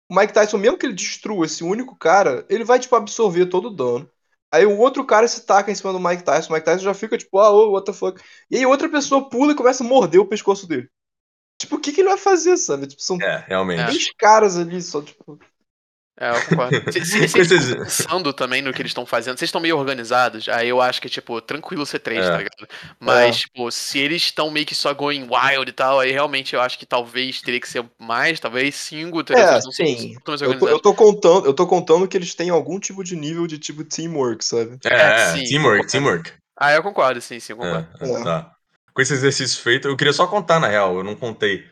[0.08, 3.68] O Mike Tyson, mesmo que ele destrua esse único cara, ele vai, tipo, absorver todo
[3.68, 4.10] o dano.
[4.52, 6.50] Aí o outro cara se taca em cima do Mike Tyson.
[6.50, 8.22] O Mike Tyson já fica, tipo, ah, oh, what the fuck.
[8.50, 10.88] E aí outra pessoa pula e começa a morder o pescoço dele.
[11.58, 12.86] Tipo, o que, que ele vai fazer, sabe?
[12.86, 13.86] Tipo, são É, realmente.
[13.86, 15.38] três caras ali, só, tipo.
[16.18, 16.76] É, eu concordo.
[16.94, 21.00] Estão pensando também no que eles estão fazendo, vocês estão meio organizados, aí eu acho
[21.02, 22.30] que, tipo, tranquilo ser três, É.
[22.30, 22.68] tá ligado?
[23.00, 23.38] Mas, É.
[23.40, 26.78] tipo, se eles estão meio que só going wild e tal, aí realmente eu acho
[26.78, 29.42] que talvez teria que ser mais, talvez cinco, entendeu?
[29.44, 30.14] É, Eles não são sim.
[30.14, 30.82] Eu tô, eu organizados.
[30.82, 34.44] tô contando, eu tô contando que eles têm algum tipo de nível de tipo teamwork,
[34.44, 34.78] sabe?
[34.84, 35.90] É, É, é, sim, teamwork, concordo.
[35.90, 36.32] teamwork.
[36.56, 37.88] Ah, eu concordo, sim, sim, eu concordo.
[38.00, 38.22] É, É.
[38.22, 38.52] Tá.
[38.94, 41.64] Com esse exercício feito, eu queria só contar, na real, eu não contei.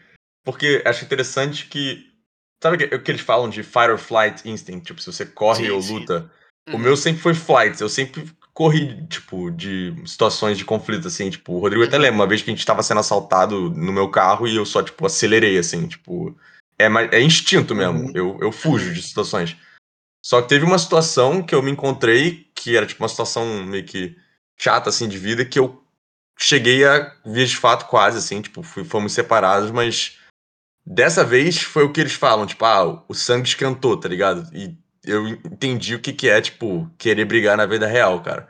[0.44, 2.10] Porque acho interessante que.
[2.62, 4.86] Sabe o que, que eles falam de fight or flight instinct?
[4.86, 5.98] Tipo, se você corre Sim, ou sim.
[5.98, 6.30] luta.
[6.68, 6.78] O Uhum.
[6.78, 7.80] meu sempre foi flight.
[7.80, 11.28] Eu sempre corri, tipo, de situações de conflito, assim.
[11.28, 12.02] Tipo, o Rodrigo até Uhum.
[12.02, 14.80] lembra uma vez que a gente tava sendo assaltado no meu carro e eu só,
[14.80, 15.88] tipo, acelerei, assim.
[15.88, 16.38] Tipo,
[16.78, 17.98] é, é instinto mesmo.
[18.04, 18.12] Uhum.
[18.14, 19.56] Eu, eu fujo de situações.
[20.24, 23.84] Só que teve uma situação que eu me encontrei, que era, tipo, uma situação meio
[23.84, 24.16] que
[24.56, 25.82] chata, assim, de vida, que eu
[26.38, 30.16] cheguei a vias de fato quase, assim, tipo, fui- fomos separados, mas
[30.84, 34.48] dessa vez foi o que eles falam, tipo, ah, o sangue esquentou, tá ligado?
[34.54, 38.48] E eu entendi o que que é, tipo, querer brigar na vida real, cara.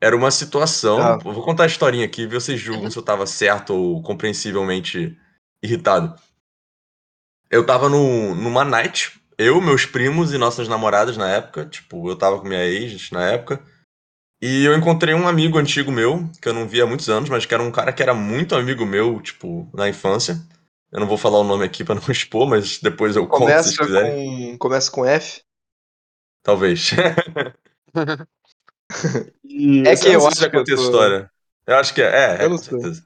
[0.00, 1.16] Era uma situação, Ah.
[1.16, 5.16] vou contar a historinha aqui, ver vocês julgam se eu tava certo ou compreensivelmente
[5.62, 6.14] irritado.
[7.50, 12.16] Eu tava no, numa night, eu, meus primos e nossas namoradas na época, tipo, eu
[12.16, 13.62] tava com minha ex na época,
[14.40, 17.46] e eu encontrei um amigo antigo meu, que eu não via há muitos anos, mas
[17.46, 20.38] que era um cara que era muito amigo meu, tipo, na infância.
[20.92, 23.44] Eu não vou falar o nome aqui pra não expor, mas depois eu conto se
[23.46, 24.52] Começa vocês quiserem.
[24.52, 24.58] com.
[24.58, 25.42] Começa com F.
[26.42, 26.90] Talvez.
[29.44, 30.82] E É eu que não eu sei acho se já que eu contei a tô-
[30.84, 31.30] história.
[31.66, 32.80] Eu acho que é, é, é, Eu não com sei.
[32.80, 33.04] certeza.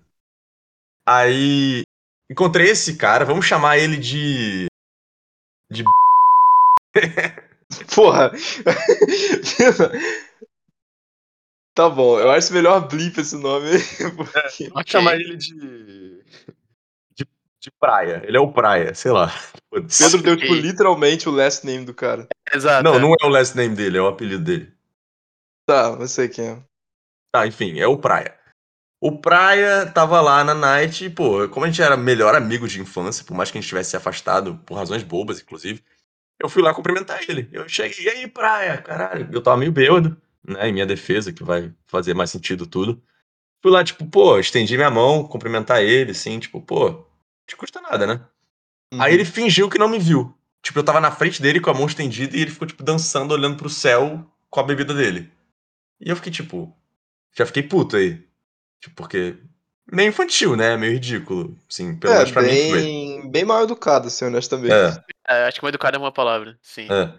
[1.09, 1.83] Aí,
[2.31, 4.67] encontrei esse cara, vamos chamar ele de.
[7.95, 8.33] Porra!
[11.75, 13.79] tá bom, eu acho melhor blip esse nome aí.
[14.17, 14.93] porque- Vamos Ok.
[14.93, 16.23] chamar ele de.
[17.61, 17.71] De.
[17.79, 18.23] praia.
[18.25, 19.33] Ele é o praia, sei lá.
[19.71, 22.27] Pedro deu, tipo, literalmente o last name do cara.
[22.53, 22.83] Exato.
[22.83, 22.99] Não, é.
[22.99, 24.73] não é o last name dele, é o apelido dele.
[25.67, 26.63] Tá, eu sei quem é.
[27.33, 28.37] Tá, enfim, é o Praia.
[29.01, 32.81] O Praia tava lá na night e, pô, como a gente era melhor amigo de
[32.81, 35.83] infância, por mais que a gente tivesse se afastado, por razões bobas, inclusive,
[36.39, 37.49] eu fui lá cumprimentar ele.
[37.53, 39.29] Eu cheguei, e aí, Praia, caralho.
[39.33, 43.03] Eu tava meio bêbado, né, em minha defesa, que vai fazer mais sentido tudo.
[43.63, 47.07] Fui lá, tipo, pô, estendi minha mão, cumprimentar ele, assim, tipo, pô,
[47.51, 48.21] te custa nada, né?
[48.93, 49.03] Uhum.
[49.03, 50.35] Aí ele fingiu que não me viu.
[50.63, 53.33] Tipo, eu tava na frente dele com a mão estendida e ele ficou, tipo, dançando,
[53.33, 55.31] olhando pro céu com a bebida dele.
[56.01, 56.75] E eu fiquei, tipo.
[57.37, 58.23] Já fiquei puto aí.
[58.81, 59.37] Tipo, porque.
[59.93, 60.77] Meio infantil, né?
[60.77, 61.57] Meio ridículo.
[61.69, 62.81] Assim, pelo É, menos pra mim foi.
[62.81, 64.73] bem, bem mal educado, assim, honestamente.
[64.73, 65.05] É.
[65.27, 66.87] É, acho que mal educado é uma palavra, sim.
[66.91, 67.13] É.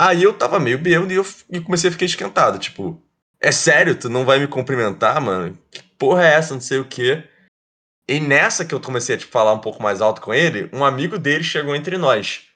[0.00, 2.58] Aí eu tava meio bêbado e eu e comecei a ficar esquentado.
[2.58, 3.02] Tipo,
[3.40, 3.98] é sério?
[3.98, 5.58] Tu não vai me cumprimentar, mano?
[5.70, 6.54] Que porra é essa?
[6.54, 7.28] Não sei o quê.
[8.08, 10.84] E nessa que eu comecei a tipo, falar um pouco mais alto com ele, um
[10.84, 12.46] amigo dele chegou entre nós.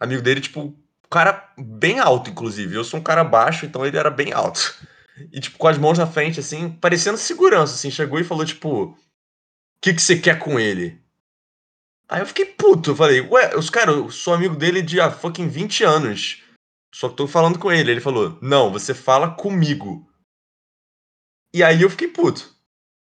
[0.00, 0.74] Amigo dele, tipo,
[1.10, 2.74] cara bem alto, inclusive.
[2.74, 4.74] Eu sou um cara baixo, então ele era bem alto.
[5.32, 7.90] E, tipo, com as mãos na frente, assim, parecendo segurança, assim.
[7.90, 8.96] Chegou e falou, tipo, o
[9.82, 10.98] que, que você quer com ele?
[12.08, 12.92] Aí eu fiquei puto.
[12.92, 16.42] Eu falei, ué, os cara, eu sou amigo dele de há fucking 20 anos.
[16.94, 17.90] Só que tô falando com ele.
[17.90, 20.08] Ele falou, não, você fala comigo.
[21.52, 22.54] E aí eu fiquei puto.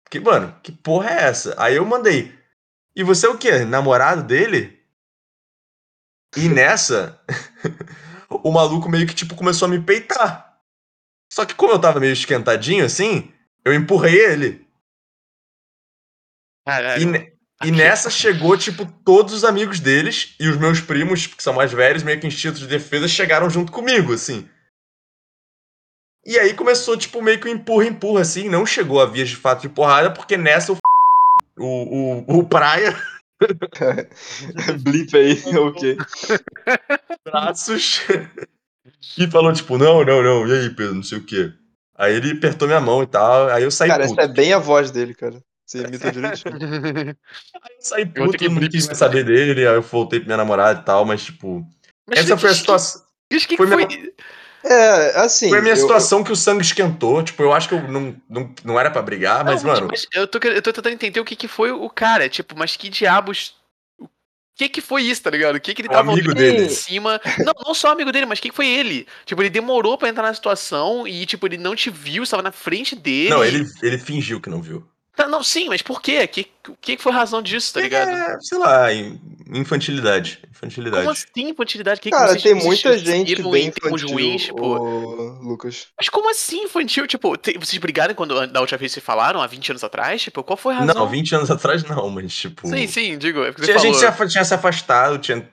[0.09, 1.53] Fiquei, mano, que porra é essa?
[1.61, 2.33] Aí eu mandei.
[2.95, 3.59] E você é o quê?
[3.63, 4.79] Namorado dele?
[6.35, 7.21] E nessa,
[8.29, 10.59] o maluco meio que, tipo, começou a me peitar.
[11.31, 13.31] Só que como eu tava meio esquentadinho, assim,
[13.63, 14.67] eu empurrei ele.
[16.95, 17.05] E, Caralho.
[17.05, 17.71] ne- e Aqui.
[17.71, 22.03] nessa chegou, tipo, todos os amigos deles e os meus primos, que são mais velhos,
[22.03, 24.49] meio que instinto de defesa, chegaram junto comigo, assim.
[26.29, 28.47] E aí começou, tipo, meio que um empurra-empurra, assim.
[28.49, 30.81] Não chegou a vias de fato de porrada, porque nessa o, f-
[31.57, 31.65] o,
[32.35, 32.95] o, o Praia,
[34.83, 35.97] Blip aí, ok.
[37.25, 38.01] braços,
[39.17, 41.51] e falou, tipo, não, não, não, e aí, Pedro, não sei o quê.
[41.97, 44.21] Aí ele apertou minha mão e tal, aí eu saí Cara, puto.
[44.21, 45.43] essa é bem a voz dele, cara.
[45.65, 46.55] Você imita direitinho.
[47.61, 50.27] Aí eu saí Eu puto, que não quis mais saber dele, aí eu voltei pra
[50.27, 51.65] minha namorada e tal, mas, tipo...
[52.07, 53.01] Mas essa foi a situação...
[53.57, 53.85] foi foi.
[53.85, 54.11] minha-
[54.63, 55.49] É, assim.
[55.49, 57.23] Foi a minha eu- situação que o sangue esquentou.
[57.23, 59.87] Tipo, eu acho que eu não, não, não era pra brigar, mas, Não, mano.
[59.89, 62.75] mas eu tô, eu tô tentando entender o que que foi o cara, tipo, mas
[62.75, 63.55] que diabos.
[64.01, 64.07] O
[64.59, 65.55] que que foi isso, tá ligado?
[65.55, 66.65] O que que ele O tava amigo olhando dele.
[66.65, 67.21] em cima?
[67.37, 69.07] Não, não só o amigo dele, mas quem que foi ele?
[69.25, 72.51] Tipo, ele demorou pra entrar na situação e, tipo, ele não te viu, estava na
[72.51, 73.29] frente dele.
[73.29, 74.85] Não, ele, ele fingiu que não viu.
[75.19, 76.25] Tá, não, sim, mas por quê?
[76.27, 78.09] Que, o que que foi a razão disso, tá ligado?
[78.09, 79.19] É, sei lá, in-
[79.53, 80.39] infantilidade.
[80.49, 81.01] Infantilidade.
[81.03, 81.99] Como assim infantilidade?
[81.99, 85.87] Que que Cara, vocês tem se muita gente bem infantil, ruins, tipo, ô, Lucas.
[85.97, 87.05] Mas como assim infantil?
[87.05, 90.21] Tipo, te- vocês brigaram quando da última vez vocês falaram, há 20 anos atrás?
[90.21, 90.95] Tipo, qual foi a razão?
[90.95, 92.65] Não, 20 anos atrás não, mas tipo.
[92.67, 94.27] Sim, sim, digo, é porque a gente falou.
[94.29, 95.45] tinha se afastado, tinha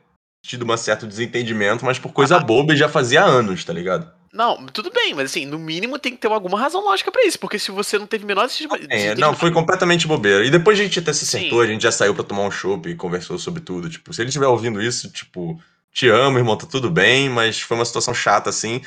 [0.44, 2.12] tido um certo desentendimento, mas por Ah.
[2.12, 4.08] coisa boba e já fazia anos, tá ligado?
[4.36, 7.38] Não, tudo bem, mas assim, no mínimo tem que ter alguma razão lógica pra isso,
[7.38, 8.48] porque se você não teve menor
[8.90, 10.44] É, não, foi completamente bobeira.
[10.44, 11.38] E depois a gente até se Sim.
[11.38, 13.88] acertou, a gente já saiu pra tomar um chopp e conversou sobre tudo.
[13.88, 15.58] Tipo, se ele estiver ouvindo isso, tipo,
[15.90, 18.82] te amo, irmão, tá tudo bem, mas foi uma situação chata, assim.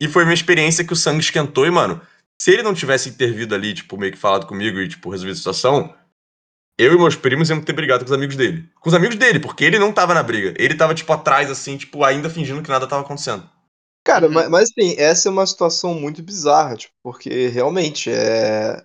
[0.00, 2.00] E foi minha experiência que o sangue esquentou e, mano,
[2.40, 5.38] se ele não tivesse intervido ali, tipo, meio que falado comigo e, tipo, resolvido a
[5.38, 5.94] situação,
[6.76, 8.68] eu e meus primos íamos ter brigado com os amigos dele.
[8.80, 10.54] Com os amigos dele, porque ele não tava na briga.
[10.58, 13.48] Ele tava, tipo, atrás, assim, tipo, ainda fingindo que nada tava acontecendo.
[14.04, 14.32] Cara, Uhum.
[14.32, 18.84] mas, mas assim, essa é uma situação muito bizarra, tipo, porque realmente é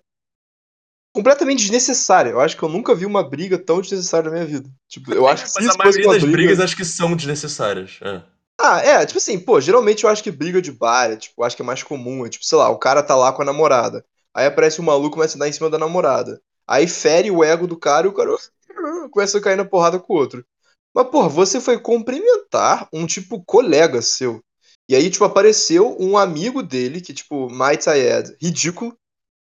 [1.14, 2.32] completamente desnecessária.
[2.32, 4.70] Eu acho que eu nunca vi uma briga tão desnecessária na minha vida.
[4.88, 6.38] Tipo, eu acho que se Mas isso a fosse maioria uma das briga...
[6.38, 8.00] brigas acho que são desnecessárias.
[8.02, 8.24] É.
[8.60, 11.46] Ah, é, tipo assim, pô, geralmente eu acho que briga de bar, é, tipo, eu
[11.46, 13.46] acho que é mais comum, é tipo, sei lá, o cara tá lá com a
[13.46, 14.06] namorada.
[14.34, 16.42] Aí aparece um maluco e começa a dar em cima da namorada.
[16.68, 18.32] Aí fere o ego do cara e o cara
[19.12, 20.46] começa a cair na porrada com o outro.
[20.94, 24.44] Mas, porra, você foi cumprimentar um, tipo, colega seu.
[24.90, 28.98] E aí, tipo, apareceu um amigo dele, que, tipo, might I add, ridículo,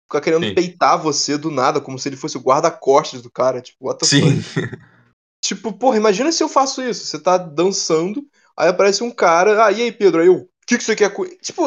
[0.03, 0.53] fica querendo Sim.
[0.53, 3.61] peitar você do nada, como se ele fosse o guarda-costas do cara.
[3.61, 4.41] Tipo, what the Sim.
[4.41, 4.79] fuck?
[5.41, 7.05] Tipo, porra, imagina se eu faço isso.
[7.05, 8.27] Você tá dançando,
[8.57, 10.21] aí aparece um cara, ah, e aí, Pedro?
[10.21, 11.25] Aí eu, o que, que você quer com.
[11.41, 11.63] Tipo,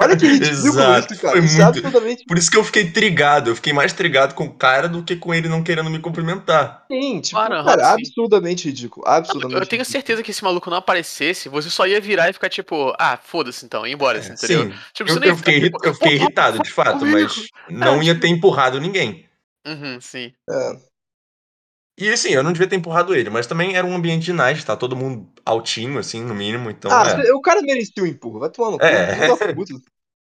[0.00, 1.36] olha que ridículo Exato, isso, cara.
[1.36, 3.50] foi Isso é muito- absolutamente Por isso que eu fiquei trigado.
[3.50, 6.84] Eu fiquei mais trigado com o cara do que com ele não querendo me cumprimentar.
[6.90, 9.06] sim, tipo, cara, absurdamente ridículo.
[9.06, 9.84] Absurdamente Eu tenho ridículo.
[9.92, 13.16] certeza que se esse maluco não aparecesse, você só ia virar e ficar tipo, ah,
[13.22, 14.64] foda-se então, ia embora, assim, entendeu?
[14.64, 16.70] Sim, Tipo, eu, você nem ia eu fiquei, ficar, tipo, eu fiquei "Pô, irritado, de
[16.70, 19.28] fato, comigo." mas não É, ia ter empurrado ninguém.
[19.66, 20.32] Uhum, sim.
[20.48, 20.89] É.
[22.00, 24.64] E assim, eu não devia ter empurrado ele, mas também era um ambiente de night,
[24.64, 27.32] tá todo mundo altinho, assim, no mínimo, então ah, é.
[27.32, 28.40] o cara merecia um empurro.
[28.40, 28.84] Vai tomar no cu.
[28.84, 29.28] É.
[29.54, 29.74] puta.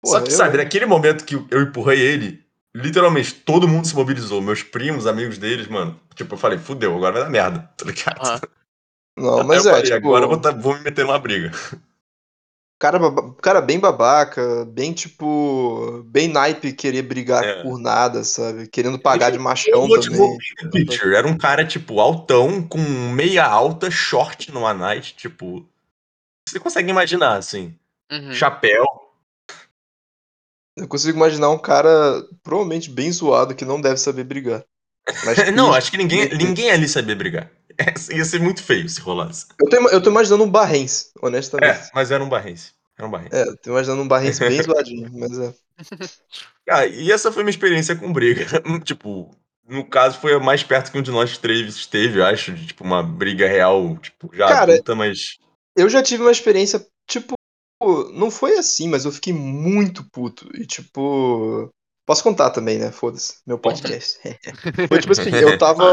[0.04, 2.44] Só que, eu- sabe, naquele momento que eu empurrei ele,
[2.76, 4.42] literalmente todo mundo se mobilizou.
[4.42, 6.00] Meus primos, amigos deles, mano.
[6.16, 8.22] Tipo, eu falei, fudeu, agora vai dar merda, tá ligado?
[8.22, 8.42] Aham.
[9.18, 11.52] Não, mas eu é, falei, tipo, agora eu vou, tá- vou me meter numa briga.
[12.80, 13.00] Cara,
[13.42, 17.64] cara bem babaca, bem, tipo, bem naipe querer brigar É.
[17.64, 18.68] por nada, sabe?
[18.68, 20.38] Querendo pagar de machão também.
[20.72, 21.16] picture.
[21.16, 25.68] Era um cara, tipo, altão, com meia alta, short numa night, tipo.
[26.48, 27.78] Você consegue imaginar, assim.
[28.12, 28.34] Uhum.
[28.34, 28.86] Chapéu.
[30.78, 34.64] Eu consigo imaginar um cara provavelmente bem zoado que não deve saber brigar.
[35.26, 37.52] Mas Não, acho que ninguém, ninguém ali sabia brigar.
[37.80, 39.46] É, ia ser muito feio se rolasse.
[39.62, 41.78] Eu tô, eu tô imaginando um barrense, honestamente.
[41.78, 42.72] É, mas era um barrense.
[42.98, 43.36] Era um barrense.
[43.36, 45.54] É, tô imaginando um barrense bem zoadinho, mas é.
[46.68, 48.48] Ah, e essa foi minha experiência com briga.
[48.84, 49.30] tipo,
[49.68, 52.66] no caso, foi a mais perto que um de nós três esteve, eu acho, de
[52.66, 55.38] tipo, uma briga real, tipo, já Cara, adulta, mas.
[55.78, 57.36] Eu já tive uma experiência, tipo,
[58.14, 60.50] não foi assim, mas eu fiquei muito puto.
[60.56, 61.70] E, tipo.
[62.08, 62.90] Posso contar também, né?
[62.90, 64.18] Foda-se, meu podcast.
[64.88, 65.84] foi tipo assim, eu tava.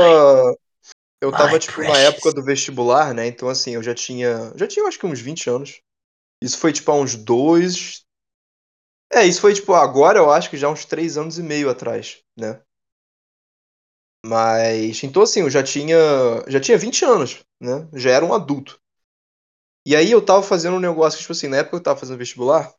[1.21, 2.15] Eu tava, My tipo, na precious.
[2.15, 3.27] época do vestibular, né?
[3.27, 4.53] Então, assim, eu já tinha.
[4.55, 5.81] Já tinha, eu acho que uns 20 anos.
[6.41, 8.05] Isso foi, tipo, há uns dois.
[9.13, 12.23] É, isso foi, tipo, agora eu acho que já uns três anos e meio atrás,
[12.39, 12.63] né?
[14.25, 15.03] Mas.
[15.03, 15.99] Então, assim, eu já tinha.
[16.47, 17.89] Já tinha 20 anos, né?
[17.93, 18.81] Já era um adulto.
[19.85, 22.19] E aí eu tava fazendo um negócio, tipo assim, na época que eu tava fazendo
[22.19, 22.73] vestibular,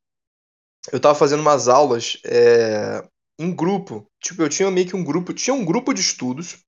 [0.91, 3.03] eu tava fazendo umas aulas é,
[3.39, 4.07] em grupo.
[4.21, 6.59] Tipo, eu tinha meio que um grupo, tinha um grupo de estudos,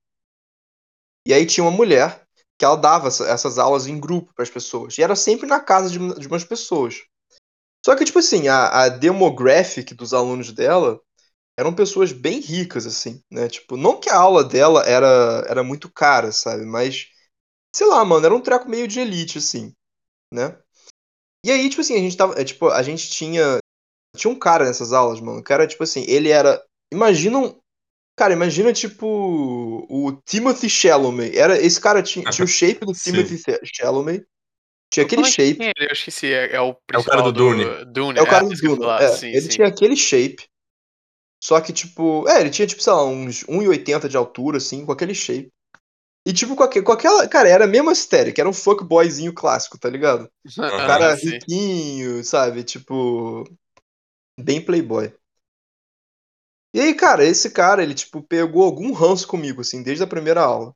[1.26, 2.22] e aí tinha uma mulher
[2.58, 4.98] que ela dava essa- essas aulas em grupo para as pessoas.
[4.98, 7.02] E era sempre na casa de, de umas pessoas.
[7.84, 11.00] Só que, tipo assim, a, a demographic dos alunos dela
[11.58, 13.48] eram pessoas bem ricas, assim, né?
[13.48, 16.66] Tipo, não que a aula dela era, era muito cara, sabe?
[16.66, 17.08] Mas,
[17.74, 19.74] sei lá, mano, era um treco meio de elite, assim
[20.32, 20.58] né?
[21.44, 22.40] E aí, tipo assim, a gente tava.
[22.40, 23.58] é, Tipo, a gente tinha.
[24.18, 25.38] Tinha um cara nessas aulas, mano.
[25.40, 26.60] O cara, tipo assim, ele era.
[26.92, 27.58] Imagina um.
[28.16, 29.06] Cara, imagina, tipo.
[29.88, 31.36] O Timothy Chalamet.
[31.38, 32.92] Era, esse cara tinha, tinha o shape do.
[32.92, 34.24] Timothy Chalamet.
[34.90, 35.62] Tinha aquele é shape.
[35.62, 35.88] é ele?
[35.88, 37.64] Eu esqueci, é, é o cara principal do Dune.
[37.92, 38.18] Dune.
[38.18, 38.76] É o cara do ia Duna.
[38.76, 39.48] falar, É, sim, ele sim.
[39.48, 40.48] tinha aquele shape.
[41.42, 42.28] Só que, tipo.
[42.28, 45.52] É, ele tinha, tipo, sei lá, uns 1,80 de altura, assim, com aquele shape.
[46.26, 47.28] E, tipo, com, aque- com aquela.
[47.28, 50.28] Cara, era a mesma estética, era um fuckboyzinho clássico, tá ligado?
[50.58, 52.64] O Aham, cara riquinho, sabe?
[52.64, 53.44] Tipo.
[54.38, 55.12] Bem playboy.
[56.72, 60.42] E aí, cara, esse cara, ele, tipo, pegou algum ranço comigo, assim, desde a primeira
[60.42, 60.72] aula.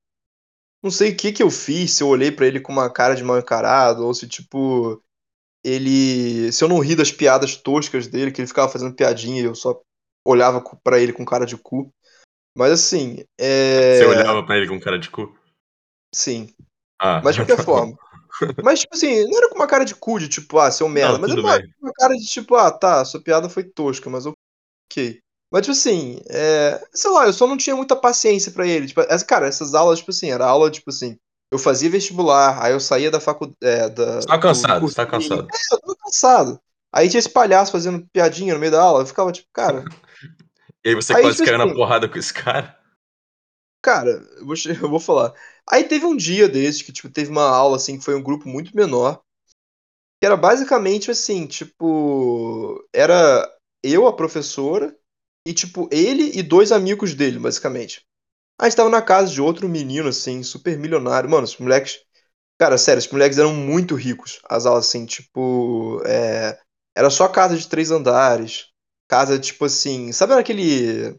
[0.82, 3.14] Não sei o que que eu fiz, se eu olhei pra ele com uma cara
[3.14, 5.00] de mal encarado, ou se, tipo,
[5.62, 6.50] ele.
[6.50, 9.54] Se eu não ri das piadas toscas dele, que ele ficava fazendo piadinha e eu
[9.54, 9.80] só
[10.26, 11.92] olhava pra ele com cara de cu.
[12.56, 13.98] Mas, assim, é.
[13.98, 15.32] Você olhava pra ele com cara de cu?
[16.12, 16.52] Sim.
[17.00, 17.96] Ah, Mas de qualquer forma.
[18.62, 21.14] Mas, tipo assim, não era com uma cara de cu de tipo, ah, seu merda.
[21.14, 24.24] Não, mas era uma, uma cara de tipo, ah, tá, sua piada foi tosca, mas
[24.26, 25.20] ok.
[25.50, 28.86] Mas, tipo assim, é, sei lá, eu só não tinha muita paciência pra ele.
[28.88, 31.18] Tipo, essa, cara, essas aulas, tipo assim, era aula, tipo assim,
[31.52, 33.58] eu fazia vestibular, aí eu saía da faculdade.
[33.62, 35.48] É, da, Você tá do- cansado, do você tá cansado.
[35.52, 36.60] É, eu tava cansado.
[36.92, 39.84] Aí tinha esse palhaço fazendo piadinha no meio da aula, eu ficava tipo, cara,
[40.84, 42.76] E aí você Aí, quase tipo caiu na assim, porrada com esse cara.
[43.80, 45.32] Cara, eu vou, eu vou falar.
[45.70, 48.48] Aí teve um dia desses que, tipo, teve uma aula, assim, que foi um grupo
[48.48, 49.22] muito menor.
[50.20, 52.84] Que era basicamente assim, tipo.
[52.94, 53.48] Era
[53.82, 54.96] eu, a professora,
[55.46, 58.02] e, tipo, ele e dois amigos dele, basicamente.
[58.60, 61.30] A gente tava na casa de outro menino, assim, super milionário.
[61.30, 62.00] Mano, os moleques.
[62.60, 64.40] Cara, sério, os moleques eram muito ricos.
[64.48, 66.02] As aulas, assim, tipo.
[66.06, 66.58] é,
[66.96, 68.68] Era só casa de três andares.
[69.08, 70.12] Casa, tipo assim.
[70.12, 71.18] Sabe naquele.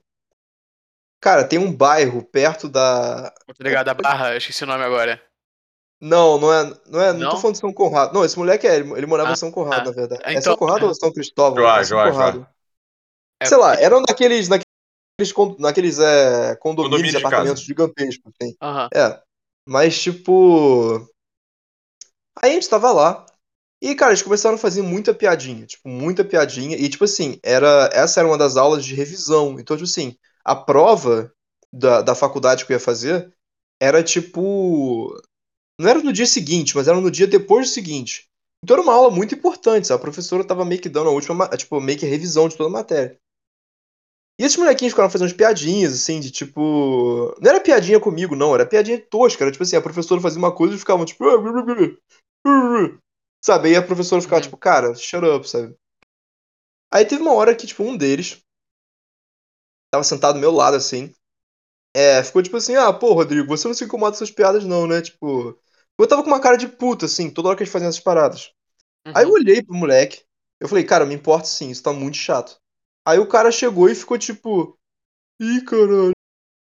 [1.23, 3.31] Cara, tem um bairro perto da.
[3.31, 3.87] Tá ligado?
[3.87, 5.21] A barra, eu esqueci o nome agora.
[6.01, 7.37] Não, não é, não é, não tô Não?
[7.37, 8.13] falando de São Conrado.
[8.13, 9.85] Não, esse moleque é, ele, ele morava Ah, em São Conrado, ah.
[9.85, 10.21] na verdade.
[10.25, 11.63] É Então- São Conrado ou São Cristóvão?
[11.63, 12.37] Joá, é São Joá, Conrado.
[12.39, 12.49] Joá.
[13.41, 17.65] É, Sei lá, era um daqueles, naqueles, naqueles é, condomínios Condomínio de apartamentos casa.
[17.67, 18.33] gigantescos.
[18.41, 18.55] Assim.
[18.61, 18.89] Aham.
[18.93, 19.21] É,
[19.65, 21.07] mas tipo...
[22.41, 23.25] Aí a gente tava lá,
[23.81, 27.89] e cara, eles começaram a fazer muita piadinha, tipo, muita piadinha, e tipo assim, era,
[27.93, 31.33] essa era uma das aulas de revisão, então tipo assim, a prova
[31.71, 33.33] da, da faculdade que eu ia fazer
[33.81, 35.19] era tipo...
[35.79, 38.27] Não era no dia seguinte, mas era no dia depois do seguinte.
[38.63, 39.99] Então era uma aula muito importante, sabe?
[39.99, 42.69] A professora tava meio que dando a última, ma- tipo, meio que revisão de toda
[42.69, 43.19] a matéria.
[44.39, 47.35] E esses molequinhos ficaram fazendo umas piadinhas, assim, de tipo.
[47.39, 49.43] Não era piadinha comigo, não, era piadinha tosca.
[49.43, 51.23] Era tipo assim, a professora fazia uma coisa e ficavam tipo.
[53.43, 53.69] Sabe?
[53.69, 54.43] Aí a professora ficava Uhum.
[54.43, 55.75] tipo, cara, shut up, sabe?
[56.91, 58.41] Aí teve uma hora que, tipo, um deles
[59.93, 61.13] tava sentado do meu lado, assim.
[61.95, 64.87] É, ficou tipo assim, ah, pô, Rodrigo, você não se incomoda com essas piadas, não,
[64.87, 65.01] né?
[65.01, 65.57] Tipo.
[65.99, 68.51] Eu tava com uma cara de puta, assim, toda hora que eles faziam essas paradas.
[69.13, 69.35] Aí eu Uhum.
[69.35, 70.23] olhei pro moleque,
[70.59, 72.59] eu falei, cara, me importa sim, isso tá muito chato.
[73.05, 74.77] Aí o cara chegou e ficou tipo,
[75.41, 76.13] ih, caralho,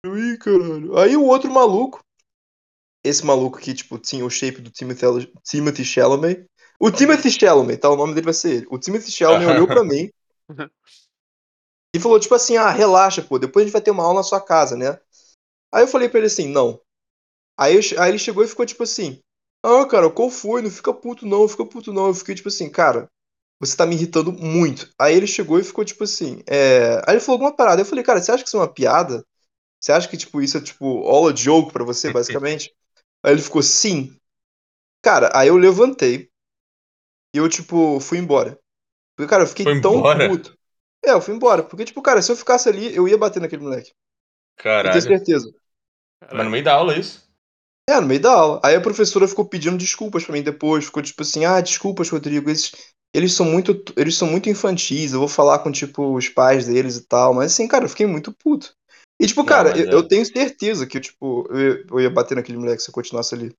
[0.07, 0.99] ih, caralho.
[0.99, 2.01] Aí o outro maluco,
[3.05, 6.47] esse maluco que, tipo, tinha o shape do Timothy, Timothy Chalamet.
[6.81, 7.91] O Timothy Chalamet, tá?
[7.91, 8.67] O nome dele vai ser ele.
[8.71, 10.11] O Timothy Chalamet olhou pra mim
[11.97, 14.23] e falou, tipo assim, ah, relaxa, pô, depois a gente vai ter uma aula na
[14.23, 14.99] sua casa, né?
[15.73, 16.81] Aí eu falei pra ele assim, não.
[17.59, 19.21] Aí, eu aí ele chegou e ficou tipo assim,
[19.65, 20.63] ah, cara, qual foi?
[20.63, 22.09] Não fica puto não, não fica puto não.
[22.09, 23.09] Eu fiquei tipo assim, cara,
[23.59, 24.91] você tá me irritando muito.
[24.99, 27.03] Aí ele chegou e ficou tipo assim, é...
[27.07, 27.81] Aí ele falou alguma parada.
[27.81, 29.25] Eu falei, cara, você acha que isso é uma piada?
[29.81, 32.75] Você acha que, tipo, isso é, tipo, all a joke pra você, basicamente?
[33.25, 34.17] aí ele ficou, sim.
[35.03, 36.29] Cara, aí eu levantei
[37.35, 38.59] e eu, tipo, fui embora.
[39.17, 40.29] Porque, cara, eu fiquei Foi tão embora?
[40.29, 40.56] puto.
[41.07, 41.63] É, eu fui embora.
[41.63, 43.91] Porque, tipo, cara, se eu ficasse ali, eu ia bater naquele moleque.
[43.91, 45.03] Eu tenho Caralho.
[45.03, 45.53] certeza.
[46.33, 47.25] Mas no meio da aula, é isso?
[47.89, 48.61] É, no meio da aula.
[48.65, 50.87] Aí a professora ficou pedindo desculpas pra mim depois.
[50.87, 52.51] Ficou tipo assim, ah, desculpas, Rodrigo.
[52.51, 52.73] Eles,
[53.15, 53.81] eles são muito.
[53.97, 55.13] Eles são muito infantis.
[55.13, 57.33] Eu vou falar com, tipo, os pais deles e tal.
[57.35, 58.75] Mas assim, cara, eu fiquei muito puto.
[59.21, 59.95] E, tipo, Não, cara, eu, é.
[59.95, 63.35] eu tenho certeza que, tipo, eu ia, eu ia bater naquele moleque se eu continuasse
[63.35, 63.55] ali.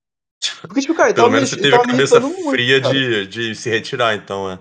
[0.62, 2.94] Porque, tipo, cara, Pelo menos me- você teve a cabeça muito, fria cara.
[2.94, 4.60] de, de se retirar, então, é.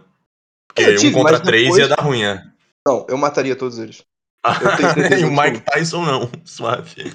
[0.69, 2.43] Porque É, eu um tive, contra três depois- ia dar ruim, é.
[2.87, 4.03] Não, eu mataria todos eles.
[4.47, 5.61] Certeza e o Mike.
[5.61, 7.13] Tyson não, suave.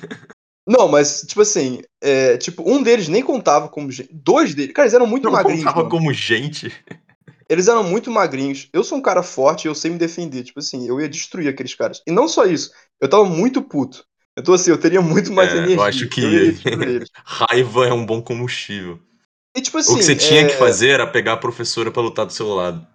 [0.67, 4.09] Não, mas, tipo assim, é, tipo, um deles nem contava como gente.
[4.13, 4.73] Dois deles.
[4.73, 5.59] Cara, eles eram muito Não magrinhos.
[5.63, 5.89] contava mano.
[5.89, 6.71] como gente.
[7.49, 8.69] Eles eram muito magrinhos.
[8.71, 10.43] Eu sou um cara forte e eu sei me defender.
[10.43, 12.01] Tipo assim, eu ia destruir aqueles caras.
[12.07, 12.71] E não só isso,
[13.01, 14.05] eu tava muito puto.
[14.37, 15.75] Então, assim, eu teria muito mais É, energia.
[15.75, 17.03] eu acho que- Eu.
[17.25, 18.99] Raiva é um bom combustível.
[19.57, 19.93] E, tipo assim.
[19.93, 22.47] o que você tinha é, que fazer era pegar a professora pra lutar do seu
[22.53, 22.87] lado.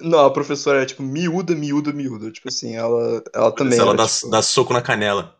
[0.00, 2.30] Não, a professora era, tipo, miúda, miúda, miúda.
[2.30, 3.78] Tipo assim, ela, ela também.
[3.78, 5.36] Ela era, dá, tipo, dá soco na canela.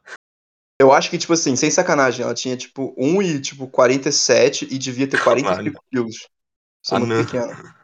[0.80, 4.78] Eu acho que, tipo assim, sem sacanagem, ela tinha, tipo, 1 e, tipo, 47 e
[4.78, 6.28] devia ter 45 quilos.
[6.84, 7.24] Isso é Ah, muito não.
[7.24, 7.76] pequena.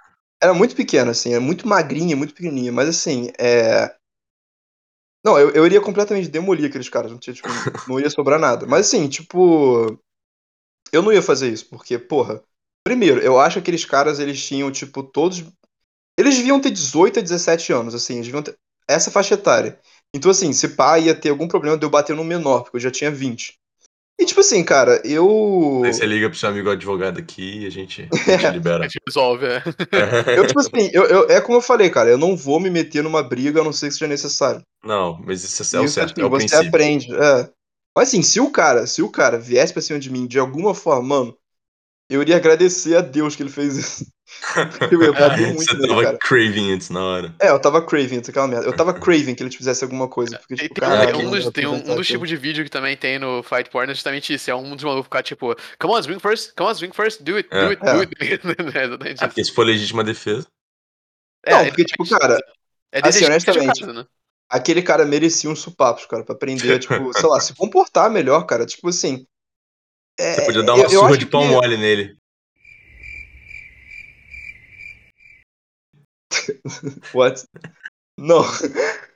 [0.43, 3.95] Era muito pequena, assim, é muito magrinha, muito pequenininha, mas assim, é.
[5.25, 7.49] Não, eu, eu iria completamente demolir aqueles caras, não, tinha, tipo,
[7.89, 8.67] não ia sobrar nada.
[8.67, 9.99] Mas assim, tipo.
[10.93, 12.43] Eu não ia fazer isso, porque, porra.
[12.85, 15.45] Primeiro, eu acho que aqueles caras, eles tinham, tipo, todos.
[16.23, 18.57] Eles deviam ter 18 a 17 anos, assim, eles deviam ter
[18.89, 19.79] essa faixa etária.
[20.15, 22.81] Então, assim, se pá, ia ter algum problema de eu bater no menor, porque eu
[22.81, 23.55] já tinha 20.
[24.21, 25.83] E, tipo assim, cara, eu.
[25.85, 28.85] Aí você liga pro seu amigo advogado aqui e a gente, a gente A libera.
[28.85, 29.63] gente resolve, é.
[30.37, 33.03] Eu, tipo assim, eu, eu- é como eu falei, cara, eu não vou me meter
[33.03, 34.63] numa briga a não ser que seja necessário.
[34.85, 36.69] Não, mas isso é o Isso, certo, assim, é o você princípio.
[36.69, 37.15] aprende.
[37.15, 37.51] É.
[37.97, 40.75] Mas assim, se o cara, se o cara viesse pra cima de mim de alguma
[40.75, 41.39] forma, mano,
[42.11, 44.07] eu iria agradecer a Deus que ele fez isso.
[44.91, 46.19] Eu ia bater muito Você nele, tava cara.
[46.19, 47.35] craving it na hora.
[47.41, 48.67] É, eu tava craving aquela merda.
[48.67, 50.39] Eu tava craving que ele fizesse alguma coisa.
[50.39, 52.65] Porque, tipo, tem, caralho, tem um, dos, eu tem um, um dos tipos de vídeo
[52.65, 54.51] que também tem no Fight Porn é justamente isso.
[54.51, 57.37] É um dos malucos ficar tipo, come on, swing first, come on, swing first, do
[57.37, 57.65] it, É.
[57.65, 57.93] do it, É.
[57.95, 58.77] do it.
[58.79, 60.47] é exatamente Ah, porque se for legítima defesa.
[61.47, 62.39] É, Não, porque, tipo, cara,
[62.93, 64.05] é assim, honestamente, caso, né?
[64.49, 68.67] aquele cara merecia uns supapos, cara, pra aprender, tipo, sei lá, se comportar melhor, cara.
[68.67, 69.25] Tipo assim.
[70.19, 72.17] é, Você podia dar uma eu- eu surra de pau que- mole nele.
[77.15, 77.45] What?
[78.19, 78.43] Não.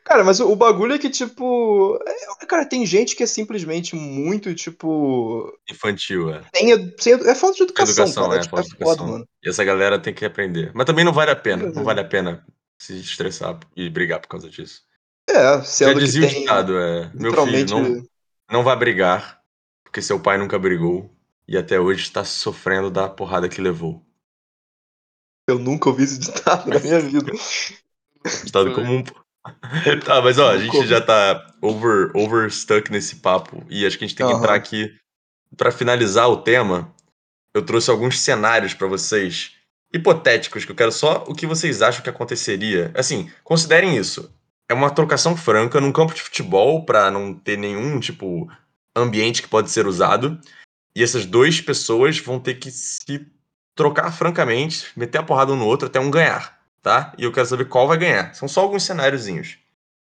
[0.04, 1.98] Cara, mas o, o bagulho é que, tipo.
[2.06, 5.52] é- cara, tem gente que é simplesmente muito, tipo.
[5.68, 6.42] Infantil, é.
[6.52, 8.38] Tem, sem é falta de educação, Educação, cara.
[8.38, 9.06] é, tipo, falta de foda, educação.
[9.12, 9.28] mano.
[9.44, 10.70] E essa galera tem que aprender.
[10.74, 11.70] Mas também não vale a pena.
[11.70, 12.44] Não vale a pena
[12.78, 14.82] se estressar e brigar por causa disso.
[15.28, 16.40] É, Já sendo que dizia o tem.
[16.40, 17.10] ditado, é.
[17.12, 18.06] Meu filho, não,
[18.50, 19.40] não vá brigar,
[19.82, 21.10] porque seu pai nunca brigou
[21.48, 24.05] e até hoje está sofrendo da porrada que levou.
[25.46, 27.32] Eu nunca ouvi esse ditado na minha vida.
[28.44, 29.14] Ditado comum, pô.
[30.04, 34.08] Tá, mas ó, a gente já tá over, overstuck nesse papo e acho que a
[34.08, 34.42] gente tem que Aham.
[34.42, 34.92] entrar aqui.
[35.56, 36.92] Pra finalizar o tema,
[37.54, 39.52] eu trouxe alguns cenários pra vocês
[39.94, 42.90] hipotéticos, que eu quero só o que vocês acham que aconteceria.
[42.94, 44.34] Assim, considerem isso.
[44.68, 48.50] É uma trocação franca num campo de futebol pra não ter nenhum, tipo,
[48.96, 50.38] ambiente que pode ser usado.
[50.94, 53.24] E essas duas pessoas vão ter que se
[53.76, 57.12] trocar francamente, meter a porrada um no outro até um ganhar, tá?
[57.16, 58.34] E eu quero saber qual vai ganhar.
[58.34, 59.58] São só alguns cenáriozinhos.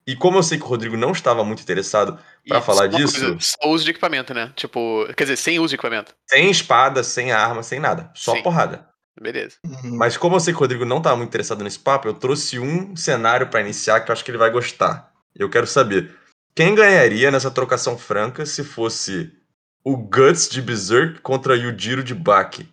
[0.07, 2.19] E como eu sei que o Rodrigo não estava muito interessado
[2.49, 4.51] pra E falar disso, coisa, só uso de equipamento, né?
[4.57, 6.15] Tipo, quer dizer, sem uso de equipamento.
[6.29, 8.43] sem espada, sem arma, sem nada, só Sim.
[8.43, 8.89] porrada.
[9.21, 9.57] Beleza.
[9.65, 9.97] Uhum.
[9.99, 12.59] Mas como eu sei que o Rodrigo não estava muito interessado nesse papo, eu trouxe
[12.59, 15.13] um cenário pra iniciar que eu acho que ele vai gostar.
[15.37, 16.11] Eu quero saber
[16.55, 19.31] quem ganharia nessa trocação franca se fosse
[19.85, 22.67] o Guts de Berserk contra Yujiro de Baki.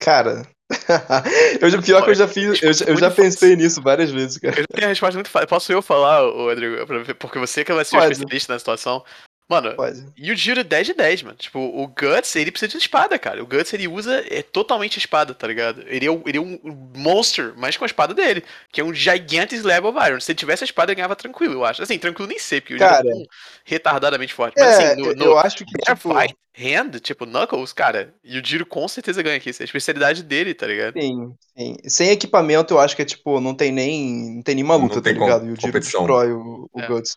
[0.00, 0.46] Cara.
[1.60, 2.62] eu, já- pior que eu já fiz.
[2.62, 4.60] Eu, já- eu já pensei nisso várias vezes, cara.
[4.60, 5.48] Eu tenho a resposta muito fácil.
[5.48, 6.76] Posso eu falar, Rodrigo?
[7.18, 9.02] Porque você que vai ser o especialista na situação.
[9.48, 10.04] Mano, Pode.
[10.14, 11.36] e o Giro é 10 de 10, mano.
[11.36, 13.42] Tipo, o Guts, ele precisa de espada, cara.
[13.42, 15.82] O Guts, ele usa é, totalmente espada, tá ligado?
[15.86, 16.58] Ele é, ele é um
[16.94, 18.44] monster, mas com a espada dele.
[18.70, 20.20] Que é um Gigantic Slab of Iron.
[20.20, 21.82] Se ele tivesse a espada, ele ganhava tranquilo, eu acho.
[21.82, 23.24] Assim, tranquilo nem sei, porque o Cara, é tão
[23.64, 24.54] retardadamente forte.
[24.58, 28.12] Mas É, assim, no, eu- no eu acho que, tipo, Fight, Hand, tipo, Knuckles, cara,
[28.22, 29.48] e o Giro com certeza ganha aqui.
[29.50, 31.00] Isso é a especialidade dele, tá ligado?
[31.00, 31.76] Sim, sim.
[31.86, 35.00] Sem equipamento, eu acho que é tipo, não tem nem, não tem nenhuma Não luta,
[35.00, 35.46] tem tá ligado?
[35.46, 36.86] E o Jiro destrói o, o É.
[36.86, 37.16] Guts.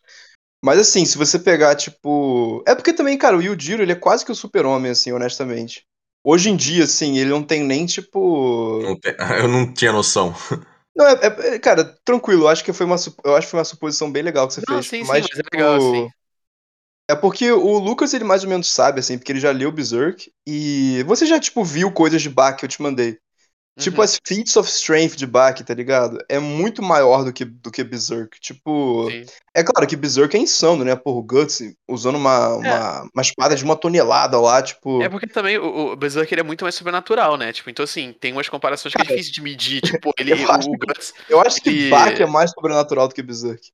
[0.63, 2.63] Mas assim, se você pegar, tipo.
[2.67, 5.85] É porque também, cara, o Yujiro, ele é quase que o super-homem, assim, honestamente.
[6.23, 8.81] Hoje em dia, assim, ele não tem nem, tipo.
[8.83, 10.33] Não tem- Eu não tinha noção.
[10.95, 13.59] Não, é, é- é- cara, tranquilo, eu acho que foi uma, eu acho que foi
[13.59, 14.87] uma suposição bem legal que você Não, fez.
[14.87, 16.11] sim, sim, mas, mas é tipo, legal, sim.
[17.09, 20.31] É porque o Lucas, ele mais ou menos sabe, assim, porque ele já leu Berserk.
[20.47, 23.19] E você já, tipo, viu coisas de Bach que eu te mandei.
[23.79, 24.03] Tipo, Uhum.
[24.03, 26.17] as feats of strength de Bach, tá ligado?
[26.27, 28.37] É muito maior do que, do que Berserk.
[28.41, 29.25] Tipo, Sim.
[29.55, 30.93] é claro que Berserk é insano, né?
[30.95, 35.01] Porra, o Guts usando uma, uma, uma espada de uma tonelada lá, tipo.
[35.01, 37.53] É porque também o, o Berserk é muito mais sobrenatural, né?
[37.53, 39.81] Tipo, então assim, tem umas comparações que é difícil de medir.
[39.81, 41.13] Tipo, ele, eu acho o, Guts.
[41.29, 43.71] Eu acho que ele- Bach é mais sobrenatural do que Berserk.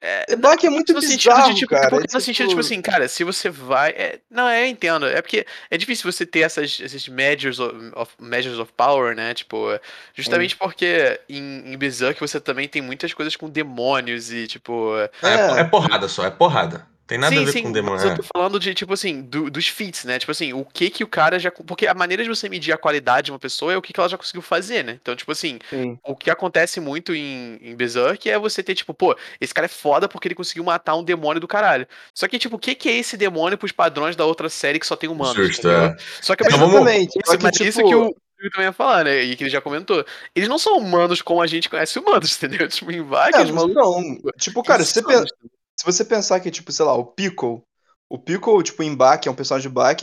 [0.00, 1.86] É, Bach é muito no bizarro, sentido de, tipo, cara.
[1.86, 3.90] é porque é no sentido, tipo assim, cara, se você vai.
[3.90, 5.06] é- não, é, eu entendo.
[5.06, 9.32] É porque é difícil você ter essas, esses measures of, of- measures of power, né?
[9.34, 9.66] Tipo,
[10.14, 14.92] justamente porque em, em Berserk você também tem muitas coisas com demônios e, tipo.
[15.22, 15.60] É, É.
[15.60, 16.86] é porrada só, é porrada.
[17.06, 17.96] Tem nada sim, a ver sim, com demônio.
[17.98, 18.16] mas eu é.
[18.16, 20.18] tô falando de, tipo assim, do- dos feats, né?
[20.18, 21.50] Tipo assim, o que que o cara já.
[21.52, 24.00] Porque a maneira de você medir a qualidade de uma pessoa é o que que
[24.00, 24.98] ela já conseguiu fazer, né?
[25.00, 25.96] Então, tipo assim, Sim.
[26.04, 29.68] o que acontece muito em, em Berserk é você ter, tipo, pô, esse cara é
[29.68, 31.86] foda porque ele conseguiu matar um demônio do caralho.
[32.12, 34.86] Só que, tipo, o que que é esse demônio pros padrões da outra série que
[34.86, 35.36] só tem humanos?
[35.36, 35.96] Justo, é.
[36.20, 37.18] Só que ao mesmo Então vamos- Exatamente.
[37.24, 39.20] isso, mas tipo, isso que o Rodrigo também ia falar, né?
[39.22, 40.04] E que ele já comentou.
[40.34, 42.66] Eles não são humanos como a gente conhece humanos, entendeu?
[42.68, 44.18] Tipo, em É, vários mas não.
[44.38, 45.30] Tipo, cara, se você, pen- insanos.
[45.30, 45.48] se
[45.86, 47.62] você pensar que, tipo, sei lá, o Pickle.
[48.10, 49.96] O Pickle, tipo, em Bach, é um personagem de Bach,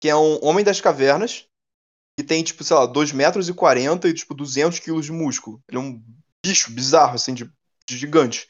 [0.00, 1.46] que é um homem das cavernas,
[2.18, 5.60] que tem, tipo, sei lá, 2 metros e 40 e, tipo, 200 quilos de músculo.
[5.68, 6.02] Ele é um
[6.44, 7.50] bicho bizarro, assim, de,
[7.86, 8.48] de gigante.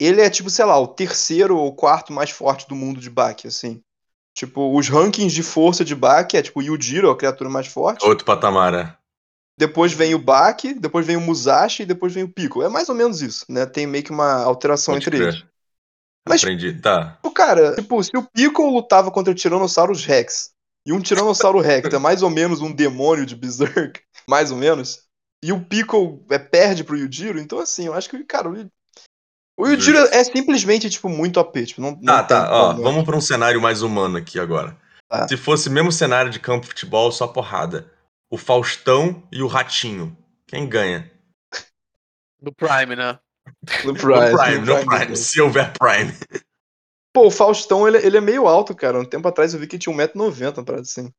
[0.00, 3.44] Ele é, tipo, sei lá, o terceiro ou quarto mais forte do mundo de Bach,
[3.44, 3.82] assim.
[4.34, 8.04] Tipo, os rankings de força de Bach é, tipo, o Yujiro, a criatura mais forte.
[8.04, 8.96] Outro patamar, é.
[9.58, 12.64] Depois vem o Bach, depois vem o Musashi e depois vem o Piccolo.
[12.64, 13.66] É mais ou menos isso, né?
[13.66, 15.28] Tem meio que uma alteração Pode entre crer.
[15.28, 15.44] eles.
[16.28, 16.80] Mas- Aprendi.
[16.80, 17.12] Tá.
[17.16, 20.50] Tipo, cara, tipo, se o Piccolo lutava contra o Tyrannosaurus Rex,
[20.86, 25.04] e um Tiranossauro Rex é mais ou menos um demônio de Berserk, mais ou menos,
[25.44, 28.70] e o Piccolo é, perde pro Yujiro, então assim, eu acho que, cara, o,
[29.58, 32.50] o Yujiro é simplesmente, tipo, muito OP, tipo, não, Tá, não tem tá.
[32.52, 34.76] Ó, vamos pra um cenário mais humano aqui agora.
[35.08, 35.28] Tá.
[35.28, 37.92] Se fosse mesmo cenário de campo de futebol, só porrada.
[38.30, 40.16] O Faustão e o Ratinho.
[40.46, 41.10] Quem ganha?
[42.40, 43.18] No Prime, né?
[43.84, 45.16] No No Prime, Prime, no Prime Prime.
[45.16, 46.12] Se houver Prime.
[47.12, 48.98] Pô, o Faustão, ele, ele é meio alto, cara.
[48.98, 51.10] Um tempo atrás eu vi que ele tinha 1,90m, uma parada assim.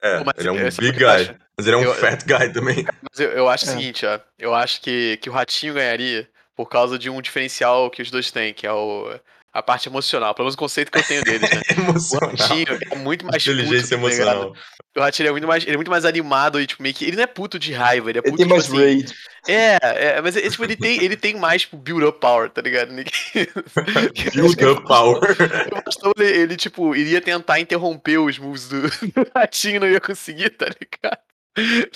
[0.00, 1.04] É, Pô, mas ele é um o big guy.
[1.06, 1.34] acho?
[1.56, 2.84] Mas ele é um Eu- fat guy também.
[3.10, 3.72] Mas eu, eu acho o É.
[3.72, 4.18] seguinte, ó.
[4.38, 8.30] Eu acho que, que o Ratinho ganharia por causa de um diferencial que os dois
[8.30, 9.14] têm, que é o,
[9.52, 10.34] a parte emocional.
[10.34, 11.60] Pelo menos o conceito que eu tenho deles, né?
[11.78, 12.30] O Emocional.
[12.30, 14.52] Ratinho é muito mais Inteligência puto, tá emocional.
[14.96, 17.04] O Ratinho é muito mais, ele é muito mais animado e, tipo, meio que.
[17.04, 19.14] Ele não é puto de raiva, ele é Ele puto tem tipo mais assim, raid.
[19.48, 22.90] É, é, mas é, tipo, ele tem, ele tem mais, tipo, build-up power, tá ligado?
[24.34, 25.18] Build up power.
[25.20, 29.88] O Faustão, ele, ele, tipo, iria tentar interromper os moves do, do Ratinho e não
[29.88, 31.20] ia conseguir, tá ligado?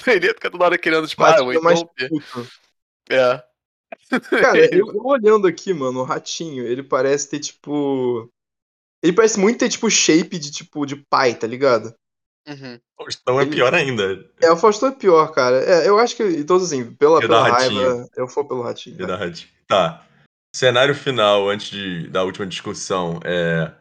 [0.07, 2.09] Ele ia ficar toda hora querendo, tipo, ah, vou é interromper.
[2.09, 2.49] puto.
[3.09, 3.43] É.
[4.41, 8.29] Cara, eu, eu olhando aqui, mano, o ratinho, ele parece ter, tipo.
[9.03, 11.95] Ele parece muito ter, tipo, shape de, tipo, de pai, tá ligado?
[12.47, 12.81] Uhum.
[12.97, 14.25] Faustão é Ele- pior ainda.
[14.41, 15.57] É, o Faustão é pior, cara.
[15.65, 18.09] É, eu acho que, então, assim, pela, pela raiva, ratinho.
[18.17, 19.07] eu for pelo ratinho.
[19.07, 19.51] Dar ratinho.
[19.67, 20.07] Tá.
[20.55, 23.21] Cenário final, antes de, da última discussão.
[23.25, 23.73] É,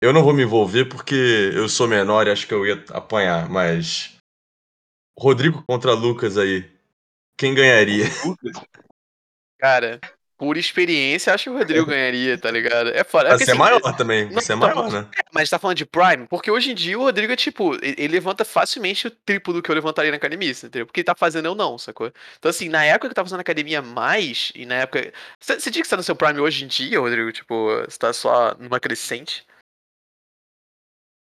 [0.00, 3.48] eu não vou me envolver porque eu sou menor e acho que eu ia apanhar,
[3.48, 4.16] mas.
[5.18, 6.70] Rodrigo contra Lucas aí.
[7.36, 8.06] Quem ganharia?
[9.58, 10.00] Cara,
[10.42, 12.90] por experiência, acho que o Rodrigo ganharia, tá ligado?
[12.90, 13.28] É foda.
[13.28, 14.24] É Você porque, é assim, maior também.
[14.24, 15.08] não, Você é então, maior, né?
[15.32, 16.26] Mas tá falando de Prime?
[16.28, 19.70] Porque hoje em dia o Rodrigo é tipo, ele levanta facilmente o triplo do que
[19.70, 20.84] eu levantaria na academia, entendeu?
[20.84, 22.10] Porque ele tá fazendo eu não, sacou?
[22.40, 25.12] Então assim, na época que eu tava fazendo academia mais, e na época.
[25.38, 27.30] Você você diz que você tá no seu Prime hoje em dia, Rodrigo?
[27.30, 29.46] Tipo, você tá só numa crescente?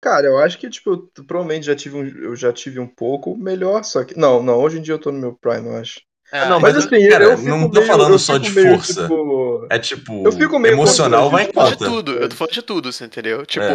[0.00, 3.36] Cara, eu acho que, tipo, eu provavelmente já tive um, eu já tive um pouco
[3.36, 4.18] melhor, só que.
[4.18, 6.00] Não, não, hoje em dia eu tô no meu Prime, eu acho.
[6.32, 9.02] É, não, Mas, mas, assim, cara, eu não tô meio- falando só de meio, força.
[9.02, 10.26] tipo, É tipo.
[10.26, 11.74] Eu fico meio emocional vai em constrangido.
[11.74, 11.90] Eu tô falando de conta.
[12.12, 13.44] tudo, eu tô falando de tudo, você entendeu?
[13.44, 13.66] Tipo,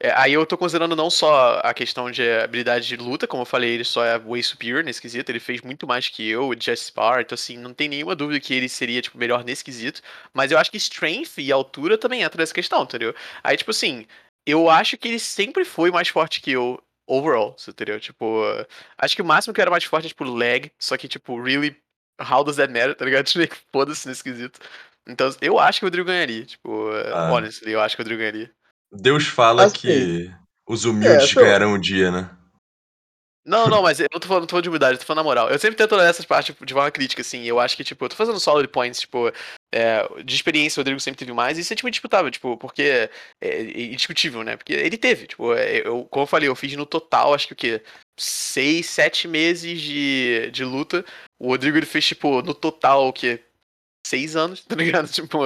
[0.00, 3.46] é, aí eu tô considerando não só a questão de habilidade de luta, como eu
[3.46, 6.54] falei, ele só é way superior nesse quesito, ele fez muito mais que eu, o
[6.58, 10.00] Jesse Spar, então assim, não tem nenhuma dúvida que ele seria, tipo, melhor nesse quesito,
[10.32, 13.14] mas eu acho que strength e altura também entra nessa questão, entendeu?
[13.44, 14.06] Aí, tipo assim,
[14.46, 17.98] eu acho que ele sempre foi mais forte que eu, overall, você entendeu?
[18.00, 18.42] Tipo,
[18.98, 21.40] acho que o máximo que eu era mais forte é, tipo, leg, só que, tipo,
[21.40, 21.76] really,
[22.20, 23.26] how does that matter, tá ligado?
[23.46, 24.58] Tipo, foda-se nesse quesito.
[25.08, 26.44] Então, eu acho que o Rodrigo ganharia.
[26.44, 27.30] Tipo, Ah.
[27.32, 28.50] honestly, eu acho que o Rodrigo ganharia.
[28.92, 30.34] Deus fala Assim, que
[30.68, 32.30] os humildes é, tô- ganharão um dia, né?
[33.44, 35.18] Não, não, mas eu não tô falando, não tô falando de humildade, eu tô falando
[35.18, 35.48] na moral.
[35.48, 37.44] Eu sempre tento olhar essas partes tipo, de forma crítica, assim.
[37.44, 39.30] Eu acho que, tipo, eu tô fazendo solid points, tipo,
[39.76, 43.08] é, de experiência o Rodrigo sempre teve mais, e isso é, tipo, indisputável, tipo, porque
[43.40, 43.62] é
[43.92, 44.56] indiscutível, né?
[44.56, 47.52] Porque ele teve, tipo, é, eu, como eu falei, eu fiz no total, acho que
[47.52, 47.82] o quê?
[48.18, 51.04] Seis, sete meses de, de luta.
[51.38, 53.42] O Rodrigo, ele fez, tipo, no total, o quê?
[54.06, 55.08] Seis anos, tá ligado?
[55.12, 55.38] Tipo,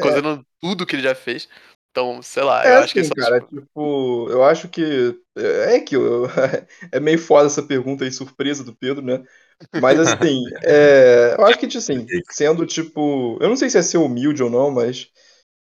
[0.00, 1.48] considerando tudo que ele já fez.
[1.90, 4.82] Então, sei lá, É eu acho que assim, só, cara, tipo, tipo, eu acho que.
[5.36, 6.26] É que eu-
[6.92, 9.22] é meio foda essa pergunta aí, surpresa do Pedro, né?
[9.74, 13.38] Mas assim, é, eu acho que, tipo assim, sendo tipo.
[13.40, 15.10] Eu não sei se é ser humilde ou não, mas.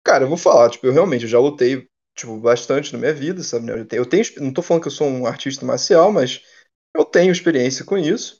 [0.04, 3.42] Cara, eu vou falar, tipo, eu realmente eu já lutei, tipo, bastante na minha vida,
[3.42, 3.66] sabe?
[3.66, 3.74] né?
[3.80, 6.42] Eu tenho, eu tenho, não tô falando que eu sou um artista marcial, mas
[6.96, 8.38] eu tenho experiência com isso.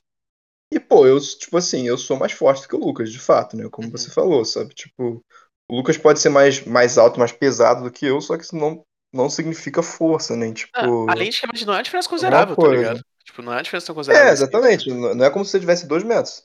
[0.73, 3.55] E, pô, eu, tipo assim, eu sou mais forte do que o Lucas, de fato,
[3.57, 3.69] né?
[3.71, 3.97] Como Uhum.
[3.97, 4.73] você falou, sabe?
[4.73, 5.23] Tipo,
[5.69, 8.55] o Lucas pode ser mais, mais alto, mais pesado do que eu, só que isso
[8.55, 8.83] não,
[9.13, 11.05] não significa força, nem, ah, tipo.
[11.07, 12.91] além de que não é uma diferença considerável, tá coisa.
[12.91, 13.03] ligado?
[13.27, 14.33] Tipo, não é uma diferença tão É, considerável.
[14.33, 14.43] assim.
[14.43, 14.89] exatamente.
[14.89, 16.43] Não não é como se você tivesse dois metros.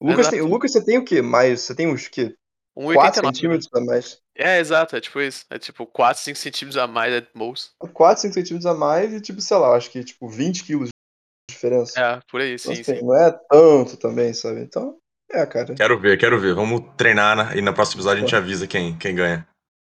[0.00, 0.46] O Lucas, tem, o.
[0.46, 1.22] Lucas, você tem o quê?
[1.22, 2.34] Mais, você tem uns quê?
[2.74, 3.22] 4 1,89.
[3.22, 3.32] né?
[3.32, 4.18] centímetros a mais?
[4.36, 5.44] É, exato, é tipo isso.
[5.48, 7.70] É tipo 4, 5 centímetros a mais at most.
[7.78, 11.54] 4, 5 centímetros a mais e, tipo, sei lá, acho que, tipo, 20 quilos de
[11.54, 11.98] diferença.
[12.00, 13.02] É, por aí, Então, sim, assim, sim.
[13.04, 14.60] não é tanto também, sabe?
[14.60, 14.98] Então,
[15.30, 15.72] é, cara.
[15.74, 16.52] Quero ver, quero ver.
[16.54, 19.46] Vamos treinar na- e na próxima episódio a gente avisa quem, quem ganha.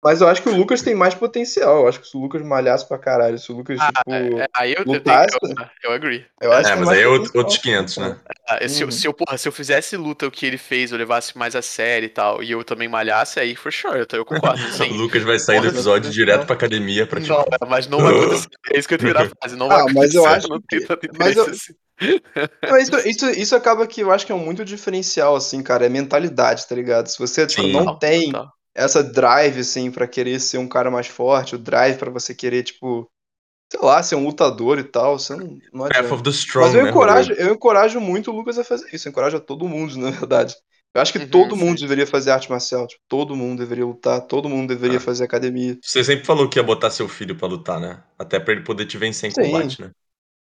[0.02, 1.80] Mas eu acho que o Lucas tem mais potencial.
[1.82, 4.38] Eu acho que se o Lucas malhasse pra caralho, se o Lucas, Ah, tipo.
[4.40, 6.24] é, aí eu, eu, tenho, lutasse, eu, eu agree.
[6.40, 8.16] eu acho É, mas aí é outro- outros 500, né?
[8.48, 8.90] Ah, se, eu- Uhum.
[8.92, 11.60] se eu, porra, se eu fizesse luta o que ele fez, eu levasse mais a
[11.60, 14.58] sério e tal, e eu também malhasse, aí for sure, eu, eu concordo.
[14.70, 14.96] O Sim.
[14.96, 16.14] Lucas vai sair do episódio não.
[16.14, 17.34] direto pra academia pra tipo.
[17.34, 18.48] Não, é, mas não vai acontecer.
[18.72, 19.54] É isso que eu tenho na frase.
[19.56, 20.16] Não vai Ah, mas acontecer.
[20.18, 21.80] eu acho não que- tenho tanto mas eu- interesse assim.
[22.70, 25.84] Não, isso, isso, isso acaba que eu acho que é muito diferencial, assim, cara.
[25.84, 27.08] É mentalidade, tá ligado?
[27.08, 27.72] Se você, tipo, Sim.
[27.72, 28.32] não Total, tem.
[28.74, 32.62] Essa drive, assim, pra querer ser um cara mais forte, o drive pra você querer,
[32.62, 33.10] tipo,
[33.70, 36.74] sei lá, ser um lutador e tal, você não, não Path of the Strong, Mas
[36.76, 39.08] eu né, encorajo, eu encorajo muito o Lucas a fazer isso.
[39.08, 40.54] Eu encorajo a todo mundo, na verdade.
[40.92, 41.84] Eu acho que Uhum, todo mundo sim.
[41.84, 42.84] deveria fazer arte marcial.
[42.86, 45.00] Tipo, todo mundo deveria lutar, todo mundo deveria Ah.
[45.00, 45.78] fazer academia.
[45.80, 48.02] Você sempre falou que ia botar seu filho pra lutar, né?
[48.18, 49.42] Até pra ele poder te vencer em Sim.
[49.52, 49.90] combate, né?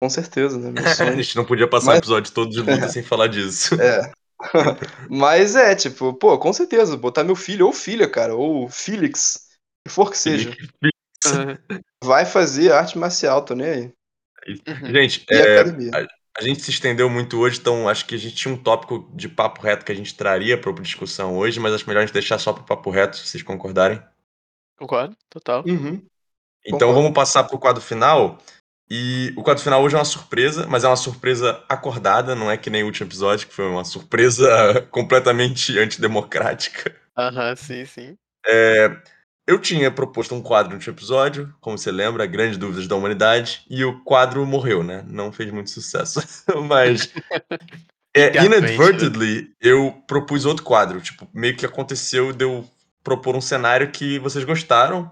[0.02, 0.72] Com certeza, né?
[0.72, 0.84] Meu
[1.14, 3.76] A gente não podia passar o Mas- episódio todo de luta sem falar disso.
[3.76, 4.10] É.
[5.10, 9.48] Mas é, tipo, pô, com certeza, botar meu filho ou filha, cara, ou Felix,
[9.86, 10.56] o que for que seja,
[12.04, 13.94] vai fazer arte marcial, tô nem aí.
[14.68, 14.92] Uhum.
[14.92, 15.92] Gente, é, academia.
[16.38, 19.30] a gente se estendeu muito hoje, então acho que a gente tinha um tópico de
[19.30, 22.40] papo reto que a gente traria pra discussão hoje, mas acho melhor a gente deixar
[22.40, 24.02] só pro papo reto, se vocês concordarem.
[24.78, 25.64] Concordo, total.
[25.68, 26.04] Uhum.
[26.66, 26.94] Então Concordo.
[26.94, 28.40] vamos passar pro quadro final.
[28.94, 32.58] E o quadro final hoje é uma surpresa, mas é uma surpresa acordada, não é
[32.58, 36.94] que nem o último episódio, que foi uma surpresa completamente antidemocrática.
[37.18, 38.18] Aham, sim, sim.
[38.46, 38.94] É,
[39.48, 43.66] eu tinha proposto um quadro no último episódio, como você lembra, Grandes Dúvidas da Humanidade,
[43.70, 45.06] e o quadro morreu, né?
[45.08, 46.22] Não fez muito sucesso.
[46.68, 47.14] Mas,
[48.14, 51.00] é, Infelizmente, inadvertently, eu propus outro quadro.
[51.00, 52.70] Tipo, meio que aconteceu de eu
[53.02, 55.10] propor um cenário que vocês gostaram,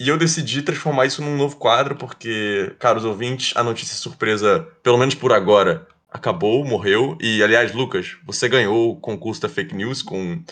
[0.00, 4.96] e eu decidi transformar isso num novo quadro, porque, caros ouvintes, a notícia surpresa, pelo
[4.96, 7.18] menos por agora, acabou, morreu.
[7.20, 10.42] E, aliás, Lucas, você ganhou o concurso da fake news com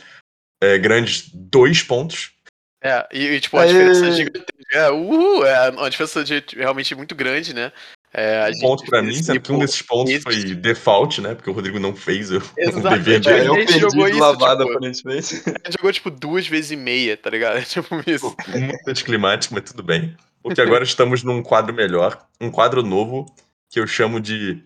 [0.62, 2.32] é, grandes dois pontos.
[2.84, 3.68] É, e, e, tipo, a Aê!
[3.68, 4.30] diferença.
[4.70, 7.72] É, uhul, é uma diferença de, realmente muito grande, né?
[8.18, 11.20] É, a Um gente ponto pra fez mim, sendo que um desses pontos foi default,
[11.20, 11.34] né?
[11.34, 13.46] Porque o Rodrigo não fez o, dever tipo, É, dele.
[13.48, 15.34] eu a gente perdi jogou isso, lavada, tipo- aparentemente.
[15.36, 17.62] A gente jogou, tipo, duas vezes e meia, tá ligado?
[17.68, 18.34] Tipo isso.
[18.48, 20.16] Muito anticlimático, mas tudo bem.
[20.42, 23.26] Porque agora estamos num quadro melhor, um quadro novo,
[23.70, 24.62] que eu chamo de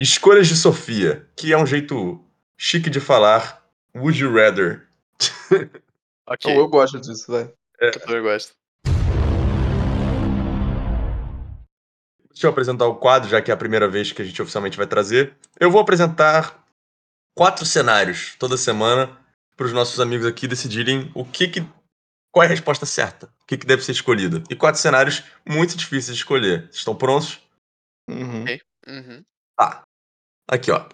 [0.00, 2.20] Escolhas de Sofia, que é um jeito
[2.56, 3.62] chique de falar
[3.94, 4.82] Would You Rather.
[6.28, 7.52] Ok, Eu, eu gosto disso, velho.
[7.80, 8.52] eu também gosto.
[12.36, 14.76] Deixa eu apresentar o quadro, já que é a primeira vez que a gente oficialmente
[14.76, 15.34] vai trazer.
[15.58, 16.62] Eu vou apresentar
[17.34, 19.18] quatro cenários toda semana
[19.56, 21.66] para os nossos amigos aqui decidirem o que, que
[22.30, 24.44] qual é a resposta certa, o que, que deve ser escolhido.
[24.50, 26.68] E quatro cenários muito difíceis de escolher.
[26.70, 27.40] Estão prontos?
[28.06, 28.44] Uhum.
[28.86, 29.24] Uhum.
[29.58, 29.84] Tá.
[30.46, 30.86] Aqui, ó.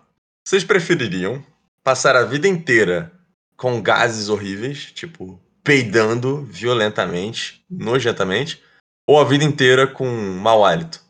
[0.46, 1.44] Vocês prefeririam
[1.82, 3.10] passar a vida inteira
[3.56, 8.62] com gases horríveis, tipo peidando violentamente, nojentamente,
[9.08, 10.06] ou a vida inteira com
[10.40, 11.02] mau hálito?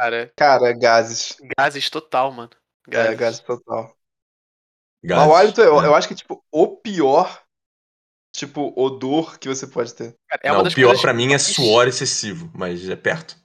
[0.00, 1.36] Cara, Cara, gases.
[1.58, 2.48] gases total, mano.
[2.88, 3.18] É, Gases.
[3.18, 3.94] gases total.
[5.04, 5.88] Gases, Mau hálito, eu, né?
[5.88, 7.42] eu acho que, tipo, o pior,
[8.34, 10.16] tipo, odor que você pode ter.
[10.26, 13.36] Cara, é Não, uma o das pior pra mim é suor excessivo, mas é perto.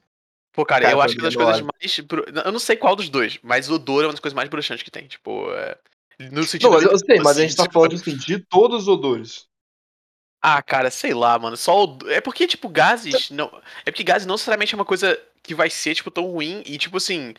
[0.53, 1.97] Pô, cara, Cara, eu acho que é das é coisas mais.
[2.45, 4.83] Eu não sei qual dos dois, mas o odor é uma das coisas mais bruxantes
[4.83, 5.07] que tem.
[5.07, 5.77] Tipo, é...
[6.31, 6.69] no sentido.
[6.69, 9.45] Não, mas eu sei, mas a gente tá tipo, falando, assim, de todos os odores.
[10.41, 11.57] Ah, cara, sei lá, mano.
[11.57, 11.99] Só o...
[12.07, 13.29] É porque, tipo, gases.
[13.29, 13.51] Não...
[13.85, 16.63] É porque gases não necessariamente é uma coisa que vai ser, tipo, tão ruim.
[16.65, 17.33] E, tipo assim,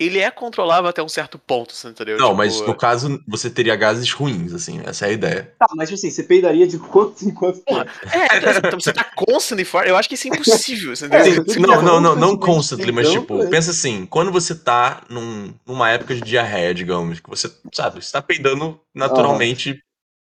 [0.00, 2.18] ele é controlável até um certo ponto, você entendeu?
[2.18, 5.54] Não, Tipo, mas no caso, você teria gases ruins, assim, essa é a ideia.
[5.58, 9.64] Tá, mas assim, você peidaria de quanto em quanto Porra, é, então, você tá constantly
[9.64, 9.88] fora.
[9.88, 11.44] Eu acho que isso é impossível, você É, entendeu?
[11.44, 13.50] que não, ter não, não, não constantly, mas peidando, tipo, é.
[13.50, 18.10] pensa assim, quando você tá num- numa época de diarreia, digamos, que você, sabe, você
[18.10, 19.78] tá peidando naturalmente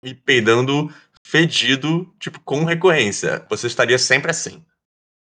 [0.03, 0.89] e peidando
[1.23, 3.45] fedido, tipo, com recorrência.
[3.49, 4.63] Você estaria sempre assim.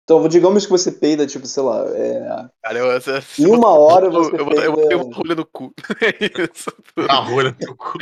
[0.08, 2.48] Então, digamos que você peida, tipo, sei lá, é...
[2.62, 3.00] Cara, eu, eu,
[3.38, 4.92] em uma hora você eu, eu, eu, peida...
[4.94, 5.74] eu, uma rolha no cu.
[6.00, 6.72] É isso.
[7.10, 7.98] A rolha no cu.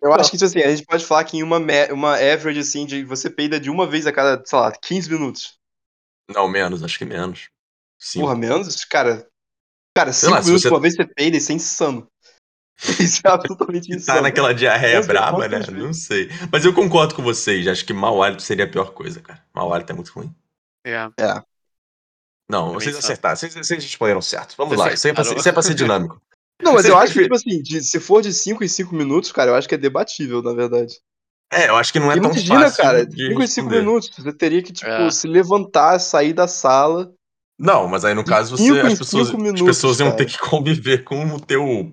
[0.00, 1.58] Eu acho que, tipo assim, a gente pode falar que em uma,
[1.92, 5.58] uma average, assim, de você peida de uma vez a cada, sei lá, 15 minutos.
[6.34, 7.50] Não, menos, acho que menos.
[8.00, 8.20] Sim.
[8.20, 8.82] Porra, menos?
[8.86, 9.26] Cara,
[9.94, 12.08] cara, Sei 5 lá, se minutos você- uma vez você peida, isso é insano.
[12.98, 14.16] Isso é absolutamente Que insano.
[14.18, 15.60] tá naquela diarreia Mas, braba, né?
[15.70, 16.28] Não sei.
[16.50, 17.68] Mas eu concordo com vocês.
[17.68, 19.44] Acho que mau hálito seria a pior coisa, cara.
[19.54, 20.34] Mau hálito é muito ruim.
[20.84, 21.42] É.
[22.48, 23.36] Não, Também vocês acertaram.
[23.36, 24.54] Vocês, vocês responderam certo.
[24.56, 24.94] Vamos Vocês lá.
[24.94, 26.20] Isso é pra isso é pra ser dinâmico.
[26.62, 29.32] Não, mas eu acho que, tipo assim, de- se for de 5 em 5 minutos,
[29.32, 30.94] cara, eu acho que é debatível, na verdade.
[31.52, 33.78] É, eu acho que não é tão Imagina, fácil cara, de 5 em 5 responder.
[33.80, 35.10] minutos, você teria que, tipo, É.
[35.10, 37.12] se levantar, sair da sala.
[37.58, 40.30] Não, mas aí no caso você, as, pessoas, cinco as minutos, pessoas iam ter cara.
[40.30, 41.92] que conviver com o teu.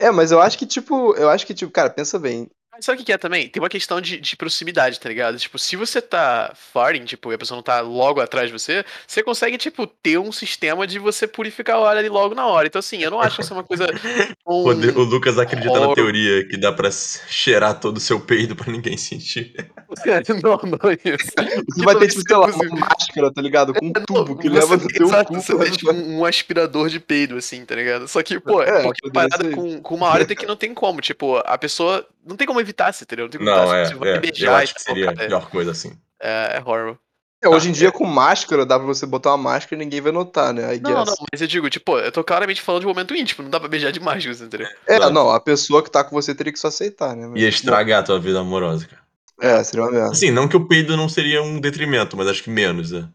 [0.00, 2.48] É, mas eu acho que, tipo, eu acho que, tipo, cara, pensa bem.
[2.74, 3.48] Mas sabe o que que é também?
[3.48, 5.36] Tem uma questão de, de proximidade, tá ligado?
[5.38, 8.82] Tipo, se você tá farting, tipo, e a pessoa não tá logo atrás de você,
[9.06, 12.66] você consegue, tipo, ter um sistema de você purificar o ar ali logo na hora.
[12.66, 13.86] Então, assim, eu não acho que isso é uma coisa.
[14.44, 14.62] Um...
[14.64, 18.96] O Lucas acredita na teoria que dá pra cheirar todo o seu peido pra ninguém
[18.96, 19.54] sentir.
[20.42, 21.30] não, não é isso.
[21.68, 23.74] Você vai ter, tipo, sei lá, Inclusive- uma máscara, tá ligado?
[23.74, 25.40] Com um tubo que Você- leva no teu exato, cu.
[25.40, 28.08] Você tem tipo, um, aspirador de peido, assim, tá ligado?
[28.08, 30.56] Só que, pô, É, é porque poderia parada com, com uma hora tem que não
[30.56, 31.00] tem como.
[31.00, 32.06] Tipo, a pessoa.
[32.24, 33.24] Não tem como evitar, se entendeu?
[33.26, 33.78] Não tem como Não, evitar.
[33.78, 33.84] é.
[33.86, 34.20] Você vai é.
[34.20, 35.92] beijar Eu e acho que tal, seria a pior coisa assim.
[36.20, 36.98] É, é horrível.
[37.42, 40.12] É, hoje em dia, com máscara, dá pra você botar uma máscara e ninguém vai
[40.12, 40.78] notar, né?
[40.80, 43.58] Não, não, mas eu digo, tipo, eu tô claramente falando de momento íntimo, não dá
[43.58, 44.68] pra beijar de máscara, você entendeu?
[44.86, 47.26] É, não, a pessoa que tá com você teria que só aceitar, né?
[47.26, 49.02] Mas, Ia estragar a tua vida amorosa, cara.
[49.40, 50.12] É, seria uma merda.
[50.12, 53.08] Assim, não que o peido não seria um detrimento, mas acho que menos, né?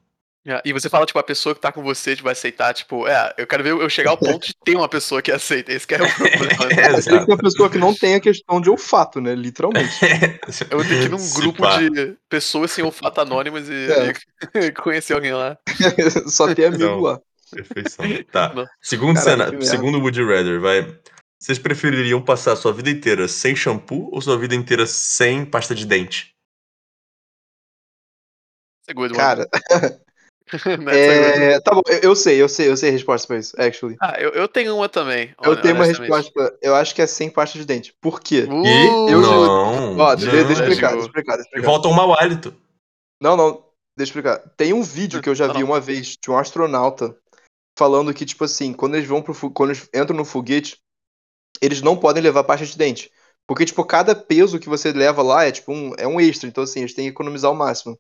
[0.47, 3.05] É, E você fala, tipo, a pessoa que tá com você tipo, vai aceitar, tipo,
[3.05, 5.73] é, eu quero ver eu chegar ao ponto de ter uma pessoa que aceita.
[5.73, 6.65] Esse que é o problema.
[6.67, 6.83] né?
[6.85, 9.35] É, Mas tem que ter uma pessoa que não tem a questão de olfato, né?
[9.35, 9.91] Literalmente.
[10.71, 11.77] Eu vou ter que ir num Se grupo pá.
[11.79, 14.65] de pessoas sem olfato anônimas e, É.
[14.67, 15.57] e conhecer alguém lá.
[16.27, 16.99] só ter amigo Não.
[17.01, 17.19] lá.
[17.51, 18.05] Perfeição.
[18.31, 18.53] Tá.
[18.53, 18.65] Não.
[18.81, 20.97] Segundo, Caralho, cena, segundo Woody Redder, vai.
[21.39, 25.75] Vocês prefeririam passar a sua vida inteira sem shampoo ou sua vida inteira sem pasta
[25.75, 26.33] de dente?
[28.85, 29.45] Seguro, Cara,
[30.89, 31.59] é é...
[31.59, 33.95] tá bom, eu, eu sei, eu sei, eu sei a resposta pra isso, actually.
[34.01, 35.33] Ah, eu, eu tenho uma também.
[35.43, 37.95] Eu tenho uma resposta, eu acho que é sem pasta de dente.
[38.01, 38.47] Por quê?
[38.49, 39.97] Uh, E eu- não.
[39.97, 41.67] Ó, deixa, eu explicar, Digo, deixa eu explicar, deixa eu explicar.
[41.67, 42.55] Volta um mau hálito.
[43.21, 43.53] Não, não,
[43.97, 44.39] deixa eu explicar.
[44.55, 47.15] Tem um vídeo que eu já vi uma vez de um astronauta
[47.77, 50.77] falando que, tipo assim, quando eles vão pro quando eles entram no foguete,
[51.61, 53.11] eles não podem levar pasta de dente.
[53.47, 56.49] Porque, tipo, cada peso que você leva lá é tipo um, é um extra.
[56.49, 57.97] Então, assim, eles têm que economizar o máximo.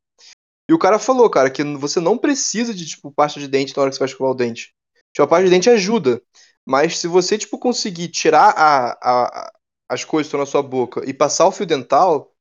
[0.69, 3.81] E o cara falou, cara, que você não precisa de, tipo, pasta de dente na
[3.83, 4.73] hora que você vai escovar o dente.
[5.13, 6.21] Tipo, a pasta de dente ajuda.
[6.65, 9.51] Mas se você, tipo, conseguir tirar a, a-
[9.89, 12.33] as coisas que estão na sua boca e passar o fio dental,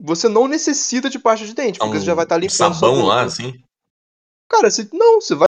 [0.00, 3.04] você não necessita de pasta de dente, porque Um você já vai estar limpando sabão
[3.06, 3.62] lá, assim.
[4.48, 5.46] Cara, você, não, você vai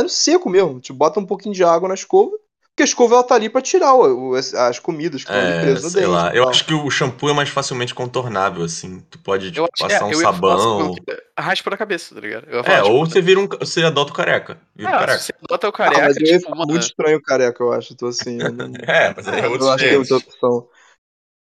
[0.00, 0.80] no seco mesmo.
[0.80, 2.36] Te bota um pouquinho de água na escova.
[2.76, 5.60] Porque a escova ela tá ali pra tirar o- as, as comidas que estão É,
[5.60, 6.12] presas no sei dente.
[6.12, 6.34] lá.
[6.36, 9.00] Eu acho que o shampoo é mais facilmente contornável, assim.
[9.10, 10.92] Tu pode tipo, Eu acho passar é, um eu ia sabão.
[10.92, 11.16] quê?
[11.38, 12.46] raspa na cabeça, tá ligado?
[12.50, 13.48] Eu ia É, tipo, ou você vira um.
[13.48, 14.58] Você adota o careca.
[14.74, 15.18] Vira o ah, careca.
[15.18, 17.22] se você adota o Ah, careca, mas eu ia tipo, ficar mano, muito estranho o
[17.22, 17.92] careca, eu acho.
[17.94, 20.16] Então, assim, eu não, É, mas aí é eu outro não acho que tem outra
[20.18, 20.68] opção.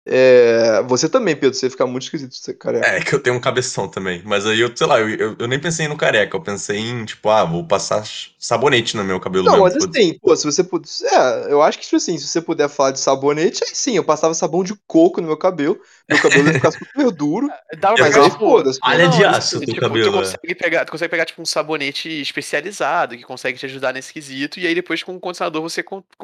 [0.07, 2.87] É, você também, Pedro, você ia ficar muito esquisito de ser careca.
[2.87, 4.23] É, que eu tenho um cabeção também.
[4.25, 6.37] Mas aí eu, sei lá, eu, eu, eu nem pensei no careca.
[6.37, 8.03] Eu pensei em, tipo, ah, vou passar
[8.39, 9.65] sabonete no meu cabelo Não, mesmo.
[9.65, 10.89] mas assim, pô, se você puder.
[11.03, 14.05] É, eu acho que, tipo assim, se você puder falar de sabonete, aí sim, eu
[14.05, 15.79] passava sabão de coco no meu cabelo,
[16.09, 17.49] meu cabelo ia ficar super duro,
[17.79, 18.81] dá pra mas aí tipo, foda-se.
[18.81, 20.21] Palha Não, de aço, teu tipo, cabelo, Tu é.
[20.23, 24.59] consegue, pegar, tu consegue pegar, tipo, um sabonete especializado que consegue te ajudar nesse quesito,
[24.59, 25.83] e aí depois com o condicionador você,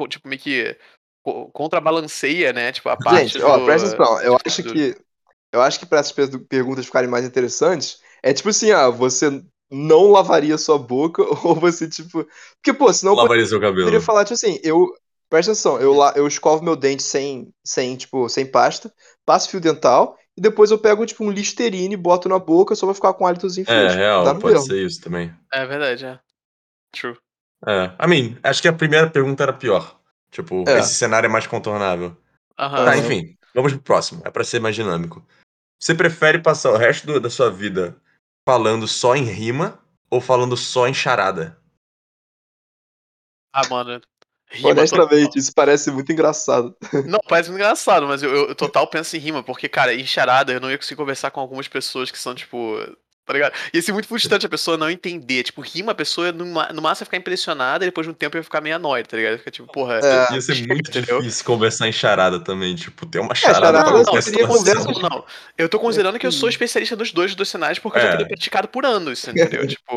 [0.09, 0.75] tipo, meio que
[1.53, 2.71] contrabalanceia, né?
[2.71, 4.21] Tipo, a parte Gente, ó, do- presta atenção.
[4.21, 4.95] Eu tipo, acho do- que.
[5.51, 9.43] Eu acho que para essas per- perguntas ficarem mais interessantes, é tipo assim, ah, você
[9.71, 12.25] não lavaria sua boca, ou você, tipo.
[12.55, 13.85] Porque, pô, senão eu Lavaria seu cabelo.
[13.85, 14.87] poderia falar, tipo assim, eu.
[15.29, 18.93] Presta atenção, eu, la- eu escovo meu dente sem, sem, tipo, sem pasta,
[19.25, 22.95] passo fio dental, e depois eu pego, tipo, um Listerine, boto na boca, só vai
[22.95, 23.97] ficar com hálitozinho É, fresco.
[24.23, 24.67] Dá real, pode mesmo.
[24.67, 25.33] ser isso também.
[25.51, 26.19] É verdade, é.
[26.93, 27.17] True.
[27.67, 28.05] É.
[28.05, 29.99] I mean, acho que a primeira pergunta era pior.
[30.31, 30.79] Tipo, É.
[30.79, 32.15] esse cenário é mais contornável.
[32.57, 32.85] Aham.
[32.85, 34.21] Tá, enfim, vamos pro próximo.
[34.25, 35.25] É pra ser mais dinâmico.
[35.81, 37.95] Você prefere passar o resto do- da sua vida
[38.47, 39.79] falando só em rima
[40.09, 41.57] ou falando só em charada?
[43.53, 44.01] Ah, mano.
[44.49, 46.71] Rima Honestamente, isso parece muito engraçado.
[46.79, 47.03] total.
[47.05, 50.53] Não, parece muito engraçado, mas eu, eu total penso em rima, porque, cara, em charada
[50.53, 52.77] eu não ia conseguir conversar com algumas pessoas que são, tipo,
[53.27, 53.51] Tá ligado?
[53.73, 55.43] Ia ser muito frustrante a pessoa não entender.
[55.43, 58.37] Tipo, rima, a pessoa no, no máximo ia ficar impressionada e depois de um tempo
[58.37, 59.37] ia ficar meio annoyed, tá ligado?
[59.37, 59.99] Fica tipo, porra.
[60.01, 60.33] É.
[60.33, 61.19] Ia ser muito Entendeu?
[61.19, 62.73] difícil conversar em charada também.
[62.73, 65.25] Tipo, ter uma charada charada pra Não, não, seria considerando- não.
[65.57, 68.11] Eu tô considerando que eu sou especialista nos dois dos cenários porque eu já É.
[68.11, 69.67] teria praticado por anos, entendeu?
[69.67, 69.93] tipo,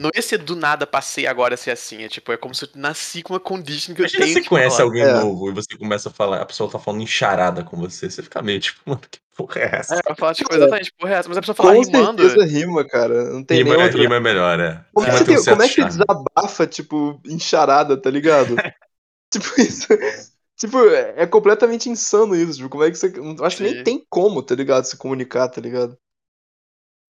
[0.00, 2.02] não ia ser do nada passei agora a ser assim.
[2.02, 4.34] É tipo, é como se eu nasci com uma condition que eu Imagina tenho.
[4.34, 4.88] você que conhece falar.
[4.88, 5.12] alguém É.
[5.12, 8.22] novo e você começa a falar, a pessoa tá falando em charada com você, você
[8.24, 9.94] fica meio tipo, mano, que porra é essa?
[9.96, 11.28] É, eu falo, tipo, exatamente, porra, é essa.
[11.28, 12.22] Mas a pessoa fala Com rimando.
[12.22, 13.24] certeza rima, cara.
[13.32, 14.00] Não tem Rima, nem é- outra.
[14.00, 14.84] rima é melhor, é.
[14.92, 15.90] Como, que, tem um como é que charme.
[15.90, 18.54] desabafa, tipo, em charada, tá ligado?
[19.32, 19.86] tipo, isso.
[20.58, 22.56] Tipo, é é completamente insano isso.
[22.58, 23.12] Tipo, como é que você.
[23.16, 24.84] eu Acho que nem tem como, tá ligado?
[24.84, 25.96] Se comunicar, tá ligado?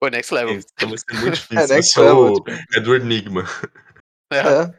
[0.01, 0.59] Pô, next level.
[0.79, 1.47] Ser muito difícil.
[1.59, 2.51] É, next level, o tipo.
[2.77, 3.45] Edward Enigma.
[4.33, 4.39] É.
[4.39, 4.75] É.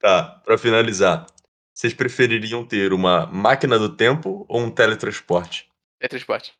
[0.00, 1.26] Tá, pra finalizar.
[1.72, 5.69] Vocês prefeririam ter uma máquina do tempo ou um teletransporte?
[6.00, 6.52] É transporte.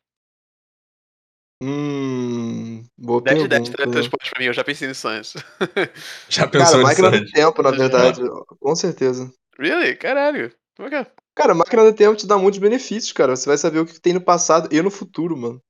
[1.63, 2.83] Hum.
[2.97, 3.85] Boa 10 de 10 pergunta.
[3.85, 3.91] né?
[3.91, 5.33] transporte pra mim, eu já pensei nisso antes.
[6.29, 8.21] Já Cara, pensou nisso máquina do tempo, na verdade.
[8.59, 9.31] Com certeza.
[9.59, 9.95] really?
[9.95, 10.51] Caralho.
[10.75, 11.11] Como é que é?
[11.35, 13.35] Cara, máquina do tempo te dá muitos benefícios, cara.
[13.35, 15.61] Você vai saber o que tem no passado e no futuro, mano.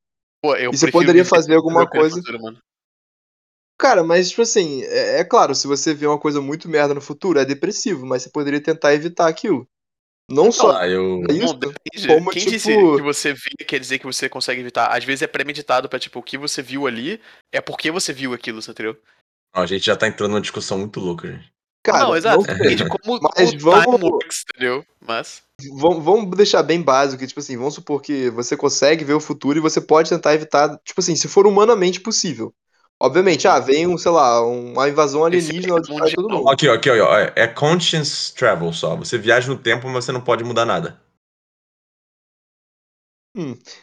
[0.41, 2.15] Pô, eu E você poderia fazer alguma coisa.
[2.15, 2.57] futuro, mano.
[3.77, 7.01] Cara, mas, tipo assim, é, é claro, se você vê uma coisa muito merda no
[7.01, 9.67] futuro, é depressivo, mas você poderia tentar evitar aquilo.
[10.29, 11.21] Não só Ah, eu.
[11.29, 12.07] isso, Bom, depende.
[12.07, 14.87] como, Quem tipo- disse que você vê quer dizer que você consegue evitar?
[14.95, 17.19] Às vezes é premeditado pra, tipo, o que você viu ali
[17.51, 18.97] é porque você viu aquilo, você entendeu?
[19.53, 21.51] Não, a gente já tá entrando numa discussão muito louca, gente.
[21.83, 22.43] cara, não, exato.
[22.43, 24.85] de como Mas o vamos- time works, entendeu?
[25.05, 25.41] Mas.
[25.77, 29.57] Vamos, vamos deixar bem básico, tipo assim, vamos supor que você consegue ver o futuro
[29.57, 32.53] e você pode tentar evitar, tipo assim, se for humanamente possível.
[33.01, 35.81] Obviamente, ah, vem um, sei lá, uma invasão alienígena é
[36.13, 36.49] todo mundo.
[36.49, 38.95] Aqui, ó, aqui, ó, ó, é conscience travel só.
[38.95, 41.01] Você viaja no tempo, mas você não pode mudar nada.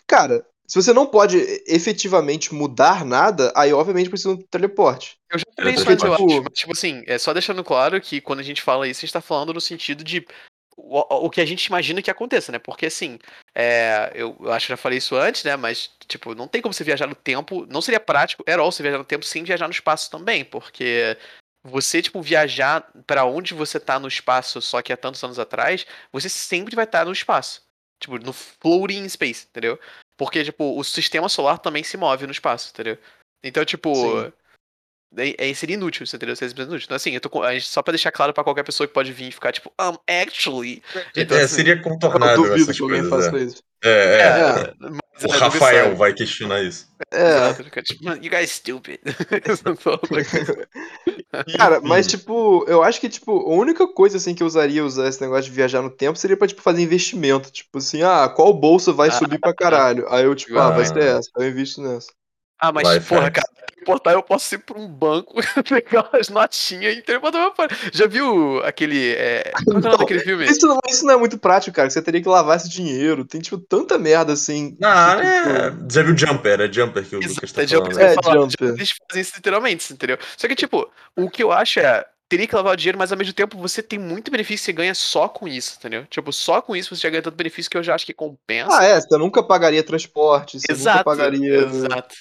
[0.07, 5.17] Cara, se você não pode efetivamente mudar nada, aí obviamente precisa de um teleporte.
[5.33, 6.43] Eu já falei isso antes, eu tipo- acho.
[6.43, 9.13] Mas, tipo assim, é só deixando claro que quando a gente fala isso, a gente
[9.13, 10.25] tá falando no sentido de.
[10.81, 12.59] O, o que a gente imagina que aconteça, né?
[12.59, 13.19] Porque assim,
[13.53, 15.57] é, eu, eu acho que já falei isso antes, né?
[15.57, 17.67] Mas, tipo, não tem como você viajar no tempo.
[17.67, 21.17] Não seria prático, era você viajar no tempo sem viajar no espaço também, porque
[21.65, 25.85] você, tipo, viajar pra onde você tá no espaço, só que há tantos anos atrás,
[26.13, 27.63] você sempre vai estar no espaço.
[28.01, 29.79] Tipo, no floating space, entendeu?
[30.17, 32.97] Porque, tipo, o sistema solar também se move no espaço, entendeu?
[33.43, 33.95] Então, tipo.
[33.95, 34.33] Sim.
[35.17, 36.37] Aí seria inútil, você entendeu?
[36.37, 36.85] Seria inútil.
[36.85, 38.93] Então, assim, eu tô com, a gente- só pra deixar claro pra qualquer pessoa que
[38.93, 40.83] pode vir e ficar, tipo, um, actually.
[41.17, 43.63] Então, é, assim, seria Eu contornável duvido que alguém faça É, isso.
[43.83, 44.21] é, é.
[44.23, 44.75] É.
[44.81, 46.87] mas O é Rafael vai questionar isso.
[47.11, 47.53] É,
[47.83, 49.01] tipo, "Man, you guys stupid.
[51.57, 55.09] Cara, mas tipo, eu acho que, tipo, a única coisa, assim, que eu usaria usar
[55.09, 57.51] esse negócio de viajar no tempo seria pra, tipo, fazer investimento.
[57.51, 60.07] Tipo assim, ah, qual bolsa vai Ah, subir pra caralho?
[60.11, 61.19] Aí eu, tipo, ah, vai ser Ah.
[61.19, 62.09] essa, eu invisto nessa.
[62.59, 63.31] Ah, mas, Vai, porra, Fred.
[63.31, 63.49] cara,
[63.81, 65.35] importar eu posso ir pra um banco,
[65.69, 67.69] pegar umas notinhas e pai.
[67.93, 69.15] Já viu aquele.
[69.15, 69.61] É...
[69.65, 70.45] Qual é o nome Não, daquele filme?
[70.47, 73.25] Isso não, isso não é muito prático, cara, você teria que lavar esse dinheiro.
[73.25, 74.77] Tem, tipo, tanta merda, assim.
[74.81, 75.71] Não, é.
[75.71, 76.61] tipo, Já viu Jumper?
[76.61, 77.99] É Jumper que o Exato, Lucas tá é Jumper, falando.
[77.99, 78.77] eu ia É, falar, Jumper.
[78.77, 80.19] Eles fazem isso literalmente, entendeu?
[80.37, 82.05] Só que, tipo, o que eu acho é.
[82.29, 84.73] Teria que lavar o dinheiro, mas ao mesmo tempo você tem muito benefício que você
[84.75, 86.05] ganha só com isso, entendeu?
[86.07, 88.79] Tipo, só com isso você já ganha tanto benefício que eu já acho que compensa.
[88.79, 91.03] Ah, é, você nunca pagaria transporte, você nunca exato.
[91.03, 92.15] pagaria Exato.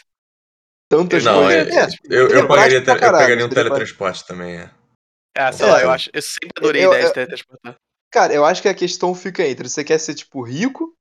[0.90, 1.68] Tantas Não, coisas.
[1.68, 4.26] é- É, Eu, seria eu pagaria, prático pra te- eu caralho, pegaria um seria teletransporte
[4.28, 4.72] também, é.
[5.36, 6.10] É, sei É, lá, eu acho.
[6.14, 7.76] Eu sempre adorei eu- a ideia eu- de teletransportar.
[8.12, 10.94] Cara, eu acho que a questão fica entre você quer ser, tipo, rico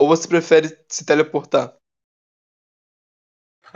[0.00, 1.74] ou você prefere se teleportar?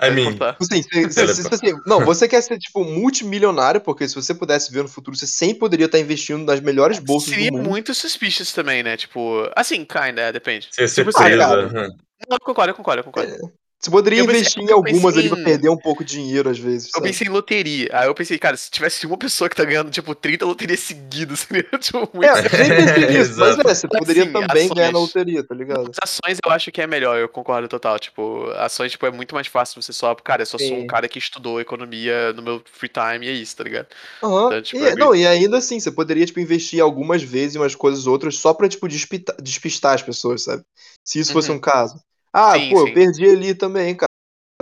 [0.02, 0.32] I mean.
[0.32, 4.14] Tipo assim, se- se- se- se- assim, não, você quer ser, tipo, multimilionário, porque se
[4.14, 7.58] você pudesse ver no futuro, você sempre poderia estar investindo nas melhores bolsas Seria do
[7.58, 7.68] mundo.
[7.68, 8.96] muito suspicious também, né?
[8.96, 10.68] Tipo, assim, kinda, é, depende.
[10.72, 11.38] ser Tipo, certeza.
[11.38, 11.62] cara.
[11.66, 11.88] aham.
[12.28, 13.52] Não, eu concordo, eu concordo, eu concordo.
[13.84, 16.86] Você poderia pensei- investir em algumas ali pra perder um pouco de dinheiro, às vezes.
[16.86, 17.08] Eu sabe?
[17.08, 17.88] pensei em loteria.
[17.92, 21.40] Aí eu pensei, cara, se tivesse uma pessoa que tá ganhando, tipo, 30 loterias seguidas,
[21.50, 22.24] seria, tipo, muito.
[22.30, 25.14] É, eu pensei nisso, mas é, você poderia Assim, também ganhar na ações.
[25.14, 25.90] loteria, tá ligado?
[25.90, 27.98] As ações eu acho que é melhor, eu concordo total.
[27.98, 30.14] Tipo, ações, tipo, é muito mais fácil você só.
[30.14, 33.32] Cara, eu só sou um cara que estudou economia no meu free time e é
[33.32, 33.88] isso, tá ligado?
[34.22, 34.46] Aham.
[34.46, 37.58] Então, tipo, E- é não, e ainda assim, você poderia, tipo, investir algumas vezes em
[37.58, 40.62] umas coisas outras só pra, tipo, despistar, despistar as pessoas, sabe?
[41.04, 41.56] Se isso fosse Uhum.
[41.56, 42.00] um caso.
[42.32, 42.88] Ah, Sim, pô, sim.
[42.88, 44.08] eu perdi ali também, cara,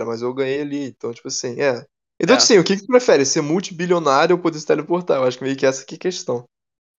[0.08, 0.84] mas eu ganhei ali.
[0.86, 1.86] Então, tipo assim, é.
[2.20, 2.36] Então, É.
[2.36, 3.26] assim, o que, que tu prefere?
[3.26, 5.18] Ser multibilionário ou poder se teleportar?
[5.18, 6.46] Eu acho que meio que essa aqui é a questão.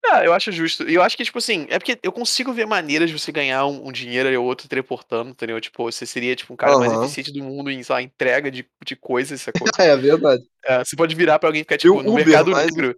[0.06, 0.88] Ah, eu acho justo.
[0.89, 3.65] E eu acho que, tipo assim, é porque eu consigo ver maneiras de você ganhar
[3.65, 5.60] um, um dinheiro e outro teleportando, entendeu?
[5.61, 6.91] Tipo, você seria, tipo, um cara mais Aham.
[6.91, 9.72] eficiente do mundo em, sei lá, entrega de, de coisas, sacou?
[9.80, 10.43] É, é verdade.
[10.64, 12.96] É, você pode virar pra alguém e ficar, tipo, o no Uber mercado negro.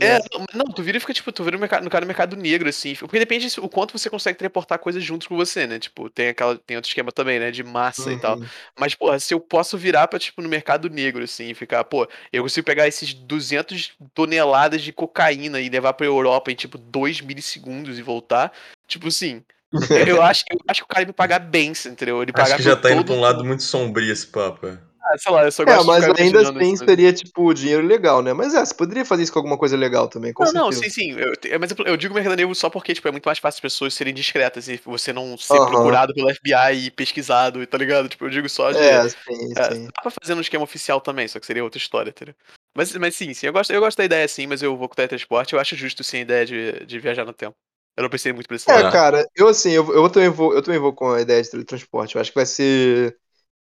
[0.00, 2.08] É, não, não, tu vira e fica, tipo, tu vira no mercado, no cara do
[2.08, 2.94] mercado negro, assim.
[2.94, 5.78] Porque depende o quanto você consegue teleportar coisas junto com você, né?
[5.78, 6.58] Tipo, tem aquela.
[6.58, 7.50] Tem outro esquema também, né?
[7.50, 8.36] De massa e tal.
[8.38, 8.46] Uhum.
[8.78, 12.06] Mas, porra, se eu posso virar pra, tipo, no mercado negro, assim, e ficar, pô,
[12.32, 17.22] eu consigo pegar esses 200 toneladas de cocaína e levar pra Europa em, tipo, 2
[17.22, 18.52] milissegundos e voltar.
[18.86, 19.42] Tipo assim.
[19.90, 22.22] eu, eu acho, eu acho que o cara ia me pagar bem, entendeu?
[22.22, 24.78] Ele Acho pagar que já tá indo pra um lado muito sombrio esse papo.
[25.12, 25.14] É.
[25.14, 28.22] Ah, sei lá, eu só É, gosto de mas ainda assim seria, tipo, dinheiro legal,
[28.22, 28.32] né?
[28.32, 30.80] Mas é, você poderia fazer isso com alguma coisa legal também, com Não, não, certeza.
[30.82, 31.12] sim, sim.
[31.18, 33.56] Eu, te- mas eu, eu digo mercado negro só porque, tipo, é muito mais fácil
[33.58, 35.62] as pessoas serem discretas e você não ser Aham.
[35.62, 38.08] procurado pelo FBI e pesquisado, tá ligado?
[38.08, 38.78] Tipo, eu digo só de.
[38.78, 39.86] É, sim, é, sim.
[39.96, 42.34] dá pra fazer no esquema oficial também, só que seria outra história, entendeu?
[42.76, 44.92] Mas, mas sim, sim, eu gosto, eu gosto da ideia sim, mas eu vou com
[44.92, 45.54] o teletransporte.
[45.54, 47.56] Eu acho justo sim a ideia de, de viajar no tempo.
[47.96, 48.90] Eu não pensei muito pra esse É, lado.
[48.90, 52.16] cara, eu assim, eu, eu, também vou, eu também vou com a ideia de teletransporte.
[52.16, 53.16] Eu acho que vai ser,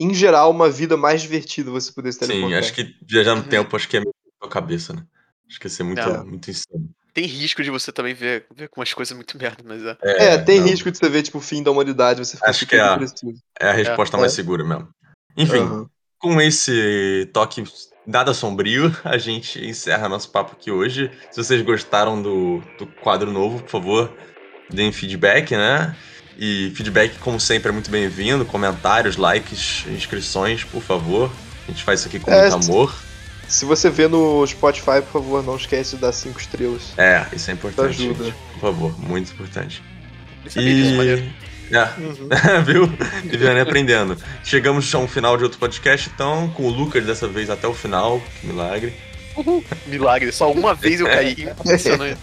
[0.01, 2.59] em geral, uma vida mais divertida você poder se Sim, teleportar.
[2.59, 3.48] acho que viajar no Uhum.
[3.48, 5.05] tempo acho que é meio na cabeça, né?
[5.48, 6.24] Acho que ia ser muito, É.
[6.24, 6.90] muito insano.
[7.14, 9.97] Tem risco de você também ver, ver com umas coisas muito merda, mas é.
[10.05, 12.66] É, tem não, risco de você ver, tipo, o fim da humanidade, você ficar Acho
[12.66, 12.98] que é a-.
[13.60, 14.20] É a resposta É.
[14.20, 14.89] mais segura mesmo.
[15.36, 15.90] Enfim, Aham.
[16.18, 17.64] com esse toque
[18.06, 21.10] nada sombrio, a gente encerra nosso papo aqui hoje.
[21.31, 24.16] Se vocês gostaram do, do quadro novo, por favor,
[24.70, 25.97] deem feedback, né?
[26.38, 28.44] E feedback, como sempre, é muito bem-vindo.
[28.44, 31.30] Comentários, likes, inscrições, por favor.
[31.66, 32.94] A gente faz isso aqui com É, muito amor.
[33.48, 36.92] Se você vê no Spotify, por favor, não esquece de dar cinco estrelas.
[36.98, 38.24] É, isso é importante, ajuda.
[38.24, 38.36] gente.
[38.54, 39.82] Por favor, muito importante.
[40.56, 41.30] E...
[41.72, 42.86] É, viu?
[43.24, 44.16] Viviane aprendendo.
[44.44, 47.74] Chegamos a um final de outro podcast, então, com o Lucas dessa vez até o
[47.74, 48.20] final.
[48.40, 48.94] Que milagre.
[49.86, 51.32] Milagre, só uma vez eu caí.
[51.60, 52.18] Impressionante.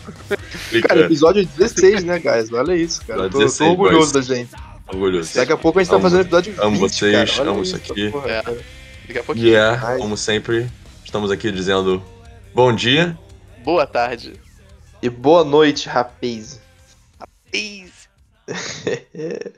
[0.88, 2.52] Cara, episódio 16, né, guys?
[2.52, 3.23] Olha isso, cara.
[3.23, 4.27] Tô, tô 16, orgulhoso boys.
[4.27, 4.52] da gente.
[4.88, 5.35] Orgulhoso.
[5.35, 7.49] Daqui a pouco a gente tá Amo- fazendo episódio 20, amo vocês, cara.
[7.49, 8.10] Amo isso aqui.
[8.11, 8.41] porra, É.
[9.07, 9.48] Daqui a pouquinho.
[9.48, 9.98] E é, Ai.
[9.98, 10.69] como sempre,
[11.03, 12.03] estamos aqui dizendo
[12.53, 13.18] bom dia.
[13.64, 14.34] Boa tarde.
[15.02, 16.60] E boa noite, rapaz.
[17.52, 18.07] Peace.